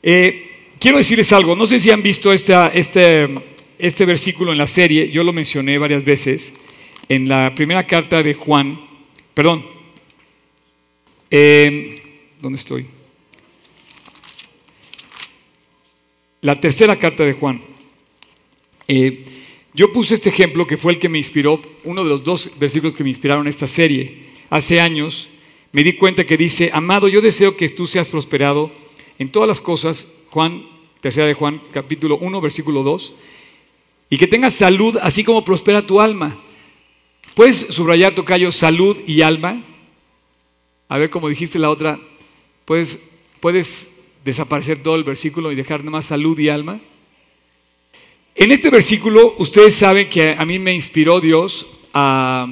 eh, 0.03 0.51
quiero 0.79 0.99
decirles 0.99 1.33
algo. 1.33 1.57
No 1.57 1.67
sé 1.67 1.79
si 1.79 1.91
han 1.91 2.03
visto 2.03 2.33
este, 2.33 2.55
este 3.79 4.05
versículo 4.05 4.53
en 4.53 4.59
la 4.59 4.67
serie. 4.67 5.11
Yo 5.11 5.25
lo 5.25 5.33
mencioné 5.33 5.79
varias 5.79 6.05
veces. 6.05 6.55
En 7.09 7.29
la 7.29 7.55
primera 7.55 7.87
carta 7.87 8.23
de 8.23 8.35
Juan. 8.35 8.79
Perdón. 9.33 9.65
Eh, 11.31 12.03
¿Dónde 12.41 12.59
estoy? 12.59 12.87
La 16.45 16.61
tercera 16.61 16.99
carta 16.99 17.25
de 17.25 17.33
Juan. 17.33 17.59
Eh, 18.87 19.25
yo 19.73 19.91
puse 19.95 20.15
este 20.15 20.29
ejemplo 20.29 20.67
que 20.67 20.77
fue 20.77 20.93
el 20.93 20.99
que 20.99 21.09
me 21.09 21.17
inspiró, 21.17 21.59
uno 21.85 22.03
de 22.03 22.11
los 22.11 22.23
dos 22.23 22.51
versículos 22.59 22.95
que 22.95 23.03
me 23.03 23.09
inspiraron 23.09 23.49
esta 23.49 23.67
serie. 23.67 24.27
Hace 24.51 24.79
años 24.79 25.31
me 25.73 25.83
di 25.83 25.95
cuenta 25.95 26.27
que 26.27 26.37
dice, 26.37 26.69
amado, 26.75 27.09
yo 27.09 27.23
deseo 27.23 27.57
que 27.57 27.71
tú 27.71 27.87
seas 27.87 28.11
prosperado 28.11 28.71
en 29.19 29.31
todas 29.31 29.49
las 29.49 29.59
cosas, 29.59 30.13
Juan, 30.29 30.67
tercera 31.01 31.27
de 31.27 31.33
Juan, 31.33 31.63
capítulo 31.73 32.19
1, 32.19 32.39
versículo 32.43 32.83
2, 32.83 33.15
y 34.11 34.19
que 34.19 34.27
tengas 34.27 34.53
salud 34.53 34.99
así 35.01 35.25
como 35.25 35.47
prospera 35.47 35.87
tu 35.87 35.99
alma. 35.99 36.37
¿Puedes 37.35 37.57
subrayar, 37.57 38.15
Tocayo, 38.15 38.53
salud 38.53 38.99
y 39.07 39.23
alma? 39.23 39.65
A 40.91 40.99
ver, 40.99 41.09
como 41.09 41.31
dijiste 41.31 41.59
la 41.59 41.71
otra, 41.71 41.99
¿puedes, 42.67 43.03
puedes 43.41 43.94
desaparecer 44.25 44.83
todo 44.83 44.97
el 44.97 45.05
versículo 45.05 45.53
y 45.53 45.55
dejar 45.55 45.85
más 45.85 46.07
salud 46.07 46.39
y 46.39 46.49
alma? 46.49 46.81
En 48.35 48.51
este 48.51 48.71
versículo, 48.71 49.35
ustedes 49.39 49.77
saben 49.77 50.09
que 50.09 50.35
a 50.37 50.45
mí 50.45 50.59
me 50.59 50.75
inspiró 50.75 51.21
Dios 51.21 51.67
a 51.93 52.49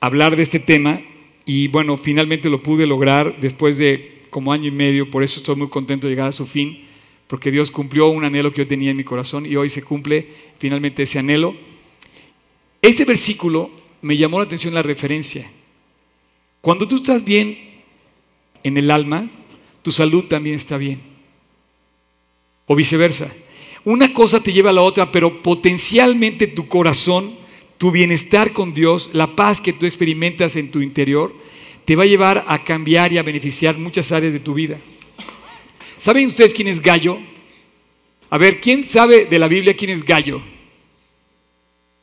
hablar 0.00 0.34
de 0.34 0.42
este 0.42 0.60
tema 0.60 1.00
y 1.44 1.68
bueno, 1.68 1.98
finalmente 1.98 2.48
lo 2.48 2.62
pude 2.62 2.86
lograr 2.86 3.38
después 3.40 3.76
de 3.76 4.22
como 4.30 4.52
año 4.52 4.68
y 4.68 4.70
medio, 4.70 5.10
por 5.10 5.22
eso 5.22 5.40
estoy 5.40 5.56
muy 5.56 5.68
contento 5.68 6.06
de 6.06 6.12
llegar 6.12 6.28
a 6.28 6.32
su 6.32 6.46
fin, 6.46 6.84
porque 7.26 7.50
Dios 7.50 7.70
cumplió 7.70 8.08
un 8.08 8.24
anhelo 8.24 8.52
que 8.52 8.62
yo 8.62 8.68
tenía 8.68 8.92
en 8.92 8.96
mi 8.96 9.04
corazón 9.04 9.44
y 9.44 9.56
hoy 9.56 9.68
se 9.68 9.82
cumple 9.82 10.26
finalmente 10.58 11.02
ese 11.02 11.18
anhelo. 11.18 11.54
Ese 12.80 13.04
versículo 13.04 13.70
me 14.02 14.16
llamó 14.16 14.38
la 14.38 14.44
atención 14.44 14.72
la 14.72 14.82
referencia. 14.82 15.50
Cuando 16.60 16.88
tú 16.88 16.96
estás 16.96 17.24
bien 17.24 17.58
en 18.62 18.76
el 18.76 18.90
alma, 18.90 19.28
tu 19.82 19.90
salud 19.90 20.24
también 20.24 20.56
está 20.56 20.76
bien. 20.76 21.00
O 22.66 22.74
viceversa. 22.74 23.30
Una 23.84 24.12
cosa 24.12 24.42
te 24.42 24.52
lleva 24.52 24.70
a 24.70 24.74
la 24.74 24.82
otra, 24.82 25.10
pero 25.10 25.42
potencialmente 25.42 26.46
tu 26.46 26.68
corazón, 26.68 27.34
tu 27.78 27.90
bienestar 27.90 28.52
con 28.52 28.74
Dios, 28.74 29.10
la 29.14 29.34
paz 29.34 29.60
que 29.60 29.72
tú 29.72 29.86
experimentas 29.86 30.56
en 30.56 30.70
tu 30.70 30.82
interior, 30.82 31.34
te 31.84 31.96
va 31.96 32.02
a 32.02 32.06
llevar 32.06 32.44
a 32.46 32.62
cambiar 32.62 33.12
y 33.12 33.18
a 33.18 33.22
beneficiar 33.22 33.78
muchas 33.78 34.12
áreas 34.12 34.32
de 34.32 34.40
tu 34.40 34.54
vida. 34.54 34.78
¿Saben 35.98 36.26
ustedes 36.26 36.54
quién 36.54 36.68
es 36.68 36.80
Gallo? 36.80 37.18
A 38.28 38.38
ver, 38.38 38.60
¿quién 38.60 38.86
sabe 38.88 39.24
de 39.24 39.38
la 39.38 39.48
Biblia 39.48 39.76
quién 39.76 39.90
es 39.90 40.04
Gallo? 40.04 40.40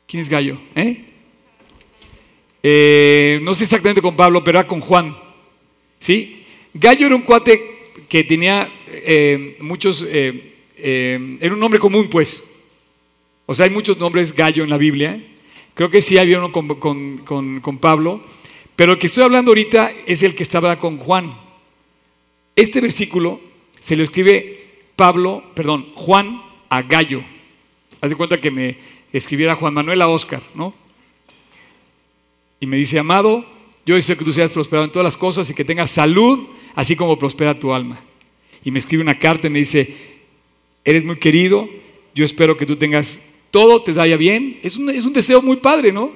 ¿Quién 0.06 0.20
es 0.20 0.28
Gallo? 0.28 0.58
¿Eh? 0.74 1.04
Eh, 2.62 3.40
no 3.42 3.54
sé 3.54 3.64
exactamente 3.64 4.02
con 4.02 4.16
Pablo, 4.16 4.42
pero 4.42 4.66
con 4.66 4.80
Juan. 4.80 5.16
¿Sí? 5.98 6.37
Gallo 6.80 7.06
era 7.06 7.16
un 7.16 7.22
cuate 7.22 7.92
que 8.08 8.24
tenía 8.24 8.70
eh, 8.86 9.56
muchos 9.60 10.06
eh, 10.08 11.38
era 11.40 11.52
un 11.52 11.60
nombre 11.60 11.80
común, 11.80 12.08
pues. 12.08 12.44
O 13.46 13.54
sea, 13.54 13.64
hay 13.64 13.70
muchos 13.70 13.98
nombres 13.98 14.32
gallo 14.32 14.62
en 14.62 14.70
la 14.70 14.78
Biblia. 14.78 15.20
Creo 15.74 15.90
que 15.90 16.02
sí 16.02 16.18
había 16.18 16.38
uno 16.38 16.52
con, 16.52 17.78
Pablo. 17.80 18.20
Pero 18.76 18.92
el 18.92 18.98
que 18.98 19.08
estoy 19.08 19.24
hablando 19.24 19.50
ahorita 19.50 19.92
es 20.06 20.22
el 20.22 20.34
que 20.34 20.42
estaba 20.44 20.78
con 20.78 20.98
Juan. 20.98 21.32
Este 22.54 22.80
versículo 22.80 23.40
se 23.80 23.96
lo 23.96 24.04
escribe 24.04 24.66
Pablo, 24.94 25.42
perdón, 25.54 25.88
Juan 25.94 26.42
a 26.68 26.82
Gallo. 26.82 27.22
Haz 28.00 28.10
de 28.10 28.16
cuenta 28.16 28.40
que 28.40 28.50
me 28.50 28.76
escribiera 29.12 29.56
Juan 29.56 29.74
Manuel 29.74 30.02
a 30.02 30.08
Oscar, 30.08 30.42
¿no? 30.54 30.74
Y 32.60 32.66
me 32.66 32.76
dice, 32.76 32.98
amado, 32.98 33.44
yo 33.86 33.94
deseo 33.94 34.16
que 34.16 34.24
tú 34.24 34.32
seas 34.32 34.52
prosperado 34.52 34.84
en 34.84 34.92
todas 34.92 35.04
las 35.04 35.16
cosas 35.16 35.48
y 35.50 35.54
que 35.54 35.64
tengas 35.64 35.90
salud, 35.90 36.46
así 36.78 36.94
como 36.94 37.18
prospera 37.18 37.58
tu 37.58 37.74
alma. 37.74 37.98
Y 38.64 38.70
me 38.70 38.78
escribe 38.78 39.02
una 39.02 39.18
carta 39.18 39.48
y 39.48 39.50
me 39.50 39.58
dice, 39.58 39.96
eres 40.84 41.04
muy 41.04 41.16
querido, 41.16 41.68
yo 42.14 42.24
espero 42.24 42.56
que 42.56 42.66
tú 42.66 42.76
tengas 42.76 43.20
todo, 43.50 43.82
te 43.82 43.90
vaya 43.90 44.16
bien. 44.16 44.60
Es 44.62 44.76
un, 44.76 44.88
es 44.90 45.04
un 45.04 45.12
deseo 45.12 45.42
muy 45.42 45.56
padre, 45.56 45.90
¿no? 45.90 46.12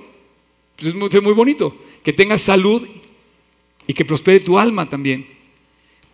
Pues 0.76 0.90
es 0.90 0.94
muy, 0.94 1.08
es 1.12 1.20
muy 1.20 1.32
bonito. 1.32 1.76
Que 2.04 2.12
tengas 2.12 2.42
salud 2.42 2.86
y 3.88 3.92
que 3.92 4.04
prospere 4.04 4.38
tu 4.38 4.56
alma 4.56 4.88
también. 4.88 5.26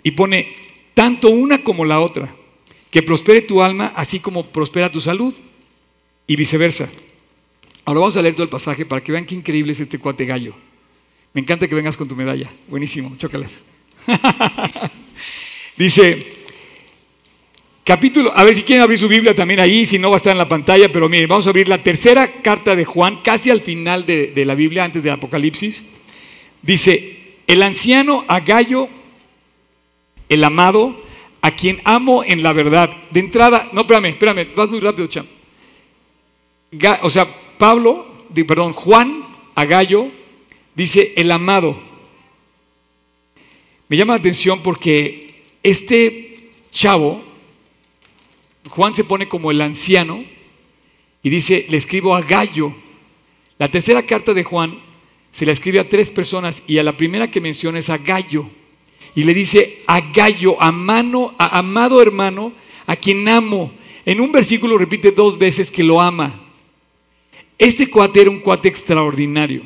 Y 0.03 0.13
pone 0.13 0.49
tanto 0.95 1.29
una 1.29 1.63
como 1.63 1.85
la 1.85 2.01
otra. 2.01 2.35
Que 2.91 3.03
prospere 3.03 3.43
tu 3.43 3.61
alma 3.61 3.93
así 3.97 4.19
como 4.19 4.47
prospera 4.47 4.91
tu 4.91 5.03
salud. 5.03 5.35
Y 6.27 6.37
viceversa. 6.37 6.89
Ahora 7.85 8.01
vamos 8.01 8.17
a 8.17 8.23
leer 8.23 8.35
todo 8.35 8.45
el 8.45 8.51
pasaje 8.51 8.87
para 8.87 9.05
que 9.05 9.13
vean 9.13 9.27
qué 9.27 9.35
increíble 9.35 9.73
es 9.73 9.81
este 9.81 9.99
cuate 9.99 10.25
gallo. 10.25 10.55
Me 11.35 11.43
encanta 11.43 11.69
que 11.69 11.75
vengas 11.75 11.99
con 11.99 12.09
tu 12.09 12.17
medalla. 12.17 12.51
Buenísimo, 12.67 13.15
chócalas. 13.19 13.61
Dice, 15.77 16.39
Capítulo, 17.89 18.31
a 18.37 18.45
ver 18.45 18.55
si 18.55 18.65
quieren 18.65 18.83
abrir 18.83 18.99
su 18.99 19.09
Biblia 19.09 19.35
también 19.35 19.61
ahí, 19.61 19.87
si 19.87 19.99
no 19.99 20.11
va 20.11 20.17
a 20.17 20.19
estar 20.19 20.33
en 20.33 20.37
la 20.37 20.47
pantalla, 20.47 20.93
pero 20.93 21.09
miren, 21.09 21.27
vamos 21.27 21.47
a 21.47 21.49
abrir 21.49 21.69
la 21.69 21.83
tercera 21.83 22.43
carta 22.43 22.77
de 22.77 22.85
Juan, 22.85 23.21
casi 23.23 23.49
al 23.49 23.63
final 23.63 24.05
de, 24.05 24.45
la 24.45 24.55
Biblia, 24.55 24.85
antes 24.85 25.03
del 25.05 25.15
Apocalipsis. 25.15 25.87
Dice, 26.61 27.37
el 27.47 27.63
anciano 27.63 28.27
Agallo, 28.29 28.91
el 30.29 30.45
amado, 30.45 31.03
a 31.41 31.53
quien 31.53 31.81
amo 31.85 32.23
en 32.25 32.43
la 32.43 32.53
verdad. 32.53 32.91
De 33.11 33.21
entrada, 33.21 33.71
no, 33.73 33.81
espérame, 33.81 34.11
espérame, 34.11 34.49
vas 34.55 34.69
muy 34.69 34.81
rápido, 34.81 35.07
cham. 35.07 35.25
O 37.01 37.09
sea, 37.09 37.27
Pablo, 37.57 38.07
perdón, 38.47 38.73
Juan 38.73 39.25
Agallo, 39.55 40.09
dice 40.75 41.15
el 41.17 41.31
amado. 41.31 41.88
Me 43.89 43.97
llama 43.97 44.15
la 44.15 44.21
atención 44.21 44.63
porque 44.63 45.43
este 45.63 46.51
chavo 46.71 47.29
Juan 48.69 48.95
se 48.95 49.05
pone 49.05 49.29
como 49.29 49.51
el 49.51 49.61
anciano 49.61 50.25
y 51.23 51.31
dice, 51.31 51.67
le 51.69 51.77
escribo 51.77 52.15
a 52.15 52.23
Gallo. 52.23 52.75
La 53.59 53.71
tercera 53.71 54.03
carta 54.05 54.35
de 54.35 54.45
Juan 54.45 54.79
se 55.33 55.47
la 55.47 55.53
escribe 55.53 55.81
a 55.81 55.89
tres 55.89 56.11
personas 56.11 56.63
y 56.67 56.79
a 56.79 56.83
la 56.83 56.97
primera 56.97 57.31
que 57.31 57.41
menciona 57.41 57.79
es 57.79 57.91
a 57.91 57.99
Gallo. 57.99 58.49
Y 59.15 59.25
le 59.25 59.35
dice 59.35 59.83
a 59.87 60.01
Gallo, 60.01 60.61
a 60.63 60.71
mano, 60.71 61.35
a 61.39 61.59
amado 61.59 62.01
hermano, 62.01 62.53
a 62.87 62.95
quien 62.97 63.29
amo. 63.29 63.73
En 64.05 64.21
un 64.21 64.31
versículo 64.31 64.79
repite 64.79 65.11
dos 65.11 65.39
veces 65.39 65.71
que 65.71 65.83
lo 65.83 66.01
ama. 66.01 66.41
Este 67.59 67.91
cuate 67.91 68.21
era 68.21 68.31
un 68.31 68.39
cuate 68.39 68.69
extraordinario. 68.69 69.63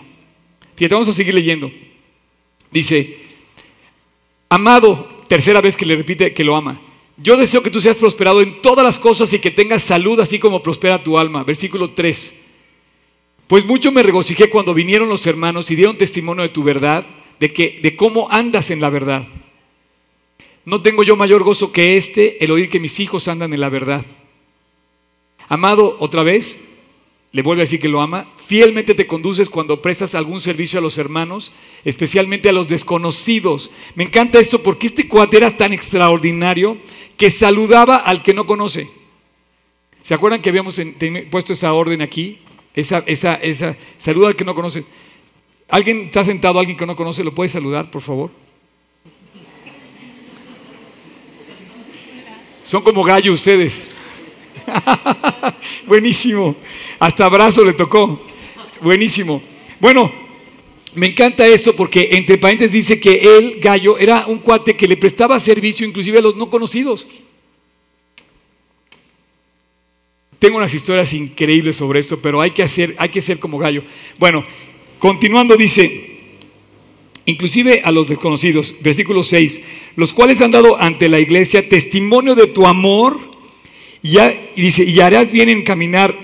Fíjate, 0.74 0.94
vamos 0.94 1.08
a 1.08 1.12
seguir 1.12 1.34
leyendo. 1.34 1.70
Dice, 2.70 3.21
amado, 4.53 5.09
tercera 5.28 5.62
vez 5.62 5.78
que 5.78 5.86
le 5.86 5.96
repite 5.96 6.34
que 6.34 6.44
lo 6.44 6.55
ama. 6.55 6.78
Yo 7.16 7.38
deseo 7.38 7.62
que 7.62 7.70
tú 7.70 7.80
seas 7.80 7.96
prosperado 7.96 8.42
en 8.42 8.61
todas 8.61 8.84
las 8.84 8.98
cosas 8.98 9.32
y 9.32 9.38
que 9.38 9.50
tengas 9.50 9.82
salud 9.82 10.20
así 10.20 10.38
como 10.38 10.62
prospera 10.62 11.03
tu 11.03 11.16
alma. 11.16 11.42
Versículo 11.42 11.90
3. 11.90 12.34
Pues 13.46 13.64
mucho 13.64 13.90
me 13.92 14.03
regocijé 14.03 14.50
cuando 14.50 14.74
vinieron 14.74 15.09
los 15.09 15.26
hermanos 15.26 15.70
y 15.70 15.76
dieron 15.76 15.96
testimonio 15.96 16.42
de 16.42 16.50
tu 16.50 16.62
verdad, 16.62 17.07
de 17.40 17.50
que 17.50 17.80
de 17.82 17.96
cómo 17.96 18.30
andas 18.30 18.70
en 18.70 18.82
la 18.82 18.90
verdad. 18.90 19.26
No 20.66 20.82
tengo 20.82 21.03
yo 21.03 21.16
mayor 21.16 21.42
gozo 21.44 21.72
que 21.72 21.96
este, 21.96 22.44
el 22.44 22.50
oír 22.50 22.68
que 22.68 22.78
mis 22.78 23.00
hijos 23.00 23.28
andan 23.28 23.55
en 23.55 23.61
la 23.61 23.70
verdad. 23.70 24.05
Amado, 25.48 25.96
otra 25.98 26.22
vez, 26.24 26.59
le 27.32 27.40
vuelve 27.40 27.62
a 27.62 27.64
decir 27.64 27.80
que 27.80 27.88
lo 27.88 28.02
ama, 28.02 28.26
fielmente 28.46 28.94
te 28.94 29.06
conduces 29.06 29.48
cuando 29.48 29.80
prestas 29.80 30.14
algún 30.14 30.38
servicio 30.38 30.78
a 30.78 30.82
los 30.82 30.98
hermanos, 30.98 31.52
especialmente 31.82 32.50
a 32.50 32.52
los 32.52 32.68
desconocidos. 32.68 33.70
Me 33.94 34.04
encanta 34.04 34.38
esto 34.38 34.62
porque 34.62 34.86
este 34.86 35.08
cuate 35.08 35.38
era 35.38 35.56
tan 35.56 35.72
extraordinario 35.72 36.76
que 37.16 37.30
saludaba 37.30 37.96
al 37.96 38.22
que 38.22 38.34
no 38.34 38.46
conoce. 38.46 38.88
¿Se 40.02 40.12
acuerdan 40.12 40.42
que 40.42 40.50
habíamos 40.50 40.78
puesto 41.30 41.54
esa 41.54 41.72
orden 41.72 42.02
aquí? 42.02 42.38
Esa, 42.74 43.02
esa, 43.06 43.34
esa, 43.36 43.76
saluda 43.98 44.28
al 44.28 44.36
que 44.36 44.44
no 44.44 44.54
conoce. 44.54 44.84
¿Alguien 45.68 46.02
está 46.02 46.24
sentado, 46.24 46.58
alguien 46.58 46.76
que 46.76 46.84
no 46.84 46.96
conoce, 46.96 47.24
lo 47.24 47.34
puede 47.34 47.48
saludar, 47.48 47.90
por 47.90 48.02
favor? 48.02 48.30
Son 52.62 52.82
como 52.82 53.02
gallo 53.02 53.32
ustedes. 53.32 53.88
Buenísimo. 55.86 56.54
Hasta 56.98 57.24
abrazo 57.24 57.64
le 57.64 57.72
tocó. 57.72 58.20
Buenísimo. 58.80 59.42
Bueno, 59.80 60.12
me 60.94 61.06
encanta 61.06 61.46
esto 61.46 61.74
porque 61.74 62.10
entre 62.12 62.38
paréntesis 62.38 62.72
dice 62.72 63.00
que 63.00 63.38
él, 63.38 63.58
Gallo, 63.60 63.98
era 63.98 64.26
un 64.26 64.38
cuate 64.38 64.76
que 64.76 64.86
le 64.86 64.96
prestaba 64.96 65.40
servicio 65.40 65.86
inclusive 65.86 66.18
a 66.18 66.22
los 66.22 66.36
no 66.36 66.50
conocidos. 66.50 67.06
Tengo 70.38 70.58
unas 70.58 70.74
historias 70.74 71.12
increíbles 71.12 71.76
sobre 71.76 72.00
esto, 72.00 72.20
pero 72.20 72.40
hay 72.40 72.50
que 72.50 72.62
hacer, 72.62 72.94
hay 72.98 73.08
que 73.08 73.20
ser 73.20 73.38
como 73.38 73.58
Gallo. 73.58 73.84
Bueno, 74.18 74.44
continuando 74.98 75.56
dice, 75.56 76.18
inclusive 77.26 77.80
a 77.84 77.92
los 77.92 78.08
desconocidos, 78.08 78.74
versículo 78.80 79.22
6, 79.22 79.62
los 79.96 80.12
cuales 80.12 80.40
han 80.40 80.50
dado 80.50 80.80
ante 80.80 81.08
la 81.08 81.20
iglesia 81.20 81.68
testimonio 81.68 82.34
de 82.34 82.48
tu 82.48 82.66
amor 82.66 83.31
y, 84.03 84.16
dice, 84.57 84.84
y 84.84 85.00
harás 85.00 85.30
bien 85.30 85.48
en 85.48 85.62
caminar, 85.62 86.16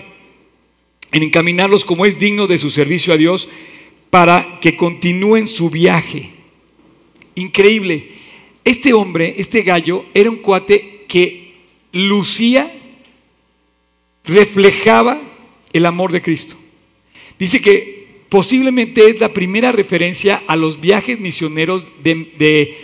en 1.13 1.23
encaminarlos 1.23 1.85
como 1.85 2.05
es 2.05 2.19
digno 2.19 2.47
de 2.47 2.59
su 2.59 2.71
servicio 2.71 3.15
a 3.15 3.17
Dios 3.17 3.49
para 4.11 4.59
que 4.61 4.77
continúen 4.77 5.47
su 5.47 5.71
viaje. 5.71 6.31
Increíble. 7.37 8.09
Este 8.65 8.93
hombre, 8.93 9.35
este 9.39 9.63
gallo, 9.63 10.05
era 10.13 10.29
un 10.29 10.37
cuate 10.37 11.05
que 11.09 11.55
lucía 11.93 12.75
reflejaba 14.25 15.21
el 15.73 15.87
amor 15.87 16.13
de 16.13 16.21
Cristo. 16.21 16.57
Dice 17.39 17.61
que 17.61 18.07
posiblemente 18.29 19.09
es 19.09 19.21
la 19.21 19.33
primera 19.33 19.73
referencia 19.73 20.43
a 20.47 20.57
los 20.57 20.81
viajes 20.81 21.19
misioneros 21.19 21.85
de, 22.03 22.77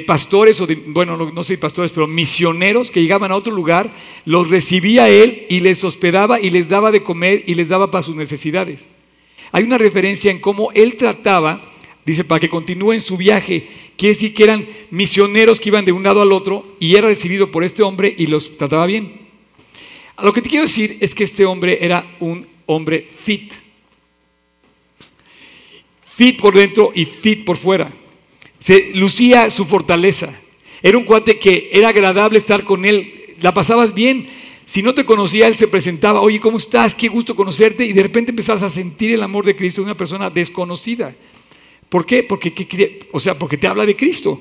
pastores, 0.00 0.60
o 0.60 0.66
de, 0.66 0.74
bueno, 0.74 1.16
no, 1.16 1.30
no, 1.30 1.42
sé 1.42 1.56
pastores, 1.56 1.92
pero 1.92 2.06
misioneros 2.06 2.90
que 2.90 3.00
llegaban 3.00 3.32
a 3.32 3.36
otro 3.36 3.54
lugar, 3.54 3.90
los 4.26 4.50
recibía 4.50 5.08
él 5.08 5.46
y 5.48 5.60
les 5.60 5.82
hospedaba 5.82 6.40
y 6.40 6.50
les 6.50 6.68
daba 6.68 6.90
de 6.90 7.02
comer 7.02 7.44
y 7.46 7.54
les 7.54 7.68
daba 7.68 7.90
para 7.90 8.02
sus 8.02 8.14
necesidades. 8.14 8.88
Hay 9.50 9.64
una 9.64 9.78
referencia 9.78 10.30
en 10.30 10.40
cómo 10.40 10.70
él 10.72 10.96
trataba, 10.96 11.62
dice, 12.04 12.24
para 12.24 12.40
que 12.40 12.50
continúen 12.50 13.00
su 13.00 13.16
viaje. 13.16 13.66
Quiere 13.96 14.14
decir 14.14 14.34
que 14.34 14.44
eran 14.44 14.66
misioneros 14.90 15.58
que 15.58 15.70
iban 15.70 15.84
de 15.84 15.92
un 15.92 16.02
lado 16.02 16.20
al 16.20 16.32
otro 16.32 16.76
y 16.78 16.94
era 16.94 17.08
recibido 17.08 17.50
por 17.50 17.64
este 17.64 17.82
hombre 17.82 18.14
y 18.16 18.26
los 18.26 18.58
trataba 18.58 18.86
bien. 18.86 19.28
Lo 20.22 20.32
que 20.32 20.42
te 20.42 20.50
quiero 20.50 20.64
decir 20.64 20.98
es 21.00 21.14
que 21.14 21.24
este 21.24 21.46
hombre 21.46 21.78
era 21.80 22.16
un 22.20 22.46
hombre 22.66 23.08
fit. 23.24 23.52
Fit 26.04 26.40
por 26.40 26.54
dentro 26.54 26.92
y 26.94 27.04
fit 27.04 27.44
por 27.44 27.56
fuera. 27.56 27.90
Lucía 28.94 29.50
su 29.50 29.64
fortaleza. 29.64 30.32
Era 30.82 30.98
un 30.98 31.04
cuate 31.04 31.38
que 31.38 31.70
era 31.72 31.88
agradable 31.88 32.38
estar 32.38 32.64
con 32.64 32.84
él. 32.84 33.34
La 33.40 33.54
pasabas 33.54 33.94
bien. 33.94 34.28
Si 34.66 34.82
no 34.82 34.94
te 34.94 35.04
conocía, 35.04 35.46
él 35.46 35.56
se 35.56 35.68
presentaba, 35.68 36.20
oye, 36.20 36.40
¿cómo 36.40 36.58
estás? 36.58 36.94
Qué 36.94 37.08
gusto 37.08 37.34
conocerte. 37.34 37.84
Y 37.84 37.92
de 37.92 38.02
repente 38.02 38.30
empezabas 38.30 38.62
a 38.62 38.70
sentir 38.70 39.12
el 39.12 39.22
amor 39.22 39.44
de 39.44 39.56
Cristo 39.56 39.80
de 39.80 39.86
una 39.86 39.96
persona 39.96 40.28
desconocida. 40.28 41.14
¿Por 41.88 42.04
qué? 42.04 42.22
Porque, 42.22 43.08
o 43.12 43.20
sea, 43.20 43.38
porque 43.38 43.56
te 43.56 43.66
habla 43.66 43.86
de 43.86 43.96
Cristo. 43.96 44.40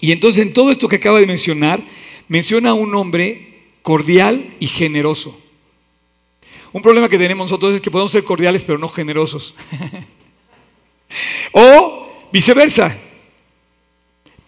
Y 0.00 0.10
entonces 0.12 0.44
en 0.44 0.52
todo 0.52 0.70
esto 0.70 0.88
que 0.88 0.96
acaba 0.96 1.20
de 1.20 1.26
mencionar, 1.26 1.80
menciona 2.28 2.70
a 2.70 2.74
un 2.74 2.94
hombre 2.94 3.62
cordial 3.82 4.54
y 4.58 4.66
generoso. 4.66 5.40
Un 6.72 6.82
problema 6.82 7.08
que 7.08 7.18
tenemos 7.18 7.44
nosotros 7.44 7.74
es 7.74 7.80
que 7.80 7.90
podemos 7.90 8.10
ser 8.10 8.24
cordiales 8.24 8.64
pero 8.64 8.78
no 8.78 8.88
generosos. 8.88 9.54
o 11.52 12.08
viceversa. 12.34 12.98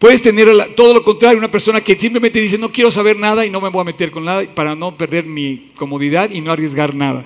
Puedes 0.00 0.20
tener 0.20 0.74
todo 0.74 0.92
lo 0.92 1.04
contrario, 1.04 1.38
una 1.38 1.50
persona 1.50 1.80
que 1.80 1.98
simplemente 1.98 2.40
dice 2.40 2.58
no 2.58 2.72
quiero 2.72 2.90
saber 2.90 3.16
nada 3.16 3.46
y 3.46 3.50
no 3.50 3.60
me 3.60 3.68
voy 3.68 3.82
a 3.82 3.84
meter 3.84 4.10
con 4.10 4.24
nada 4.24 4.44
para 4.56 4.74
no 4.74 4.98
perder 4.98 5.24
mi 5.24 5.68
comodidad 5.76 6.30
y 6.30 6.40
no 6.40 6.50
arriesgar 6.50 6.96
nada. 6.96 7.24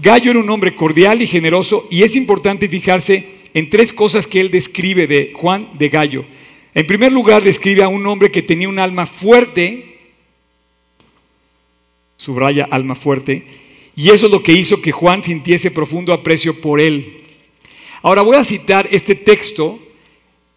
Gallo 0.00 0.30
era 0.32 0.40
un 0.40 0.50
hombre 0.50 0.74
cordial 0.74 1.22
y 1.22 1.26
generoso 1.26 1.88
y 1.90 2.02
es 2.02 2.14
importante 2.14 2.68
fijarse 2.68 3.26
en 3.54 3.70
tres 3.70 3.90
cosas 3.90 4.26
que 4.26 4.38
él 4.38 4.50
describe 4.50 5.06
de 5.06 5.32
Juan 5.34 5.70
de 5.78 5.88
Gallo. 5.88 6.26
En 6.74 6.86
primer 6.86 7.10
lugar, 7.10 7.42
describe 7.42 7.82
a 7.82 7.88
un 7.88 8.06
hombre 8.06 8.30
que 8.30 8.42
tenía 8.42 8.68
un 8.68 8.78
alma 8.78 9.06
fuerte 9.06 9.88
subraya 12.18 12.68
alma 12.70 12.96
fuerte, 12.96 13.44
y 13.96 14.10
eso 14.10 14.26
es 14.26 14.32
lo 14.32 14.42
que 14.42 14.52
hizo 14.52 14.82
que 14.82 14.92
Juan 14.92 15.24
sintiese 15.24 15.70
profundo 15.70 16.12
aprecio 16.12 16.60
por 16.60 16.80
él. 16.80 17.17
Ahora 18.02 18.22
voy 18.22 18.36
a 18.36 18.44
citar 18.44 18.88
este 18.90 19.14
texto 19.14 19.78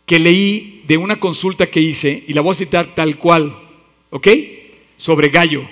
que 0.06 0.20
leí 0.20 0.84
de 0.88 0.98
una 0.98 1.20
consulta 1.20 1.68
que 1.68 1.80
hice, 1.80 2.24
y 2.28 2.34
la 2.34 2.42
voy 2.42 2.52
a 2.52 2.56
citar 2.56 2.94
tal 2.96 3.18
cual, 3.18 3.56
¿ok? 4.10 4.28
Sobre 4.98 5.30
Gallo, 5.30 5.68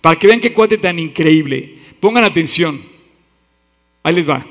para 0.00 0.18
que 0.18 0.26
vean 0.26 0.40
qué 0.40 0.52
cuate 0.52 0.78
tan 0.78 0.98
increíble. 0.98 1.74
Pongan 2.00 2.24
atención. 2.24 2.80
Ahí 4.02 4.14
les 4.14 4.28
va. 4.28 4.46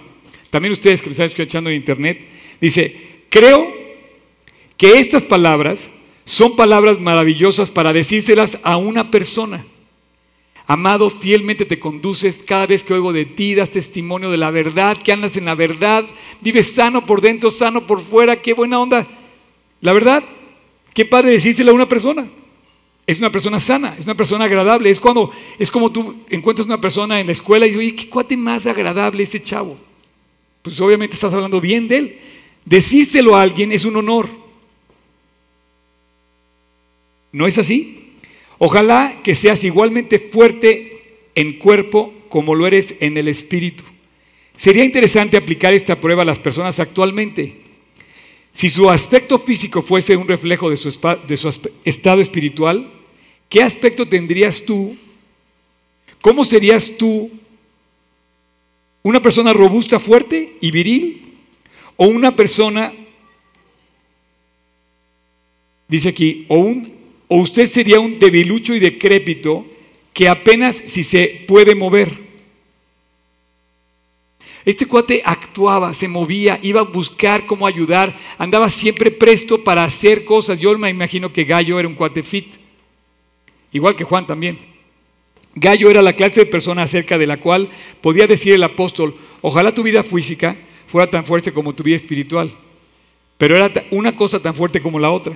También 0.49 0.71
ustedes 0.71 1.01
que 1.01 1.07
me 1.07 1.11
están 1.11 1.27
escuchando 1.27 1.69
en 1.69 1.77
internet, 1.77 2.25
dice, 2.59 2.95
creo 3.29 3.73
que 4.77 4.99
estas 4.99 5.23
palabras 5.23 5.89
son 6.25 6.55
palabras 6.55 6.99
maravillosas 6.99 7.71
para 7.71 7.93
decírselas 7.93 8.59
a 8.63 8.77
una 8.77 9.09
persona 9.09 9.65
Amado, 10.65 11.09
fielmente 11.09 11.65
te 11.65 11.77
conduces 11.77 12.41
cada 12.41 12.65
vez 12.65 12.83
que 12.83 12.93
oigo 12.93 13.11
de 13.11 13.25
ti, 13.25 13.53
das 13.53 13.69
testimonio 13.69 14.31
de 14.31 14.37
la 14.37 14.49
verdad, 14.49 14.97
que 14.97 15.11
andas 15.11 15.35
en 15.35 15.45
la 15.45 15.55
verdad, 15.55 16.05
vives 16.39 16.73
sano 16.73 17.05
por 17.05 17.19
dentro, 17.19 17.51
sano 17.51 17.85
por 17.85 17.99
fuera, 17.99 18.41
qué 18.41 18.53
buena 18.53 18.79
onda. 18.79 19.05
La 19.81 19.91
verdad, 19.91 20.23
qué 20.93 21.03
padre 21.05 21.31
decírselo 21.31 21.71
a 21.71 21.75
una 21.75 21.89
persona. 21.89 22.27
Es 23.05 23.19
una 23.19 23.29
persona 23.29 23.59
sana, 23.59 23.95
es 23.99 24.05
una 24.05 24.15
persona 24.15 24.45
agradable. 24.45 24.89
Es 24.89 24.99
cuando 24.99 25.31
es 25.59 25.69
como 25.69 25.91
tú 25.91 26.15
encuentras 26.29 26.65
una 26.65 26.79
persona 26.79 27.19
en 27.19 27.25
la 27.25 27.33
escuela 27.33 27.65
y 27.65 27.69
dices, 27.69 27.79
oye, 27.79 27.95
qué 27.95 28.09
cuate 28.09 28.37
más 28.37 28.65
agradable 28.65 29.23
ese 29.23 29.41
chavo. 29.41 29.77
Pues 30.61 30.79
obviamente 30.79 31.15
estás 31.15 31.33
hablando 31.33 31.59
bien 31.59 31.89
de 31.89 31.97
él. 31.97 32.19
Decírselo 32.63 33.35
a 33.35 33.41
alguien 33.41 33.73
es 33.73 33.83
un 33.83 33.97
honor. 33.97 34.29
¿No 37.33 37.45
es 37.45 37.57
así? 37.57 38.02
Ojalá 38.65 39.19
que 39.21 39.35
seas 39.35 39.65
igualmente 39.65 40.19
fuerte 40.19 41.17
en 41.35 41.59
cuerpo 41.59 42.13
como 42.29 42.55
lo 42.55 42.65
eres 42.65 42.95
en 43.01 43.17
el 43.17 43.27
espíritu. 43.27 43.83
Sería 44.55 44.85
interesante 44.85 45.35
aplicar 45.35 45.73
esta 45.73 45.99
prueba 45.99 46.21
a 46.21 46.25
las 46.25 46.39
personas 46.39 46.79
actualmente. 46.79 47.57
Si 48.53 48.69
su 48.69 48.89
aspecto 48.89 49.37
físico 49.37 49.81
fuese 49.81 50.15
un 50.15 50.29
reflejo 50.29 50.69
de 50.69 50.77
su, 50.77 50.87
estado 51.83 52.21
espiritual, 52.21 52.89
¿qué 53.49 53.61
aspecto 53.61 54.07
tendrías 54.07 54.63
tú? 54.63 54.95
¿Cómo 56.21 56.45
serías 56.45 56.95
tú? 56.97 57.29
¿Una 59.01 59.21
persona 59.21 59.51
robusta, 59.51 59.99
fuerte 59.99 60.55
y 60.61 60.71
viril? 60.71 61.33
¿O 61.97 62.05
una 62.07 62.33
persona, 62.33 62.93
dice 65.89 66.07
aquí, 66.07 66.45
o 66.47 66.55
un 66.59 66.92
o 67.33 67.37
usted 67.37 67.65
sería 67.65 67.99
un 67.99 68.19
debilucho 68.19 68.75
y 68.75 68.79
decrépito 68.79 69.65
que 70.13 70.29
apenas 70.29 70.83
si 70.85 71.03
se 71.03 71.43
puede 71.47 71.73
mover. 71.73 72.15
Este 74.63 74.85
cuate 74.85 75.23
actuaba, 75.25 75.95
se 75.95 76.07
movía, 76.07 76.59
iba 76.61 76.81
a 76.81 76.83
buscar 76.83 77.47
cómo 77.47 77.65
ayudar, 77.65 78.15
andaba 78.37 78.69
siempre 78.69 79.09
presto 79.09 79.63
para 79.63 79.83
hacer 79.83 80.25
cosas. 80.25 80.59
Yo 80.59 80.77
me 80.77 80.91
imagino 80.91 81.33
que 81.33 81.43
Gallo 81.43 81.79
era 81.79 81.87
un 81.87 81.95
cuate 81.95 82.21
fit, 82.21 82.53
igual 83.71 83.95
que 83.95 84.03
Juan 84.03 84.27
también. 84.27 84.59
Gallo 85.55 85.89
era 85.89 86.03
la 86.03 86.13
clase 86.13 86.41
de 86.41 86.45
persona 86.45 86.83
acerca 86.83 87.17
de 87.17 87.25
la 87.25 87.37
cual 87.37 87.67
podía 88.01 88.27
decir 88.27 88.53
el 88.53 88.61
apóstol, 88.61 89.15
ojalá 89.41 89.71
tu 89.71 89.81
vida 89.81 90.03
física 90.03 90.55
fuera 90.85 91.09
tan 91.09 91.25
fuerte 91.25 91.51
como 91.51 91.73
tu 91.73 91.81
vida 91.81 91.95
espiritual, 91.95 92.53
pero 93.39 93.55
era 93.55 93.71
una 93.89 94.15
cosa 94.15 94.39
tan 94.39 94.53
fuerte 94.53 94.83
como 94.83 94.99
la 94.99 95.09
otra. 95.09 95.33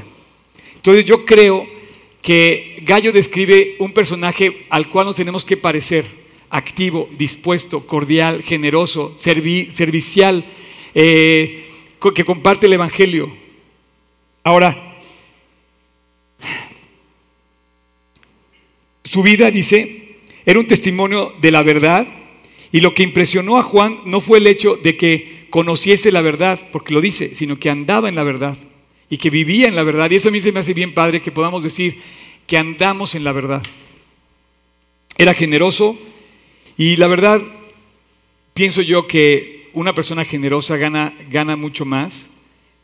Entonces 0.76 1.04
yo 1.04 1.26
creo 1.26 1.76
que 2.28 2.80
Gallo 2.82 3.14
describe 3.14 3.78
un 3.80 3.94
personaje 3.94 4.66
al 4.70 4.90
cual 4.90 5.06
nos 5.06 5.16
tenemos 5.16 5.46
que 5.46 5.56
parecer 5.56 6.04
activo, 6.50 7.10
dispuesto, 7.18 7.88
cordial, 7.88 8.44
generoso, 8.44 9.16
servicial, 9.18 10.44
eh, 10.94 11.64
que 12.14 12.26
comparte 12.26 12.66
el 12.66 12.74
Evangelio. 12.74 13.32
Ahora, 14.44 14.98
su 19.06 19.24
vida, 19.24 19.50
dice, 19.50 20.18
era 20.46 20.60
un 20.60 20.68
testimonio 20.68 21.34
de 21.40 21.52
la 21.52 21.64
verdad 21.64 22.06
y 22.74 22.82
lo 22.82 22.94
que 22.94 23.04
impresionó 23.04 23.58
a 23.58 23.64
Juan 23.64 24.00
no 24.04 24.20
fue 24.20 24.40
el 24.40 24.48
hecho 24.48 24.76
de 24.76 24.98
que 24.98 25.48
conociese 25.50 26.12
la 26.12 26.20
verdad, 26.20 26.60
porque 26.74 26.94
lo 26.94 27.00
dice, 27.00 27.34
sino 27.36 27.58
que 27.58 27.70
andaba 27.70 28.10
en 28.10 28.16
la 28.16 28.26
verdad 28.26 28.58
y 29.10 29.18
que 29.18 29.30
vivía 29.30 29.68
en 29.68 29.76
la 29.76 29.84
verdad. 29.84 30.10
Y 30.12 30.16
eso 30.16 30.30
a 30.30 30.32
mí 30.32 30.42
se 30.42 30.52
me 30.52 30.60
hace 30.60 30.74
bien 30.74 30.94
padre 30.94 31.22
que 31.22 31.32
podamos 31.32 31.64
decir 31.64 32.02
que 32.46 32.58
andamos 32.58 33.16
en 33.16 33.24
la 33.24 33.32
verdad. 33.32 33.64
Era 35.18 35.34
generoso, 35.34 35.98
y 36.78 36.96
la 36.98 37.08
verdad, 37.08 37.42
pienso 38.54 38.82
yo 38.82 39.08
que 39.08 39.70
una 39.74 39.96
persona 39.96 40.24
generosa 40.26 40.78
gana, 40.78 41.14
gana 41.30 41.56
mucho 41.56 41.86
más 41.86 42.30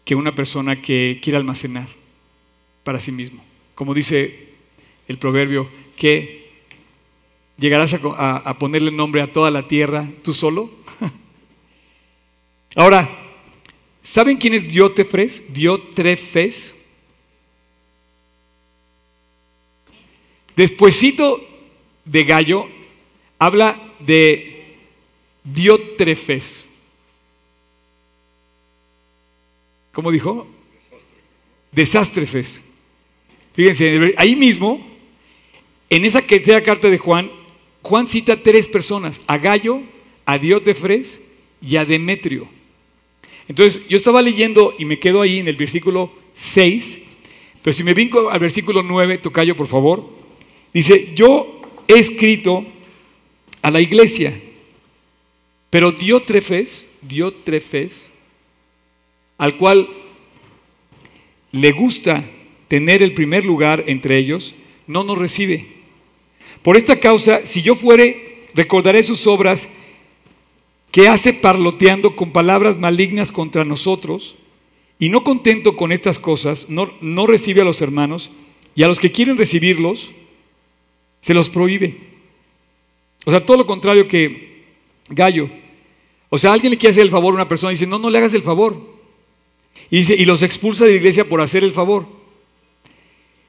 que 0.03 0.15
una 0.15 0.33
persona 0.33 0.81
que 0.81 1.19
quiere 1.21 1.37
almacenar 1.37 1.87
para 2.83 2.99
sí 2.99 3.11
mismo. 3.11 3.43
Como 3.75 3.93
dice 3.93 4.49
el 5.07 5.17
proverbio, 5.17 5.69
que 5.95 6.49
llegarás 7.57 7.93
a, 7.93 8.37
a 8.37 8.57
ponerle 8.57 8.91
nombre 8.91 9.21
a 9.21 9.31
toda 9.31 9.51
la 9.51 9.67
tierra 9.67 10.09
tú 10.23 10.33
solo. 10.33 10.71
Ahora, 12.75 13.22
¿saben 14.13 14.37
quién 14.37 14.53
es 14.53 14.67
Diótrefes? 14.67 15.51
Diótrefes. 15.51 16.75
Despuésito 20.55 21.43
de 22.05 22.23
Gallo 22.23 22.69
habla 23.39 23.81
de 23.99 24.77
Diótrefes. 25.43 26.69
¿Cómo 29.93 30.11
dijo? 30.11 30.47
Desástrefes. 31.71 32.61
Fíjense, 33.55 34.13
ahí 34.15 34.35
mismo, 34.35 34.85
en 35.89 36.05
esa 36.05 36.21
tercera 36.21 36.61
carta 36.61 36.87
de 36.87 36.99
Juan, 36.99 37.31
Juan 37.81 38.07
cita 38.07 38.37
tres 38.43 38.67
personas, 38.67 39.21
a 39.25 39.39
Gallo, 39.39 39.81
a 40.25 40.37
Diótrefes 40.37 41.19
y 41.63 41.77
a 41.77 41.85
Demetrio. 41.85 42.47
Entonces, 43.47 43.87
yo 43.87 43.97
estaba 43.97 44.21
leyendo 44.21 44.73
y 44.77 44.85
me 44.85 44.99
quedo 44.99 45.21
ahí 45.21 45.39
en 45.39 45.47
el 45.47 45.55
versículo 45.55 46.11
6, 46.33 46.99
pero 47.61 47.73
si 47.73 47.83
me 47.83 47.93
vinco 47.93 48.29
al 48.29 48.39
versículo 48.39 48.83
9, 48.83 49.17
Tocayo, 49.19 49.55
por 49.55 49.67
favor, 49.67 50.09
dice, 50.73 51.11
yo 51.15 51.61
he 51.87 51.99
escrito 51.99 52.65
a 53.61 53.71
la 53.71 53.81
iglesia. 53.81 54.33
Pero 55.69 55.91
Diótrefes, 55.91 56.87
Diótrefes, 57.01 58.09
al 59.37 59.57
cual 59.57 59.87
le 61.51 61.71
gusta 61.71 62.23
tener 62.67 63.01
el 63.01 63.13
primer 63.13 63.45
lugar 63.45 63.83
entre 63.87 64.17
ellos, 64.17 64.55
no 64.87 65.03
nos 65.03 65.17
recibe. 65.17 65.67
Por 66.61 66.77
esta 66.77 66.99
causa, 66.99 67.45
si 67.45 67.61
yo 67.61 67.75
fuere, 67.75 68.43
recordaré 68.53 69.03
sus 69.03 69.25
obras 69.27 69.69
que 70.93 71.07
hace 71.07 71.33
parloteando 71.33 72.15
con 72.15 72.29
palabras 72.29 72.77
malignas 72.77 73.31
contra 73.31 73.65
nosotros, 73.65 74.35
y 74.99 75.09
no 75.09 75.23
contento 75.23 75.75
con 75.75 75.91
estas 75.91 76.19
cosas, 76.19 76.69
no, 76.69 76.93
no 77.01 77.25
recibe 77.25 77.61
a 77.61 77.65
los 77.65 77.81
hermanos, 77.81 78.29
y 78.75 78.83
a 78.83 78.87
los 78.87 78.99
que 78.99 79.11
quieren 79.11 79.35
recibirlos, 79.35 80.11
se 81.19 81.33
los 81.33 81.49
prohíbe. 81.49 81.97
O 83.25 83.31
sea, 83.31 83.43
todo 83.43 83.57
lo 83.57 83.65
contrario 83.65 84.07
que 84.07 84.65
Gallo. 85.09 85.49
O 86.29 86.37
sea, 86.37 86.53
alguien 86.53 86.69
le 86.69 86.77
quiere 86.77 86.91
hacer 86.91 87.03
el 87.03 87.09
favor 87.09 87.33
a 87.33 87.37
una 87.37 87.47
persona 87.47 87.71
y 87.71 87.75
dice, 87.75 87.87
no, 87.87 87.97
no 87.97 88.11
le 88.11 88.19
hagas 88.19 88.35
el 88.35 88.43
favor. 88.43 88.79
Y, 89.89 89.97
dice, 89.97 90.13
y 90.13 90.25
los 90.25 90.43
expulsa 90.43 90.85
de 90.85 90.91
la 90.91 90.97
iglesia 90.97 91.27
por 91.27 91.41
hacer 91.41 91.63
el 91.63 91.73
favor. 91.73 92.05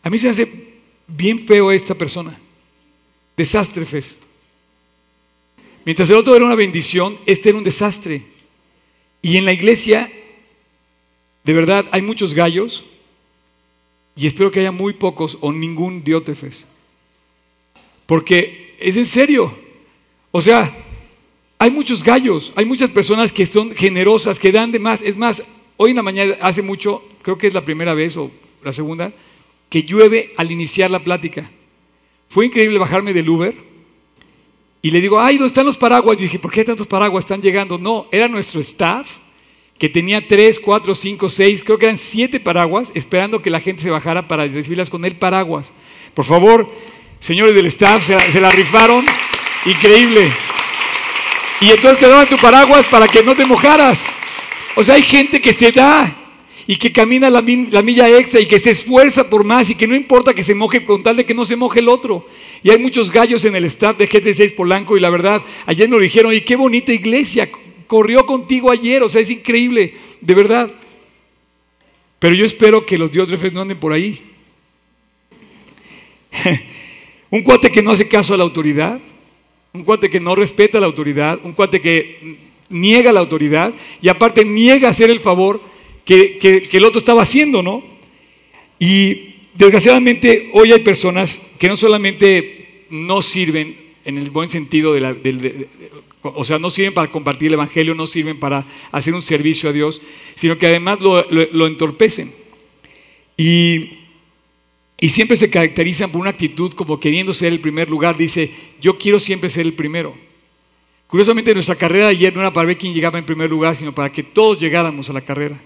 A 0.02 0.08
mí 0.08 0.16
se 0.16 0.30
hace 0.30 0.50
bien 1.06 1.38
feo 1.40 1.70
esta 1.70 1.94
persona. 1.94 2.40
Desastre. 3.36 3.84
Mientras 5.84 6.08
el 6.08 6.16
otro 6.16 6.34
era 6.34 6.44
una 6.44 6.54
bendición, 6.54 7.18
este 7.26 7.50
era 7.50 7.58
un 7.58 7.64
desastre. 7.64 8.22
Y 9.20 9.36
en 9.36 9.44
la 9.44 9.52
iglesia, 9.52 10.10
de 11.44 11.52
verdad, 11.52 11.86
hay 11.90 12.02
muchos 12.02 12.34
gallos 12.34 12.84
y 14.16 14.26
espero 14.26 14.50
que 14.50 14.60
haya 14.60 14.72
muy 14.72 14.94
pocos 14.94 15.38
o 15.40 15.52
ningún 15.52 16.02
diótrefes. 16.02 16.66
Porque 18.06 18.76
es 18.78 18.96
en 18.96 19.06
serio. 19.06 19.54
O 20.30 20.40
sea, 20.40 20.74
hay 21.58 21.70
muchos 21.70 22.02
gallos, 22.02 22.52
hay 22.56 22.64
muchas 22.64 22.90
personas 22.90 23.32
que 23.32 23.46
son 23.46 23.74
generosas, 23.74 24.38
que 24.38 24.52
dan 24.52 24.72
de 24.72 24.78
más. 24.78 25.02
Es 25.02 25.16
más, 25.16 25.42
hoy 25.76 25.90
en 25.90 25.96
la 25.96 26.02
mañana, 26.02 26.36
hace 26.40 26.62
mucho, 26.62 27.02
creo 27.22 27.38
que 27.38 27.46
es 27.46 27.54
la 27.54 27.64
primera 27.64 27.94
vez 27.94 28.16
o 28.16 28.30
la 28.62 28.72
segunda, 28.72 29.12
que 29.68 29.82
llueve 29.82 30.32
al 30.36 30.50
iniciar 30.50 30.90
la 30.90 31.02
plática. 31.02 31.50
Fue 32.28 32.46
increíble 32.46 32.78
bajarme 32.78 33.12
del 33.12 33.28
Uber 33.28 33.73
y 34.84 34.90
le 34.90 35.00
digo, 35.00 35.18
ay, 35.18 35.38
¿dónde 35.38 35.48
están 35.48 35.64
los 35.64 35.78
paraguas? 35.78 36.18
Yo 36.18 36.24
dije, 36.24 36.38
¿por 36.38 36.52
qué 36.52 36.62
tantos 36.62 36.86
paraguas 36.86 37.24
están 37.24 37.40
llegando? 37.40 37.78
No, 37.78 38.06
era 38.12 38.28
nuestro 38.28 38.60
staff 38.60 39.12
que 39.78 39.88
tenía 39.88 40.28
tres, 40.28 40.60
cuatro, 40.60 40.94
cinco, 40.94 41.30
seis, 41.30 41.64
creo 41.64 41.78
que 41.78 41.86
eran 41.86 41.96
siete 41.96 42.38
paraguas, 42.38 42.92
esperando 42.94 43.40
que 43.40 43.48
la 43.48 43.60
gente 43.60 43.82
se 43.82 43.88
bajara 43.88 44.28
para 44.28 44.46
recibirlas 44.46 44.90
con 44.90 45.02
el 45.06 45.16
paraguas. 45.16 45.72
Por 46.12 46.26
favor, 46.26 46.70
señores 47.18 47.54
del 47.54 47.64
staff, 47.64 48.04
se, 48.04 48.30
se 48.30 48.38
la 48.42 48.50
rifaron. 48.50 49.06
Increíble. 49.64 50.30
Y 51.62 51.70
entonces 51.70 52.00
te 52.00 52.06
daban 52.06 52.28
tu 52.28 52.36
paraguas 52.36 52.84
para 52.84 53.08
que 53.08 53.22
no 53.22 53.34
te 53.34 53.46
mojaras. 53.46 54.04
O 54.76 54.84
sea, 54.84 54.96
hay 54.96 55.02
gente 55.02 55.40
que 55.40 55.54
se 55.54 55.72
da 55.72 56.14
y 56.66 56.76
que 56.76 56.92
camina 56.92 57.28
la, 57.30 57.42
milla 57.42 58.08
extra 58.08 58.40
y 58.40 58.46
que 58.46 58.58
se 58.58 58.70
esfuerza 58.70 59.28
por 59.28 59.44
más 59.44 59.68
y 59.70 59.74
que 59.74 59.86
no 59.86 59.94
importa 59.94 60.32
que 60.32 60.44
se 60.44 60.54
moje 60.54 60.84
con 60.84 61.02
tal 61.02 61.16
de 61.16 61.26
que 61.26 61.34
no 61.34 61.44
se 61.44 61.56
moje 61.56 61.80
el 61.80 61.88
otro. 61.88 62.26
Y 62.64 62.70
hay 62.70 62.78
muchos 62.78 63.12
gallos 63.12 63.44
en 63.44 63.54
el 63.54 63.66
staff 63.66 63.98
de 63.98 64.08
GT6 64.08 64.54
Polanco 64.54 64.96
y 64.96 65.00
la 65.00 65.10
verdad, 65.10 65.42
ayer 65.66 65.88
lo 65.88 66.00
dijeron, 66.00 66.32
y 66.32 66.40
qué 66.40 66.56
bonita 66.56 66.94
iglesia, 66.94 67.50
corrió 67.86 68.24
contigo 68.24 68.70
ayer, 68.70 69.02
o 69.02 69.08
sea, 69.10 69.20
es 69.20 69.28
increíble, 69.28 69.92
de 70.22 70.34
verdad. 70.34 70.72
Pero 72.18 72.34
yo 72.34 72.46
espero 72.46 72.86
que 72.86 72.96
los 72.96 73.12
diótrefes 73.12 73.52
no 73.52 73.60
anden 73.60 73.78
por 73.78 73.92
ahí. 73.92 74.18
Un 77.30 77.42
cuate 77.42 77.70
que 77.70 77.82
no 77.82 77.90
hace 77.90 78.08
caso 78.08 78.32
a 78.32 78.38
la 78.38 78.44
autoridad, 78.44 78.98
un 79.74 79.82
cuate 79.82 80.08
que 80.08 80.20
no 80.20 80.34
respeta 80.34 80.78
la 80.78 80.86
autoridad, 80.86 81.40
un 81.42 81.52
cuate 81.52 81.80
que 81.80 82.38
niega 82.68 83.12
la 83.12 83.18
autoridad 83.18 83.74
y 84.00 84.08
aparte 84.08 84.44
niega 84.44 84.88
hacer 84.88 85.10
el 85.10 85.18
favor 85.18 85.60
que, 86.04 86.38
el 86.72 86.84
otro 86.84 87.00
estaba 87.00 87.22
haciendo, 87.22 87.60
¿no? 87.60 87.82
Y 88.78 89.33
desgraciadamente 89.54 90.50
hoy 90.52 90.72
hay 90.72 90.80
personas 90.80 91.42
que 91.58 91.68
no 91.68 91.76
solamente 91.76 92.86
no 92.90 93.22
sirven 93.22 93.76
en 94.04 94.18
el 94.18 94.30
buen 94.30 94.48
sentido 94.48 94.92
de 94.94 95.00
la, 95.00 95.16
o 96.22 96.44
sea, 96.44 96.58
no 96.58 96.70
sirven 96.70 96.94
para 96.94 97.10
compartir 97.10 97.48
el 97.48 97.54
Evangelio, 97.54 97.94
no 97.94 98.06
sirven 98.06 98.38
para 98.38 98.66
hacer 98.92 99.14
un 99.14 99.22
servicio 99.22 99.70
a 99.70 99.72
Dios, 99.72 100.02
sino 100.34 100.58
que 100.58 100.66
además 100.66 100.98
lo, 101.00 101.66
entorpecen. 101.66 102.32
Y 103.36 104.04
y 105.04 105.08
siempre 105.08 105.36
se 105.36 105.50
caracterizan 105.50 106.10
por 106.10 106.20
una 106.20 106.30
actitud 106.30 106.72
como 106.72 107.00
queriendo 107.00 107.34
ser 107.34 107.52
el 107.52 107.60
primer 107.60 107.90
lugar. 107.90 108.16
Dice, 108.16 108.50
yo 108.80 108.96
quiero 108.96 109.18
siempre 109.18 109.50
ser 109.50 109.66
el 109.66 109.74
primero. 109.74 110.14
Curiosamente, 111.06 111.52
nuestra 111.52 111.74
carrera 111.74 112.08
ayer 112.08 112.34
no 112.34 112.40
era 112.40 112.52
para 112.52 112.68
ver 112.68 112.78
quién 112.78 112.94
llegaba 112.94 113.18
en 113.18 113.26
primer 113.26 113.50
lugar, 113.50 113.76
sino 113.76 113.94
para 113.94 114.10
que 114.10 114.22
todos 114.22 114.58
llegáramos 114.58 115.10
a 115.10 115.12
la 115.12 115.20
carrera. 115.20 115.60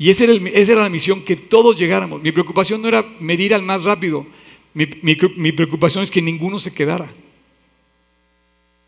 Y 0.00 0.08
esa 0.08 0.24
era, 0.24 0.80
la 0.80 0.88
misión, 0.88 1.20
que 1.20 1.36
todos 1.36 1.78
llegáramos. 1.78 2.22
Mi 2.22 2.32
preocupación 2.32 2.80
no 2.80 2.88
era 2.88 3.04
medir 3.20 3.52
al 3.52 3.62
más 3.62 3.84
rápido. 3.84 4.26
Mi, 4.72 4.86
preocupación 5.52 6.02
es 6.02 6.10
que 6.10 6.22
ninguno 6.22 6.58
se 6.58 6.72
quedara. 6.72 7.12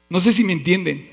No 0.09 0.21
sé 0.21 0.33
si 0.33 0.43
me 0.43 0.55
entienden. 0.55 1.07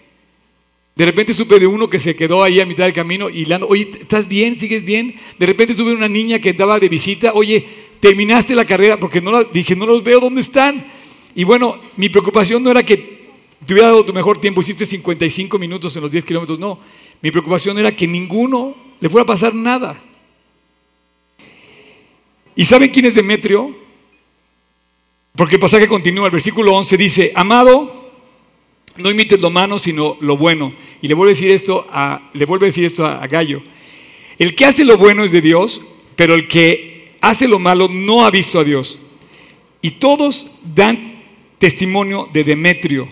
De 0.96 1.06
repente 1.06 1.34
supe 1.34 1.60
de 1.60 1.68
uno 1.68 1.90
que 1.90 2.00
se 2.00 2.16
quedó 2.16 2.42
ahí 2.42 2.62
a 2.62 2.66
mitad 2.66 2.86
del 2.86 2.94
camino 2.94 3.30
y 3.30 3.44
le 3.44 3.56
ando, 3.56 3.68
oye, 3.68 3.92
¿estás 4.00 4.30
bien? 4.30 4.58
¿Sigues 4.58 4.86
bien? 4.86 5.16
De 5.38 5.46
repente 5.46 5.74
supe 5.74 5.90
de 5.90 5.98
una 5.98 6.08
niña 6.08 6.40
que 6.40 6.52
estaba 6.52 6.80
de 6.80 6.88
visita, 6.88 7.34
oye, 7.34 7.68
terminaste 8.00 8.56
la 8.56 8.64
carrera 8.64 8.98
porque 8.98 9.20
no 9.20 9.34
la, 9.34 9.44
dije, 9.44 9.76
no 9.76 9.86
los 9.86 10.02
veo, 10.02 10.22
¿dónde 10.22 10.40
están? 10.40 10.86
Y 11.36 11.44
bueno, 11.44 11.78
mi 11.98 12.08
preocupación 12.08 12.64
no 12.64 12.72
era 12.72 12.86
que 12.86 12.96
te 13.66 13.74
hubiera 13.74 13.90
dado 13.90 14.06
tu 14.06 14.14
mejor 14.14 14.40
tiempo, 14.40 14.62
hiciste 14.62 14.86
55 14.86 15.60
minutos 15.60 15.94
en 15.98 16.04
los 16.04 16.12
10 16.12 16.24
kilómetros, 16.24 16.58
no. 16.58 16.80
Mi 17.22 17.32
preocupación 17.32 17.78
era 17.78 17.94
que 17.94 18.08
ninguno 18.08 18.88
le 19.00 19.10
fuera 19.10 19.24
a 19.24 19.28
pasar 19.28 19.54
nada. 19.54 20.02
¿Y 22.56 22.66
saben 22.66 22.90
quién 22.90 23.06
es 23.06 23.16
Demetrio? 23.16 23.76
Porque 25.36 25.56
el 25.56 25.62
pasaje 25.62 25.88
continúa, 25.88 26.26
el 26.26 26.32
versículo 26.32 26.74
11 26.74 26.98
dice, 26.98 27.32
amado, 27.34 28.12
no 28.98 29.10
imites 29.10 29.40
lo 29.40 29.50
malo, 29.50 29.80
sino 29.80 30.18
lo 30.20 30.36
bueno. 30.36 30.74
Y 31.02 31.08
le 31.08 31.14
vuelve 31.14 31.32
a 31.32 31.36
decir 31.36 31.52
esto 31.52 31.88
a, 31.90 32.30
le 32.34 32.46
vuelve 32.46 32.66
a, 32.66 32.70
decir 32.70 32.86
esto 32.86 33.06
a 33.06 33.26
Gallo. 33.28 33.62
El 34.38 34.56
que 34.56 34.66
hace 34.66 34.84
lo 34.84 34.98
bueno 34.98 35.24
es 35.24 35.32
de 35.32 35.42
Dios, 35.42 35.82
pero 36.16 36.34
el 36.34 36.48
que 36.48 37.10
hace 37.22 37.48
lo 37.48 37.60
malo 37.60 37.88
no 37.90 38.26
ha 38.26 38.32
visto 38.32 38.60
a 38.60 38.64
Dios. 38.64 39.00
Y 39.82 39.92
todos 39.92 40.52
dan 40.64 41.22
testimonio 41.58 42.30
de 42.34 42.44
Demetrio. 42.44 43.08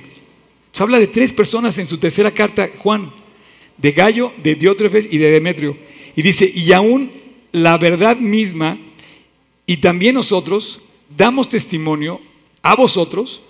Se 0.72 0.84
habla 0.84 1.00
de 1.00 1.08
tres 1.08 1.32
personas 1.32 1.78
en 1.78 1.88
su 1.88 1.98
tercera 1.98 2.32
carta, 2.32 2.70
Juan, 2.78 3.12
de 3.78 3.92
Gallo, 3.92 4.34
de 4.44 4.56
Diótrefes 4.56 5.08
y 5.10 5.18
de 5.18 5.32
Demetrio. 5.32 5.78
Y 6.16 6.22
dice, 6.22 6.52
y 6.54 6.72
aún 6.72 7.12
la 7.52 7.78
verdad 7.78 8.18
misma, 8.18 8.78
y 9.66 9.78
también 9.78 10.16
nosotros 10.16 10.82
damos 11.16 11.50
testimonio 11.50 12.20
a 12.62 12.76
vosotros, 12.76 13.42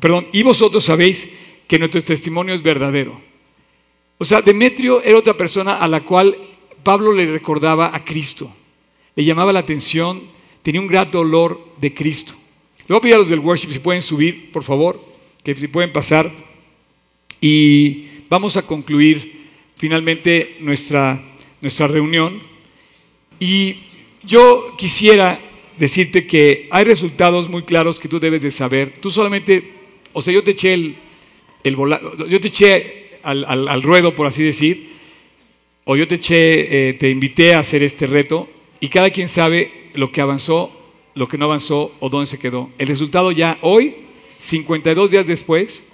perdón, 0.00 0.26
y 0.32 0.42
vosotros 0.42 0.84
sabéis 0.84 1.28
que 1.66 1.78
nuestro 1.78 2.02
testimonio 2.02 2.54
es 2.54 2.62
verdadero. 2.62 3.20
O 4.18 4.24
sea, 4.24 4.42
Demetrio 4.42 5.02
era 5.02 5.18
otra 5.18 5.36
persona 5.36 5.78
a 5.78 5.88
la 5.88 6.02
cual 6.02 6.36
Pablo 6.82 7.12
le 7.12 7.26
recordaba 7.26 7.94
a 7.94 8.04
Cristo, 8.04 8.52
le 9.16 9.24
llamaba 9.24 9.52
la 9.52 9.60
atención, 9.60 10.22
tenía 10.62 10.80
un 10.80 10.86
gran 10.86 11.10
dolor 11.10 11.74
de 11.80 11.92
Cristo. 11.92 12.34
Le 12.78 12.86
voy 12.88 12.96
a 12.96 13.00
pedir 13.00 13.14
a 13.14 13.18
los 13.18 13.28
del 13.28 13.40
worship 13.40 13.70
si 13.70 13.78
pueden 13.78 14.02
subir, 14.02 14.50
por 14.52 14.64
favor, 14.64 15.00
que 15.42 15.54
si 15.54 15.68
pueden 15.68 15.92
pasar. 15.92 16.30
Y 17.40 18.06
vamos 18.32 18.56
a 18.56 18.66
concluir 18.66 19.42
finalmente 19.76 20.56
nuestra, 20.60 21.22
nuestra 21.60 21.86
reunión. 21.86 22.40
Y 23.38 23.76
yo 24.22 24.74
quisiera 24.78 25.38
decirte 25.76 26.26
que 26.26 26.66
hay 26.70 26.84
resultados 26.84 27.50
muy 27.50 27.64
claros 27.64 28.00
que 28.00 28.08
tú 28.08 28.18
debes 28.18 28.40
de 28.40 28.50
saber. 28.50 28.94
Tú 29.02 29.10
solamente, 29.10 29.72
o 30.14 30.22
sea, 30.22 30.32
yo 30.32 30.42
te 30.42 30.52
eché 30.52 30.72
el, 30.72 30.96
yo 32.26 32.40
te 32.40 32.48
eché 32.48 33.18
al, 33.22 33.44
al, 33.44 33.82
ruedo, 33.82 34.14
por 34.14 34.26
así 34.26 34.42
decir, 34.42 34.92
o 35.84 35.94
yo 35.94 36.08
te 36.08 36.14
eché, 36.14 36.88
eh, 36.88 36.94
te 36.94 37.10
invité 37.10 37.54
a 37.54 37.58
hacer 37.58 37.82
este 37.82 38.06
reto, 38.06 38.48
y 38.80 38.88
cada 38.88 39.10
quien 39.10 39.28
sabe 39.28 39.90
lo 39.92 40.10
que 40.10 40.22
avanzó, 40.22 40.72
lo 41.14 41.28
que 41.28 41.36
no 41.36 41.44
avanzó 41.44 41.94
o 42.00 42.08
dónde 42.08 42.24
se 42.24 42.38
quedó. 42.38 42.70
El 42.78 42.86
resultado 42.86 43.30
ya 43.30 43.58
hoy, 43.60 43.94
52 44.38 45.10
días 45.10 45.26
después, 45.26 45.84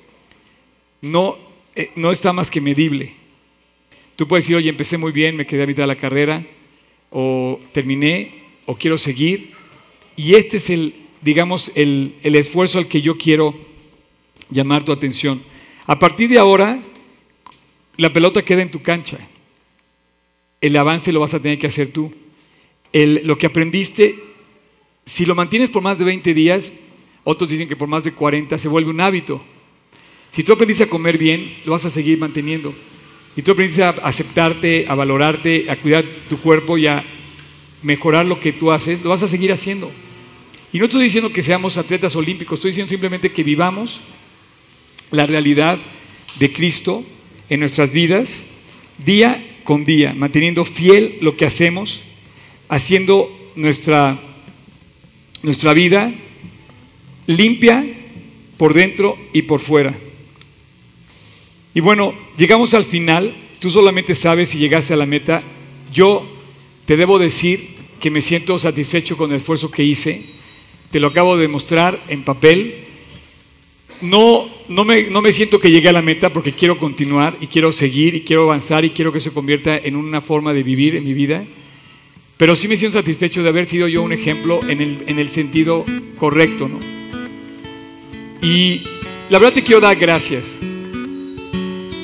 no, 1.02 1.47
eh, 1.78 1.92
no 1.94 2.10
está 2.10 2.32
más 2.32 2.50
que 2.50 2.60
medible. 2.60 3.12
Tú 4.16 4.26
puedes 4.26 4.44
decir, 4.44 4.56
oye, 4.56 4.68
empecé 4.68 4.98
muy 4.98 5.12
bien, 5.12 5.36
me 5.36 5.46
quedé 5.46 5.62
a 5.62 5.66
mitad 5.66 5.84
de 5.84 5.86
la 5.86 5.94
carrera, 5.94 6.44
o 7.08 7.60
terminé, 7.70 8.32
o 8.66 8.74
quiero 8.74 8.98
seguir, 8.98 9.52
y 10.16 10.34
este 10.34 10.56
es 10.56 10.70
el, 10.70 10.92
digamos, 11.22 11.70
el, 11.76 12.16
esfuerzo 12.24 12.78
al 12.78 12.88
que 12.88 13.00
yo 13.00 13.16
quiero 13.16 13.54
llamar 14.50 14.82
tu 14.82 14.90
atención. 14.90 15.40
A 15.86 16.00
partir 16.00 16.28
de 16.28 16.38
ahora, 16.40 16.80
la 17.96 18.12
pelota 18.12 18.44
queda 18.44 18.62
en 18.62 18.72
tu 18.72 18.82
cancha. 18.82 19.18
El 20.60 20.76
avance 20.76 21.12
lo 21.12 21.20
vas 21.20 21.34
a 21.34 21.40
tener 21.40 21.60
que 21.60 21.68
hacer 21.68 21.92
tú. 21.92 22.12
lo 22.92 23.38
que 23.38 23.46
aprendiste, 23.46 24.18
si 25.06 25.24
lo 25.26 25.36
mantienes 25.36 25.70
por 25.70 25.84
más 25.84 25.96
de 25.96 26.04
20 26.04 26.34
días, 26.34 26.72
otros 27.22 27.48
dicen 27.48 27.68
que 27.68 27.76
por 27.76 27.86
más 27.86 28.02
de 28.02 28.10
40 28.10 28.58
se 28.58 28.66
vuelve 28.66 28.90
un 28.90 29.00
hábito. 29.00 29.40
Si 30.38 30.44
tú 30.44 30.52
aprendiste 30.52 30.84
a 30.84 30.88
comer 30.88 31.18
bien, 31.18 31.52
lo 31.64 31.72
vas 31.72 31.84
a 31.84 31.90
seguir 31.90 32.16
manteniendo. 32.16 32.72
Y 33.34 33.42
tú 33.42 33.50
aprendiste 33.50 33.82
a 33.82 33.88
aceptarte, 33.88 34.86
a 34.88 34.94
valorarte, 34.94 35.68
a 35.68 35.74
cuidar 35.74 36.04
tu 36.30 36.38
cuerpo 36.38 36.78
y 36.78 36.86
a 36.86 37.04
mejorar 37.82 38.24
lo 38.24 38.38
que 38.38 38.52
tú 38.52 38.70
haces, 38.70 39.02
lo 39.02 39.10
vas 39.10 39.24
a 39.24 39.26
seguir 39.26 39.50
haciendo. 39.50 39.90
Y 40.72 40.78
no 40.78 40.84
estoy 40.84 41.02
diciendo 41.02 41.32
que 41.32 41.42
seamos 41.42 41.76
atletas 41.76 42.14
olímpicos, 42.14 42.60
estoy 42.60 42.70
diciendo 42.70 42.88
simplemente 42.88 43.32
que 43.32 43.42
vivamos 43.42 44.00
la 45.10 45.26
realidad 45.26 45.76
de 46.38 46.52
Cristo 46.52 47.04
en 47.48 47.58
nuestras 47.58 47.90
vidas 47.90 48.40
día 49.04 49.44
con 49.64 49.84
día, 49.84 50.14
manteniendo 50.14 50.64
fiel 50.64 51.18
lo 51.20 51.36
que 51.36 51.46
hacemos, 51.46 52.04
haciendo 52.68 53.28
nuestra, 53.56 54.20
nuestra 55.42 55.72
vida 55.72 56.14
limpia 57.26 57.84
por 58.56 58.72
dentro 58.72 59.18
y 59.32 59.42
por 59.42 59.58
fuera. 59.58 59.98
Y 61.78 61.80
bueno, 61.80 62.12
llegamos 62.36 62.74
al 62.74 62.84
final, 62.84 63.36
tú 63.60 63.70
solamente 63.70 64.16
sabes 64.16 64.48
si 64.48 64.58
llegaste 64.58 64.94
a 64.94 64.96
la 64.96 65.06
meta. 65.06 65.40
Yo 65.92 66.28
te 66.86 66.96
debo 66.96 67.20
decir 67.20 67.68
que 68.00 68.10
me 68.10 68.20
siento 68.20 68.58
satisfecho 68.58 69.16
con 69.16 69.30
el 69.30 69.36
esfuerzo 69.36 69.70
que 69.70 69.84
hice 69.84 70.24
te 70.90 70.98
lo 70.98 71.06
acabo 71.06 71.36
de 71.36 71.46
mostrar 71.46 72.02
en 72.08 72.24
papel. 72.24 72.84
No, 74.00 74.48
no, 74.68 74.84
me, 74.84 75.04
no 75.04 75.22
me 75.22 75.32
siento 75.32 75.60
que 75.60 75.70
llegue 75.70 75.88
a 75.88 75.92
la 75.92 76.02
meta 76.02 76.32
porque 76.32 76.50
quiero 76.50 76.78
continuar 76.78 77.36
y 77.40 77.46
quiero 77.46 77.70
seguir 77.70 78.16
y 78.16 78.22
quiero 78.22 78.42
avanzar 78.42 78.84
y 78.84 78.90
quiero 78.90 79.12
que 79.12 79.20
se 79.20 79.32
convierta 79.32 79.78
en 79.78 79.94
una 79.94 80.20
forma 80.20 80.52
de 80.52 80.64
vivir 80.64 80.96
en 80.96 81.04
mi 81.04 81.12
vida. 81.12 81.44
Pero 82.38 82.56
sí 82.56 82.66
me 82.66 82.76
siento 82.76 82.98
satisfecho 82.98 83.44
de 83.44 83.50
haber 83.50 83.68
sido 83.68 83.86
yo 83.86 84.02
un 84.02 84.12
ejemplo 84.12 84.68
en 84.68 84.80
el, 84.80 85.04
en 85.06 85.20
el 85.20 85.30
sentido 85.30 85.84
correcto, 86.16 86.68
¿no? 86.68 86.80
Y 88.42 88.82
la 89.30 89.38
verdad 89.38 89.54
te 89.54 89.62
quiero 89.62 89.80
dar 89.80 89.94
gracias. 89.94 90.58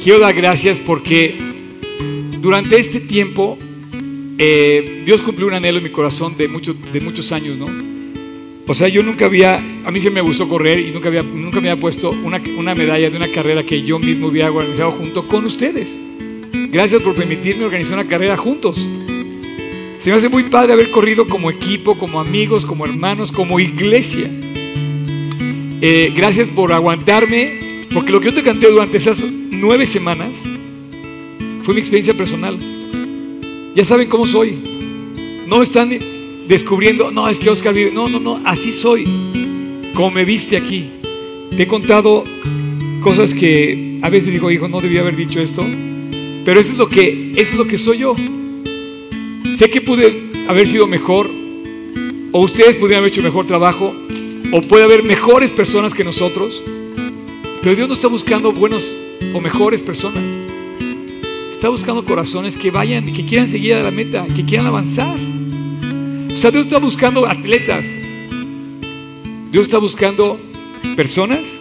Quiero 0.05 0.20
dar 0.20 0.34
gracias 0.34 0.80
porque 0.80 1.34
durante 2.38 2.78
este 2.78 3.00
tiempo 3.00 3.57
eh, 4.36 5.02
Dios 5.07 5.22
cumplió 5.22 5.46
un 5.46 5.55
anhelo 5.55 5.78
en 5.78 5.84
mi 5.84 5.88
corazón 5.88 6.36
de, 6.36 6.46
muchos 6.46 6.76
de 6.92 7.00
muchos 7.00 7.32
años, 7.32 7.57
¿no? 7.57 7.68
O 8.66 8.74
sea, 8.74 8.88
yo 8.88 9.02
nunca 9.02 9.24
había, 9.24 9.57
a 9.57 9.90
mí 9.90 10.00
se 10.00 10.11
me 10.11 10.20
gustó 10.20 10.46
correr 10.46 10.78
y 10.80 10.90
nunca, 10.90 11.09
había, 11.09 11.22
nunca 11.22 11.59
me 11.62 11.70
había 11.70 11.80
puesto 11.80 12.11
una, 12.11 12.38
una 12.59 12.74
medalla 12.74 13.09
de 13.09 13.16
una 13.16 13.28
carrera 13.28 13.64
que 13.64 13.82
yo 13.82 13.98
mismo 13.98 14.26
hubiera 14.26 14.52
organizado 14.52 14.90
junto 14.90 15.26
con 15.26 15.46
ustedes. 15.46 15.98
Gracias 16.52 17.00
por 17.00 17.14
permitirme 17.14 17.64
organizar 17.64 17.98
una 17.98 18.07
carrera 18.07 18.36
juntos. 18.36 18.86
Se 19.96 20.11
me 20.11 20.16
hace 20.16 20.28
muy 20.28 20.42
padre 20.50 20.74
haber 20.74 20.90
corrido 20.90 21.26
como 21.26 21.50
equipo, 21.50 21.96
como 21.96 22.20
amigos, 22.20 22.66
como 22.66 22.84
hermanos, 22.84 23.32
como 23.32 23.59
iglesia. 23.59 24.30
Eh, 25.80 26.12
gracias 26.14 26.50
por 26.50 26.74
aguantarme, 26.74 27.63
porque 27.95 28.11
lo 28.11 28.18
que 28.18 28.26
yo 28.26 28.34
te 28.34 28.42
canté 28.42 28.68
durante 28.68 28.97
esas 28.97 29.24
nueve 29.24 29.86
semanas 29.86 30.42
fue 31.62 31.74
mi 31.74 31.80
experiencia 31.80 32.12
personal. 32.12 32.59
Ya 33.74 33.84
saben 33.84 34.09
cómo 34.09 34.26
soy. 34.26 34.59
No 35.47 35.62
están 35.62 35.97
descubriendo, 36.49 37.12
no, 37.12 37.28
es 37.28 37.38
que 37.38 37.49
Oscar 37.49 37.72
vive. 37.72 37.92
No, 37.92 38.09
no, 38.09 38.18
no, 38.18 38.40
así 38.45 38.72
soy. 38.72 39.07
Como 39.95 40.11
me 40.11 40.24
viste 40.24 40.57
aquí. 40.57 40.90
Te 41.57 41.62
he 41.62 41.66
contado 41.68 42.24
cosas 43.01 43.32
que 43.32 44.01
a 44.03 44.11
veces 44.11 44.32
digo, 44.32 44.51
hijo, 44.51 44.66
no 44.66 44.80
debía 44.80 45.01
haber 45.01 45.14
dicho 45.14 45.40
esto. 45.40 45.64
Pero 46.45 46.59
eso 46.59 46.72
es 46.72 46.78
lo 46.78 46.88
que, 46.88 47.32
eso 47.36 47.53
es 47.53 47.59
lo 47.59 47.66
que 47.66 47.78
soy 47.78 47.99
yo. 47.99 48.16
Sé 49.57 49.70
que 49.70 49.80
pude 49.80 50.30
haber 50.49 50.66
sido 50.66 50.88
mejor, 50.88 51.30
o 52.32 52.40
ustedes 52.40 52.76
pudieran 52.76 52.99
haber 52.99 53.12
hecho 53.12 53.22
mejor 53.22 53.47
trabajo, 53.47 53.95
o 54.51 54.61
puede 54.62 54.82
haber 54.82 55.05
mejores 55.05 55.53
personas 55.53 55.95
que 55.95 56.03
nosotros. 56.03 56.61
Pero 57.64 57.76
Dios 57.76 57.88
no 57.88 57.94
está 57.94 58.08
buscando 58.08 58.52
buenos 58.52 58.94
o 59.32 59.40
mejores 59.40 59.82
personas. 59.82 60.22
Está 61.50 61.70
buscando 61.70 62.04
corazones 62.04 62.58
que 62.58 62.70
vayan 62.70 63.10
que 63.10 63.24
quieran 63.24 63.48
seguir 63.48 63.72
a 63.72 63.82
la 63.82 63.90
meta, 63.90 64.26
que 64.36 64.44
quieran 64.44 64.66
avanzar. 64.66 65.16
O 66.30 66.36
sea, 66.36 66.50
Dios 66.50 66.66
está 66.66 66.78
buscando 66.78 67.26
atletas. 67.26 67.96
Dios 69.50 69.66
está 69.66 69.78
buscando 69.78 70.38
personas 70.94 71.58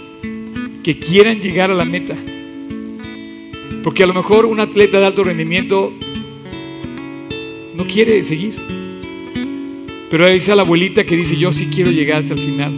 que 0.83 0.99
quieran 0.99 1.39
llegar 1.39 1.71
a 1.71 1.73
la 1.73 1.85
meta. 1.85 2.17
Porque 3.81 4.03
a 4.03 4.07
lo 4.07 4.13
mejor 4.13 4.45
un 4.45 4.59
atleta 4.59 4.99
de 4.99 5.05
alto 5.05 5.23
rendimiento 5.23 5.93
no 7.75 7.87
quiere 7.87 8.21
seguir. 8.23 8.55
Pero 10.09 10.25
ahí 10.25 10.35
está 10.35 10.53
la 10.53 10.63
abuelita 10.63 11.05
que 11.05 11.15
dice, 11.15 11.37
yo 11.37 11.53
sí 11.53 11.69
quiero 11.73 11.91
llegar 11.91 12.19
hasta 12.19 12.33
el 12.33 12.39
final. 12.41 12.73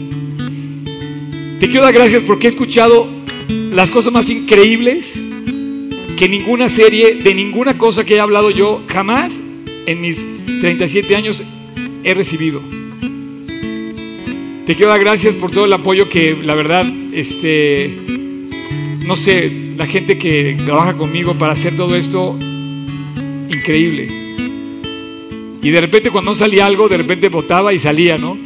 Te 1.60 1.68
quiero 1.68 1.86
dar 1.86 1.94
gracias 1.96 2.22
porque 2.22 2.46
he 2.46 2.50
escuchado 2.52 3.15
las 3.76 3.92
cosas 3.92 4.14
más 4.14 4.30
increíbles 4.30 5.22
que 6.18 6.30
ninguna 6.30 6.70
serie, 6.70 7.16
de 7.16 7.36
ninguna 7.36 7.78
cosa 7.78 8.06
que 8.06 8.16
he 8.16 8.20
hablado 8.22 8.50
yo 8.50 8.82
jamás 8.88 9.44
en 9.86 10.00
mis 10.00 10.26
37 10.62 11.14
años 11.14 11.44
he 12.06 12.14
recibido. 12.14 12.62
Te 14.66 14.76
quiero 14.76 14.90
dar 14.90 15.02
gracias 15.02 15.36
por 15.36 15.52
todo 15.52 15.66
el 15.66 15.74
apoyo 15.74 16.08
que 16.08 16.38
la 16.42 16.56
verdad, 16.56 16.86
este, 17.12 17.94
no 19.06 19.18
sé, 19.18 19.52
la 19.76 19.86
gente 19.86 20.18
que 20.18 20.58
trabaja 20.66 20.94
conmigo 20.94 21.38
para 21.38 21.52
hacer 21.52 21.76
todo 21.76 21.98
esto, 21.98 22.40
increíble. 22.40 24.08
Y 25.62 25.70
de 25.70 25.82
repente 25.82 26.12
cuando 26.12 26.34
salía 26.34 26.66
algo, 26.66 26.88
de 26.88 26.96
repente 26.96 27.28
votaba 27.28 27.74
y 27.74 27.80
salía, 27.80 28.18
¿no? 28.18 28.38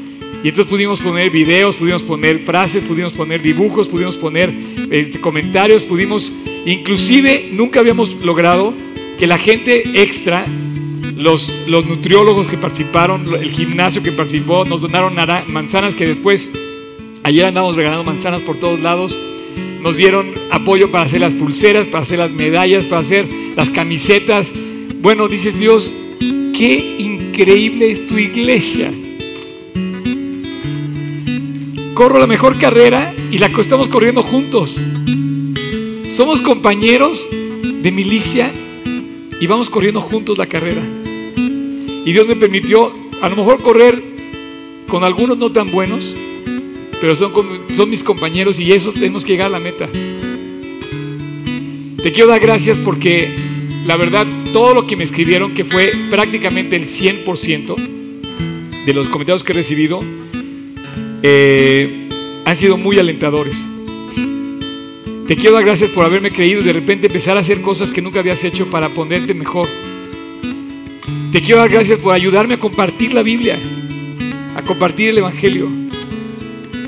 Y 0.44 0.50
entonces 0.50 0.68
pudimos 0.68 1.00
poner 1.00 1.30
videos, 1.32 1.76
pudimos 1.76 2.02
poner 2.02 2.40
frases, 2.40 2.84
pudimos 2.86 3.12
poner 3.12 3.42
dibujos, 3.42 3.90
pudimos 3.90 4.16
poner 4.16 4.54
este, 4.90 5.20
comentarios, 5.20 5.84
pudimos, 5.84 6.32
inclusive 6.66 7.50
nunca 7.52 7.82
habíamos 7.82 8.14
logrado 8.24 8.74
que 9.18 9.28
la 9.28 9.38
gente 9.38 10.02
extra, 10.02 10.46
los, 11.18 11.54
los 11.68 11.86
nutriólogos 11.86 12.48
que 12.48 12.56
participaron, 12.56 13.28
el 13.36 13.52
gimnasio 13.52 14.02
que 14.02 14.14
participó, 14.14 14.64
nos 14.64 14.80
donaron 14.80 15.14
manzanas 15.48 15.94
que 15.94 16.08
después, 16.08 16.50
ayer 17.24 17.44
andamos 17.44 17.76
regalando 17.76 18.06
manzanas 18.06 18.42
por 18.42 18.58
todos 18.58 18.80
lados, 18.80 19.20
nos 19.82 19.98
dieron 19.98 20.34
apoyo 20.52 20.90
para 20.90 21.04
hacer 21.04 21.20
las 21.20 21.34
pulseras, 21.34 21.88
para 21.88 22.04
hacer 22.04 22.18
las 22.18 22.32
medallas, 22.32 22.86
para 22.86 23.02
hacer 23.02 23.28
las 23.58 23.70
camisetas. 23.72 24.54
Bueno, 25.02 25.28
dices 25.28 25.60
Dios, 25.60 25.92
qué 26.54 26.96
increíble 26.98 27.92
es 27.92 28.08
tu 28.08 28.18
iglesia 28.18 28.90
corro 32.00 32.18
la 32.18 32.28
mejor 32.28 32.58
carrera 32.58 33.14
y 33.30 33.40
la 33.40 33.48
estamos 33.48 33.90
corriendo 33.90 34.24
juntos. 34.24 34.80
Somos 36.10 36.40
compañeros 36.40 37.28
de 37.30 37.92
milicia 37.92 38.54
y 39.42 39.46
vamos 39.48 39.70
corriendo 39.70 40.00
juntos 40.00 40.38
la 40.38 40.46
carrera. 40.46 40.82
Y 41.36 42.10
Dios 42.14 42.26
me 42.26 42.38
permitió 42.38 42.94
a 43.22 43.28
lo 43.28 43.36
mejor 43.36 43.62
correr 43.62 44.02
con 44.88 45.04
algunos 45.04 45.38
no 45.38 45.52
tan 45.52 45.72
buenos, 45.72 46.16
pero 47.02 47.18
son, 47.18 47.34
son 47.74 47.90
mis 47.90 48.02
compañeros 48.02 48.62
y 48.62 48.72
esos 48.72 48.94
tenemos 48.94 49.26
que 49.26 49.34
llegar 49.34 49.48
a 49.48 49.50
la 49.50 49.60
meta. 49.60 49.90
Te 52.02 52.14
quiero 52.14 52.30
dar 52.30 52.40
gracias 52.40 52.78
porque 52.78 53.30
la 53.86 53.98
verdad 53.98 54.26
todo 54.54 54.74
lo 54.74 54.88
que 54.88 54.96
me 54.96 55.04
escribieron, 55.04 55.54
que 55.54 55.66
fue 55.66 55.92
prácticamente 56.10 56.78
el 56.78 56.88
100% 56.88 57.76
de 58.86 58.94
los 58.94 59.10
comentarios 59.10 59.44
que 59.44 59.52
he 59.52 59.56
recibido, 59.56 60.02
eh, 61.24 62.10
han 62.46 62.56
sido 62.56 62.78
muy 62.78 62.98
alentadores. 63.00 63.66
Te 65.28 65.36
quiero 65.36 65.56
dar 65.56 65.64
gracias 65.64 65.92
por 65.92 66.06
haberme 66.06 66.32
creído 66.32 66.62
y 66.62 66.64
de 66.64 66.74
repente 66.74 67.08
empezar 67.08 67.38
a 67.38 67.42
hacer 67.42 67.62
cosas 67.62 67.92
que 67.92 68.02
nunca 68.02 68.20
habías 68.20 68.44
hecho 68.44 68.66
para 68.68 68.90
ponerte 68.90 69.34
mejor. 69.36 69.68
Te 71.32 71.42
quiero 71.42 71.62
dar 71.62 71.70
gracias 71.70 72.00
por 72.00 72.16
ayudarme 72.16 72.56
a 72.56 72.60
compartir 72.60 73.14
la 73.14 73.22
Biblia, 73.22 73.60
a 74.56 74.64
compartir 74.64 75.10
el 75.10 75.20
Evangelio. 75.20 75.70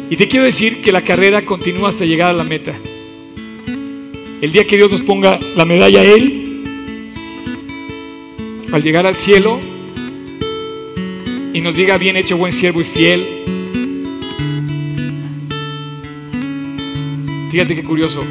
Y 0.09 0.15
te 0.15 0.27
quiero 0.27 0.45
decir 0.45 0.81
que 0.81 0.91
la 0.91 1.03
carrera 1.03 1.45
continúa 1.45 1.89
hasta 1.89 2.05
llegar 2.05 2.31
a 2.31 2.33
la 2.33 2.43
meta. 2.43 2.73
El 4.41 4.51
día 4.51 4.65
que 4.65 4.75
Dios 4.75 4.89
nos 4.89 5.01
ponga 5.01 5.39
la 5.55 5.65
medalla 5.65 6.01
a 6.01 6.03
Él, 6.03 6.63
al 8.71 8.81
llegar 8.81 9.05
al 9.05 9.15
cielo, 9.15 9.59
y 11.53 11.61
nos 11.61 11.75
diga, 11.75 11.99
bien 11.99 12.17
hecho, 12.17 12.37
buen 12.37 12.51
siervo 12.51 12.81
y 12.81 12.85
fiel, 12.85 13.40
Fíjate 17.51 17.75
qué 17.75 17.83
curioso. 17.83 18.23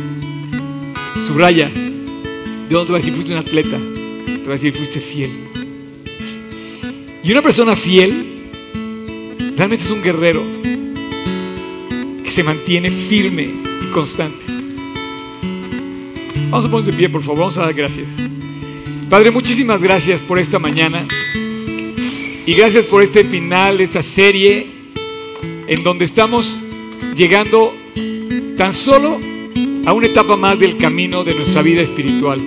Subraya. 1.26 1.70
Dios 2.70 2.86
te 2.86 2.92
va 2.92 2.96
a 2.96 3.00
decir 3.00 3.12
fuiste 3.12 3.34
un 3.34 3.38
atleta. 3.38 3.78
Te 4.24 4.44
va 4.44 4.48
a 4.48 4.52
decir 4.52 4.72
fuiste 4.72 4.98
fiel. 4.98 5.30
Y 7.22 7.30
una 7.30 7.42
persona 7.42 7.76
fiel 7.76 8.48
realmente 9.58 9.84
es 9.84 9.90
un 9.90 10.02
guerrero 10.02 10.42
que 12.24 12.30
se 12.32 12.42
mantiene 12.42 12.90
firme 12.90 13.42
y 13.42 13.90
constante. 13.90 14.42
Vamos 16.48 16.64
a 16.64 16.70
ponernos 16.70 16.86
de 16.86 16.92
pie, 16.94 17.10
por 17.10 17.20
favor. 17.20 17.40
Vamos 17.40 17.58
a 17.58 17.66
dar 17.66 17.74
gracias. 17.74 18.16
Padre, 19.10 19.30
muchísimas 19.30 19.82
gracias 19.82 20.22
por 20.22 20.38
esta 20.38 20.58
mañana. 20.58 21.06
Y 22.46 22.54
gracias 22.54 22.86
por 22.86 23.02
este 23.02 23.24
final 23.24 23.76
de 23.76 23.84
esta 23.84 24.00
serie 24.00 24.66
en 25.66 25.82
donde 25.82 26.06
estamos 26.06 26.58
llegando 27.14 27.74
tan 28.60 28.74
solo 28.74 29.18
a 29.86 29.92
una 29.94 30.06
etapa 30.06 30.36
más 30.36 30.58
del 30.58 30.76
camino 30.76 31.24
de 31.24 31.34
nuestra 31.34 31.62
vida 31.62 31.80
espiritual. 31.80 32.38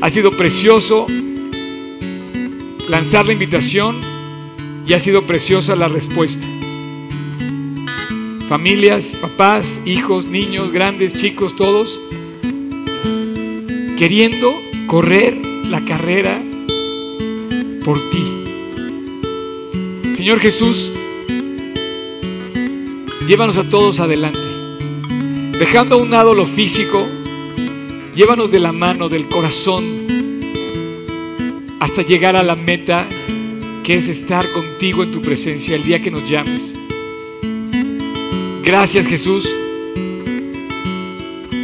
Ha 0.00 0.10
sido 0.10 0.32
precioso 0.32 1.06
lanzar 2.88 3.24
la 3.24 3.32
invitación 3.32 4.00
y 4.84 4.94
ha 4.94 4.98
sido 4.98 5.22
preciosa 5.22 5.76
la 5.76 5.86
respuesta. 5.86 6.44
Familias, 8.48 9.14
papás, 9.20 9.80
hijos, 9.84 10.26
niños, 10.26 10.72
grandes, 10.72 11.14
chicos, 11.14 11.54
todos, 11.54 12.00
queriendo 13.96 14.60
correr 14.88 15.36
la 15.70 15.84
carrera 15.84 16.42
por 17.84 18.00
ti. 18.10 18.24
Señor 20.16 20.40
Jesús, 20.40 20.90
llévanos 23.28 23.56
a 23.56 23.70
todos 23.70 24.00
adelante. 24.00 24.45
Dejando 25.58 25.96
a 25.96 25.98
un 25.98 26.10
lado 26.10 26.34
lo 26.34 26.44
físico, 26.44 27.06
llévanos 28.14 28.50
de 28.50 28.58
la 28.58 28.72
mano, 28.72 29.08
del 29.08 29.26
corazón, 29.26 30.06
hasta 31.80 32.02
llegar 32.02 32.36
a 32.36 32.42
la 32.42 32.56
meta 32.56 33.06
que 33.82 33.94
es 33.94 34.08
estar 34.08 34.50
contigo 34.52 35.02
en 35.02 35.12
tu 35.12 35.22
presencia 35.22 35.74
el 35.74 35.82
día 35.82 36.02
que 36.02 36.10
nos 36.10 36.28
llames. 36.28 36.74
Gracias 38.62 39.06
Jesús 39.06 39.48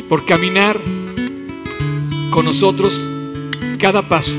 por 0.09 0.24
caminar 0.24 0.80
con 2.30 2.47
nosotros 2.47 3.07
cada 3.78 4.01
paso. 4.09 4.36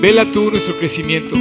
Vela 0.00 0.32
tú 0.32 0.50
nuestro 0.50 0.78
crecimiento. 0.78 1.36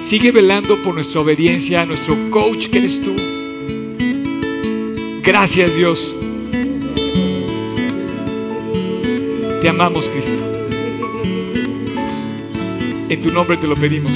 Sigue 0.00 0.32
velando 0.32 0.82
por 0.82 0.94
nuestra 0.94 1.20
obediencia, 1.20 1.84
nuestro 1.84 2.16
coach 2.30 2.68
que 2.68 2.78
eres 2.78 3.02
tú. 3.02 3.35
Gracias 5.26 5.74
Dios. 5.74 6.14
Te 9.60 9.68
amamos 9.68 10.08
Cristo. 10.08 10.44
En 13.08 13.22
tu 13.22 13.32
nombre 13.32 13.56
te 13.56 13.66
lo 13.66 13.74
pedimos. 13.74 14.12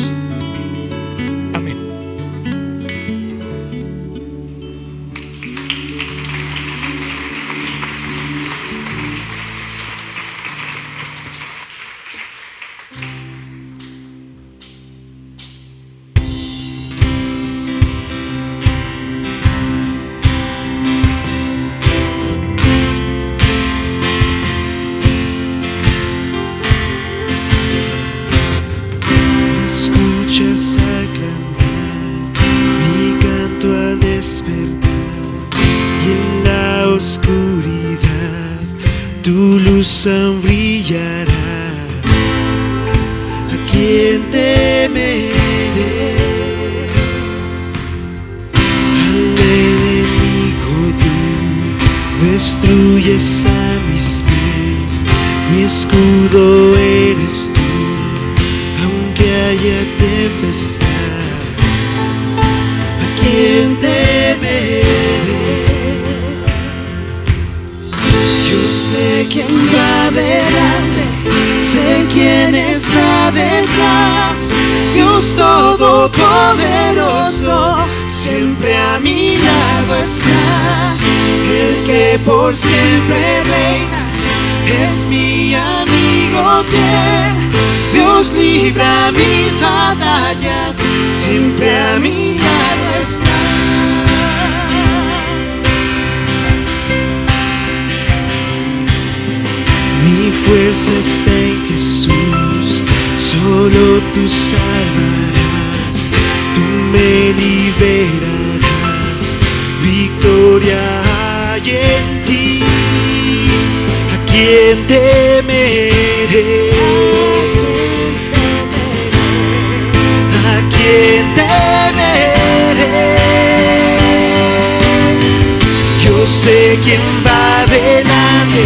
Quién 126.83 127.01
va 127.25 127.65
delante, 127.67 128.65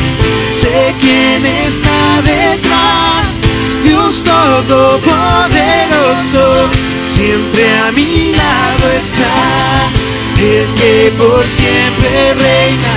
sé 0.53 0.95
quién 1.01 1.45
está 1.45 2.23
detrás. 2.23 3.41
Dios 3.83 4.25
Todopoderoso, 4.25 6.71
siempre 7.03 7.69
a 7.79 7.91
mi 7.93 8.33
lado 8.33 8.91
está. 8.97 9.91
El 10.39 10.67
que 10.75 11.12
por 11.17 11.47
siempre 11.47 12.35
reina, 12.35 12.95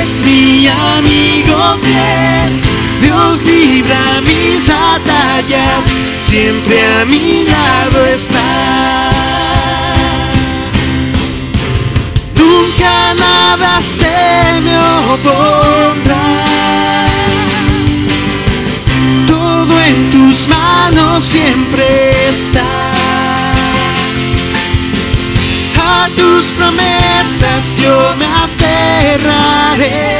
es 0.00 0.22
mi 0.22 0.68
amigo 0.68 1.78
fiel. 1.82 2.60
Dios 3.00 3.42
libra 3.42 4.20
mis 4.22 4.66
batallas, 4.66 5.84
siempre 6.28 6.82
a 7.00 7.04
mi 7.04 7.44
lado 7.44 8.06
está. 8.06 9.65
Nunca 12.76 13.14
nada 13.14 13.80
se 13.80 14.60
me 14.60 14.76
opondrá. 15.14 16.26
Todo 19.26 19.80
en 19.80 20.10
tus 20.10 20.46
manos 20.46 21.24
siempre 21.24 22.28
está. 22.28 22.66
A 25.80 26.08
tus 26.16 26.50
promesas 26.50 27.76
yo 27.82 28.14
me 28.18 28.26
aferraré. 28.26 30.18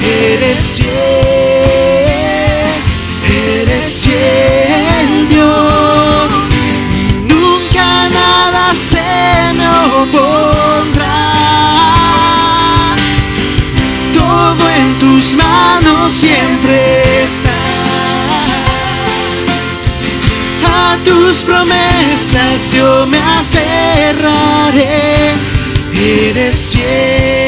Eres 0.00 0.76
fiel, 0.76 0.86
eres 3.28 4.02
fiel 4.02 4.85
siempre 16.16 17.24
está. 17.24 17.58
A 20.64 20.98
tus 21.04 21.42
promesas 21.42 22.72
yo 22.72 23.06
me 23.06 23.18
aferraré. 23.18 24.86
Eres 25.92 26.70
fiel, 26.72 27.45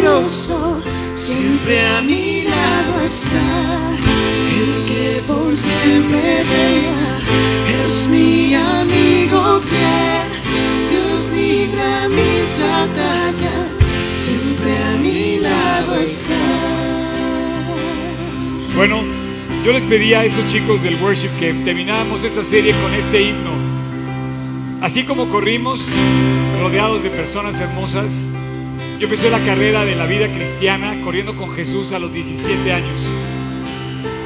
Todopoderoso, 0.00 0.80
siempre 1.14 1.84
a 1.84 2.00
mi 2.02 2.42
lado 2.42 3.00
está. 3.04 3.80
El 4.48 4.84
que 4.86 5.22
por 5.26 5.56
siempre 5.56 6.44
reina, 6.44 7.18
es 7.84 8.06
mi 8.08 8.54
amigo 8.54 9.60
fiel. 9.60 10.28
Dios 10.90 11.32
libra 11.34 12.08
mis 12.08 12.60
batallas, 12.60 13.78
siempre 14.14 14.76
a 14.84 14.96
mi 14.98 15.38
lado 15.38 15.96
está. 15.96 16.34
Bueno, 18.76 19.02
yo 19.64 19.72
les 19.72 19.82
pedí 19.84 20.14
a 20.14 20.24
estos 20.24 20.46
chicos 20.46 20.80
del 20.82 20.94
worship 21.02 21.30
que 21.40 21.52
termináramos 21.64 22.22
esta 22.22 22.44
serie 22.44 22.72
con 22.82 22.94
este 22.94 23.22
himno. 23.22 23.50
Así 24.80 25.02
como 25.02 25.28
corrimos 25.28 25.88
rodeados 26.60 27.02
de 27.02 27.10
personas 27.10 27.60
hermosas, 27.60 28.24
yo 28.98 29.04
empecé 29.04 29.30
la 29.30 29.38
carrera 29.38 29.84
de 29.84 29.94
la 29.94 30.06
vida 30.06 30.26
cristiana 30.26 31.00
corriendo 31.04 31.36
con 31.36 31.54
Jesús 31.54 31.92
a 31.92 32.00
los 32.00 32.12
17 32.12 32.72
años. 32.72 33.00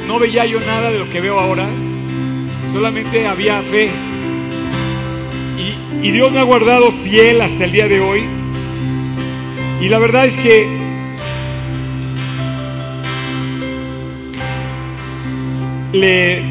No 0.08 0.18
veía 0.18 0.46
yo 0.46 0.60
nada 0.60 0.90
de 0.90 0.98
lo 0.98 1.10
que 1.10 1.20
veo 1.20 1.38
ahora, 1.38 1.68
solamente 2.70 3.26
había 3.26 3.62
fe. 3.62 3.90
Y, 6.02 6.10
Dios 6.10 6.32
me 6.32 6.40
ha 6.40 6.42
guardado 6.42 6.90
fiel 6.90 7.42
hasta 7.42 7.64
el 7.64 7.72
día 7.72 7.86
de 7.86 8.00
hoy. 8.00 8.24
Y 9.80 9.88
la 9.88 9.98
verdad 9.98 10.26
es 10.26 10.36
que 10.36 10.66
le, 15.92 16.42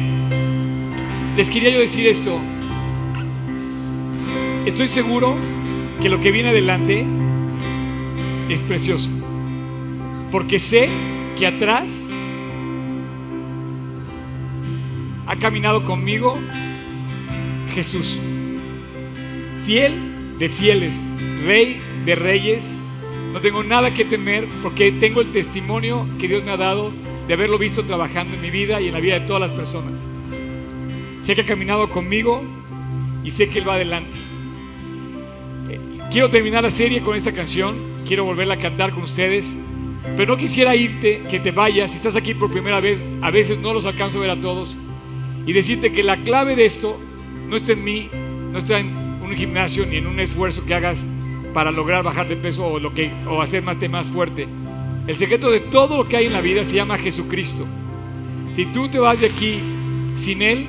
les 1.36 1.50
quería 1.50 1.70
yo 1.70 1.80
decir 1.80 2.06
esto. 2.06 2.38
Estoy 4.64 4.86
seguro 4.86 5.34
que 6.00 6.08
lo 6.08 6.20
que 6.20 6.30
viene 6.30 6.50
adelante 6.50 7.04
es 8.48 8.60
precioso. 8.60 9.10
Porque 10.30 10.58
sé 10.58 10.88
que 11.38 11.46
atrás 11.46 11.90
ha 15.26 15.36
caminado 15.36 15.82
conmigo 15.82 16.38
Jesús. 17.74 18.20
Fiel 19.64 20.38
de 20.38 20.48
fieles, 20.48 21.02
rey 21.44 21.80
de 22.04 22.14
reyes. 22.14 22.76
No 23.32 23.40
tengo 23.40 23.62
nada 23.62 23.92
que 23.94 24.04
temer 24.04 24.46
porque 24.62 24.92
tengo 24.92 25.20
el 25.20 25.32
testimonio 25.32 26.06
que 26.18 26.28
Dios 26.28 26.44
me 26.44 26.50
ha 26.50 26.56
dado 26.56 26.92
de 27.26 27.34
haberlo 27.34 27.58
visto 27.58 27.84
trabajando 27.84 28.34
en 28.34 28.42
mi 28.42 28.50
vida 28.50 28.80
y 28.80 28.88
en 28.88 28.94
la 28.94 29.00
vida 29.00 29.20
de 29.20 29.26
todas 29.26 29.40
las 29.40 29.52
personas. 29.52 30.06
Sé 31.22 31.34
que 31.34 31.42
ha 31.42 31.46
caminado 31.46 31.88
conmigo 31.88 32.42
y 33.24 33.30
sé 33.30 33.48
que 33.48 33.60
Él 33.60 33.68
va 33.68 33.74
adelante. 33.74 34.16
Eh, 35.70 35.80
Quiero 36.10 36.28
terminar 36.28 36.64
la 36.64 36.70
serie 36.70 37.00
con 37.00 37.16
esta 37.16 37.32
canción, 37.32 37.76
quiero 38.06 38.24
volverla 38.24 38.54
a 38.54 38.58
cantar 38.58 38.92
con 38.92 39.02
ustedes, 39.02 39.56
pero 40.16 40.32
no 40.32 40.36
quisiera 40.36 40.74
irte, 40.74 41.22
que 41.30 41.40
te 41.40 41.50
vayas, 41.50 41.90
si 41.90 41.96
estás 41.96 42.16
aquí 42.16 42.34
por 42.34 42.50
primera 42.50 42.80
vez, 42.80 43.04
a 43.22 43.30
veces 43.30 43.58
no 43.58 43.72
los 43.72 43.86
alcanzo 43.86 44.18
a 44.18 44.22
ver 44.22 44.30
a 44.30 44.40
todos, 44.40 44.76
y 45.46 45.52
decirte 45.52 45.92
que 45.92 46.02
la 46.02 46.18
clave 46.18 46.56
de 46.56 46.66
esto 46.66 46.98
no 47.48 47.56
está 47.56 47.72
en 47.72 47.84
mí, 47.84 48.08
no 48.52 48.58
está 48.58 48.78
en 48.78 48.94
un 49.22 49.34
gimnasio 49.36 49.86
ni 49.86 49.96
en 49.96 50.06
un 50.06 50.20
esfuerzo 50.20 50.64
que 50.66 50.74
hagas 50.74 51.06
para 51.54 51.70
lograr 51.70 52.02
bajar 52.02 52.28
de 52.28 52.36
peso 52.36 52.66
o, 52.66 52.78
lo 52.78 52.94
que, 52.94 53.10
o 53.28 53.40
hacerte 53.40 53.88
más 53.88 54.08
fuerte. 54.08 54.46
El 55.06 55.16
secreto 55.16 55.50
de 55.50 55.60
todo 55.60 55.96
lo 55.96 56.08
que 56.08 56.16
hay 56.16 56.26
en 56.26 56.32
la 56.32 56.40
vida 56.40 56.64
se 56.64 56.76
llama 56.76 56.98
Jesucristo. 56.98 57.66
Si 58.54 58.66
tú 58.66 58.88
te 58.88 58.98
vas 58.98 59.20
de 59.20 59.26
aquí 59.26 59.60
sin 60.14 60.42
Él, 60.42 60.68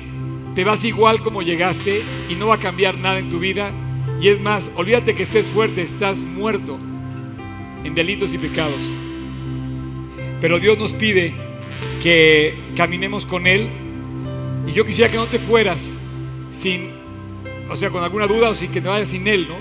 te 0.54 0.64
vas 0.64 0.84
igual 0.84 1.20
como 1.20 1.42
llegaste 1.42 2.02
y 2.28 2.34
no 2.34 2.48
va 2.48 2.56
a 2.56 2.60
cambiar 2.60 2.98
nada 2.98 3.18
en 3.18 3.28
tu 3.28 3.38
vida. 3.38 3.72
Y 4.20 4.28
es 4.28 4.40
más, 4.40 4.70
olvídate 4.76 5.14
que 5.14 5.22
estés 5.24 5.46
fuerte, 5.46 5.82
estás 5.82 6.22
muerto 6.22 6.78
en 7.84 7.94
delitos 7.94 8.34
y 8.34 8.38
pecados. 8.38 8.80
Pero 10.40 10.58
Dios 10.58 10.76
nos 10.78 10.92
pide 10.92 11.32
que 12.02 12.54
caminemos 12.76 13.24
con 13.24 13.46
Él. 13.46 13.68
Y 14.66 14.72
yo 14.72 14.84
quisiera 14.84 15.10
que 15.10 15.16
no 15.16 15.26
te 15.26 15.38
fueras 15.38 15.90
sin, 16.50 16.90
o 17.70 17.76
sea, 17.76 17.90
con 17.90 18.02
alguna 18.02 18.26
duda 18.26 18.50
o 18.50 18.54
sin 18.54 18.70
que 18.70 18.80
te 18.80 18.88
vayas 18.88 19.08
sin 19.08 19.26
Él, 19.26 19.46
¿no? 19.48 19.56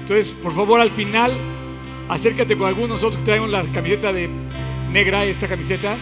Entonces, 0.00 0.32
por 0.32 0.52
favor, 0.52 0.80
al 0.80 0.90
final, 0.90 1.32
acércate 2.08 2.56
con 2.56 2.68
algunos 2.68 2.90
nosotros 2.90 3.18
que 3.18 3.24
traemos 3.24 3.50
la 3.50 3.62
camiseta 3.64 4.12
de 4.12 4.28
negra, 4.92 5.24
esta 5.24 5.48
camiseta. 5.48 5.96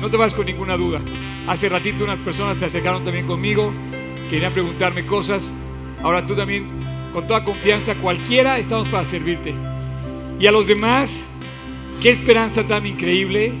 No 0.00 0.10
te 0.10 0.16
vayas 0.16 0.34
con 0.34 0.46
ninguna 0.46 0.76
duda. 0.76 1.00
Hace 1.46 1.68
ratito 1.68 2.04
unas 2.04 2.20
personas 2.20 2.58
se 2.58 2.64
acercaron 2.64 3.04
también 3.04 3.26
conmigo, 3.26 3.72
querían 4.30 4.52
preguntarme 4.52 5.04
cosas. 5.04 5.52
Ahora 6.02 6.26
tú 6.26 6.34
también, 6.34 6.66
con 7.12 7.26
toda 7.26 7.44
confianza, 7.44 7.94
cualquiera, 7.96 8.58
estamos 8.58 8.88
para 8.88 9.04
servirte. 9.04 9.54
Y 10.38 10.46
a 10.46 10.52
los 10.52 10.66
demás, 10.66 11.26
qué 12.00 12.10
esperanza 12.10 12.66
tan 12.66 12.86
increíble 12.86 13.52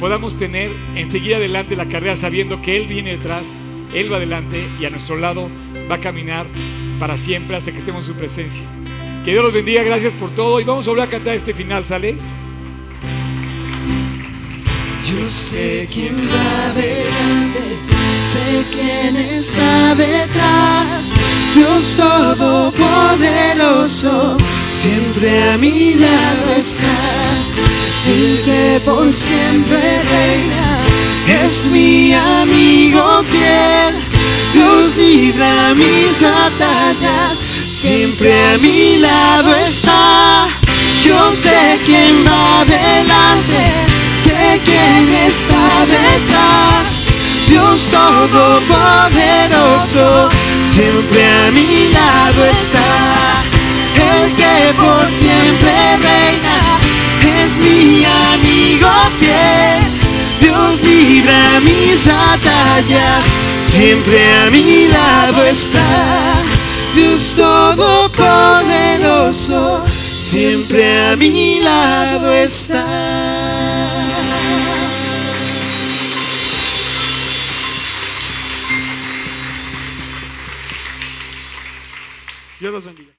podamos 0.00 0.38
tener 0.38 0.70
en 0.96 1.10
seguir 1.10 1.36
adelante 1.36 1.76
la 1.76 1.88
carrera 1.88 2.16
sabiendo 2.16 2.60
que 2.60 2.76
Él 2.76 2.88
viene 2.88 3.10
detrás, 3.10 3.44
Él 3.94 4.12
va 4.12 4.16
adelante 4.16 4.68
y 4.80 4.84
a 4.84 4.90
nuestro 4.90 5.16
lado 5.16 5.48
va 5.90 5.96
a 5.96 6.00
caminar 6.00 6.46
para 6.98 7.16
siempre 7.16 7.56
hasta 7.56 7.72
que 7.72 7.78
estemos 7.78 8.08
en 8.08 8.14
su 8.14 8.18
presencia. 8.18 8.64
Que 9.24 9.30
Dios 9.30 9.44
los 9.44 9.52
bendiga, 9.52 9.84
gracias 9.84 10.12
por 10.14 10.30
todo 10.30 10.60
y 10.60 10.64
vamos 10.64 10.86
a 10.86 10.90
volver 10.90 11.06
a 11.06 11.10
cantar 11.10 11.36
este 11.36 11.54
final, 11.54 11.84
¿sale? 11.84 12.16
Yo 15.04 15.28
sé 15.28 15.88
quién 15.92 16.16
va 16.16 16.72
delante, 16.74 17.60
sé 18.22 18.64
quién 18.72 19.16
está 19.16 19.94
detrás. 19.94 21.12
Dios 21.54 21.96
Todopoderoso, 21.96 24.36
siempre 24.72 25.50
a 25.50 25.58
mi 25.58 25.94
lado 25.94 26.54
está. 26.56 26.96
El 28.08 28.40
que 28.44 28.80
por 28.84 29.12
siempre 29.12 30.02
reina, 30.02 30.78
es 31.44 31.66
mi 31.66 32.14
amigo 32.14 33.22
fiel. 33.30 33.94
Dios 34.52 34.96
libra 34.96 35.72
mis 35.74 36.20
batallas, 36.20 37.38
siempre 37.70 38.32
a 38.48 38.58
mi 38.58 38.98
lado 38.98 39.54
está. 39.54 40.48
Yo 41.04 41.32
sé 41.34 41.78
quién 41.86 42.26
va 42.26 42.62
adelante, 42.62 43.70
sé 44.16 44.60
quién 44.64 45.08
está 45.26 45.86
detrás. 45.86 46.98
Dios 47.48 47.90
Todopoderoso, 47.90 50.28
siempre 50.64 51.26
a 51.26 51.50
mi 51.50 51.88
lado 51.92 52.44
está. 52.46 53.42
El 53.96 54.36
que 54.36 54.74
por 54.74 55.08
siempre 55.10 55.96
reina, 55.96 56.78
es 57.44 57.58
mi 57.58 58.04
amigo 58.04 58.88
fiel. 59.18 59.82
Dios 60.40 60.80
libra 60.82 61.60
mis 61.60 62.06
batallas, 62.06 63.24
siempre 63.62 64.34
a 64.34 64.50
mi 64.50 64.88
lado 64.88 65.44
está. 65.44 66.42
Dios 66.94 67.34
Todopoderoso, 67.36 69.82
siempre 70.18 71.08
a 71.08 71.16
mi 71.16 71.60
lado 71.60 72.32
está. 72.34 72.86
Dios 82.60 82.72
los 82.72 82.84
bendiga. 82.84 83.10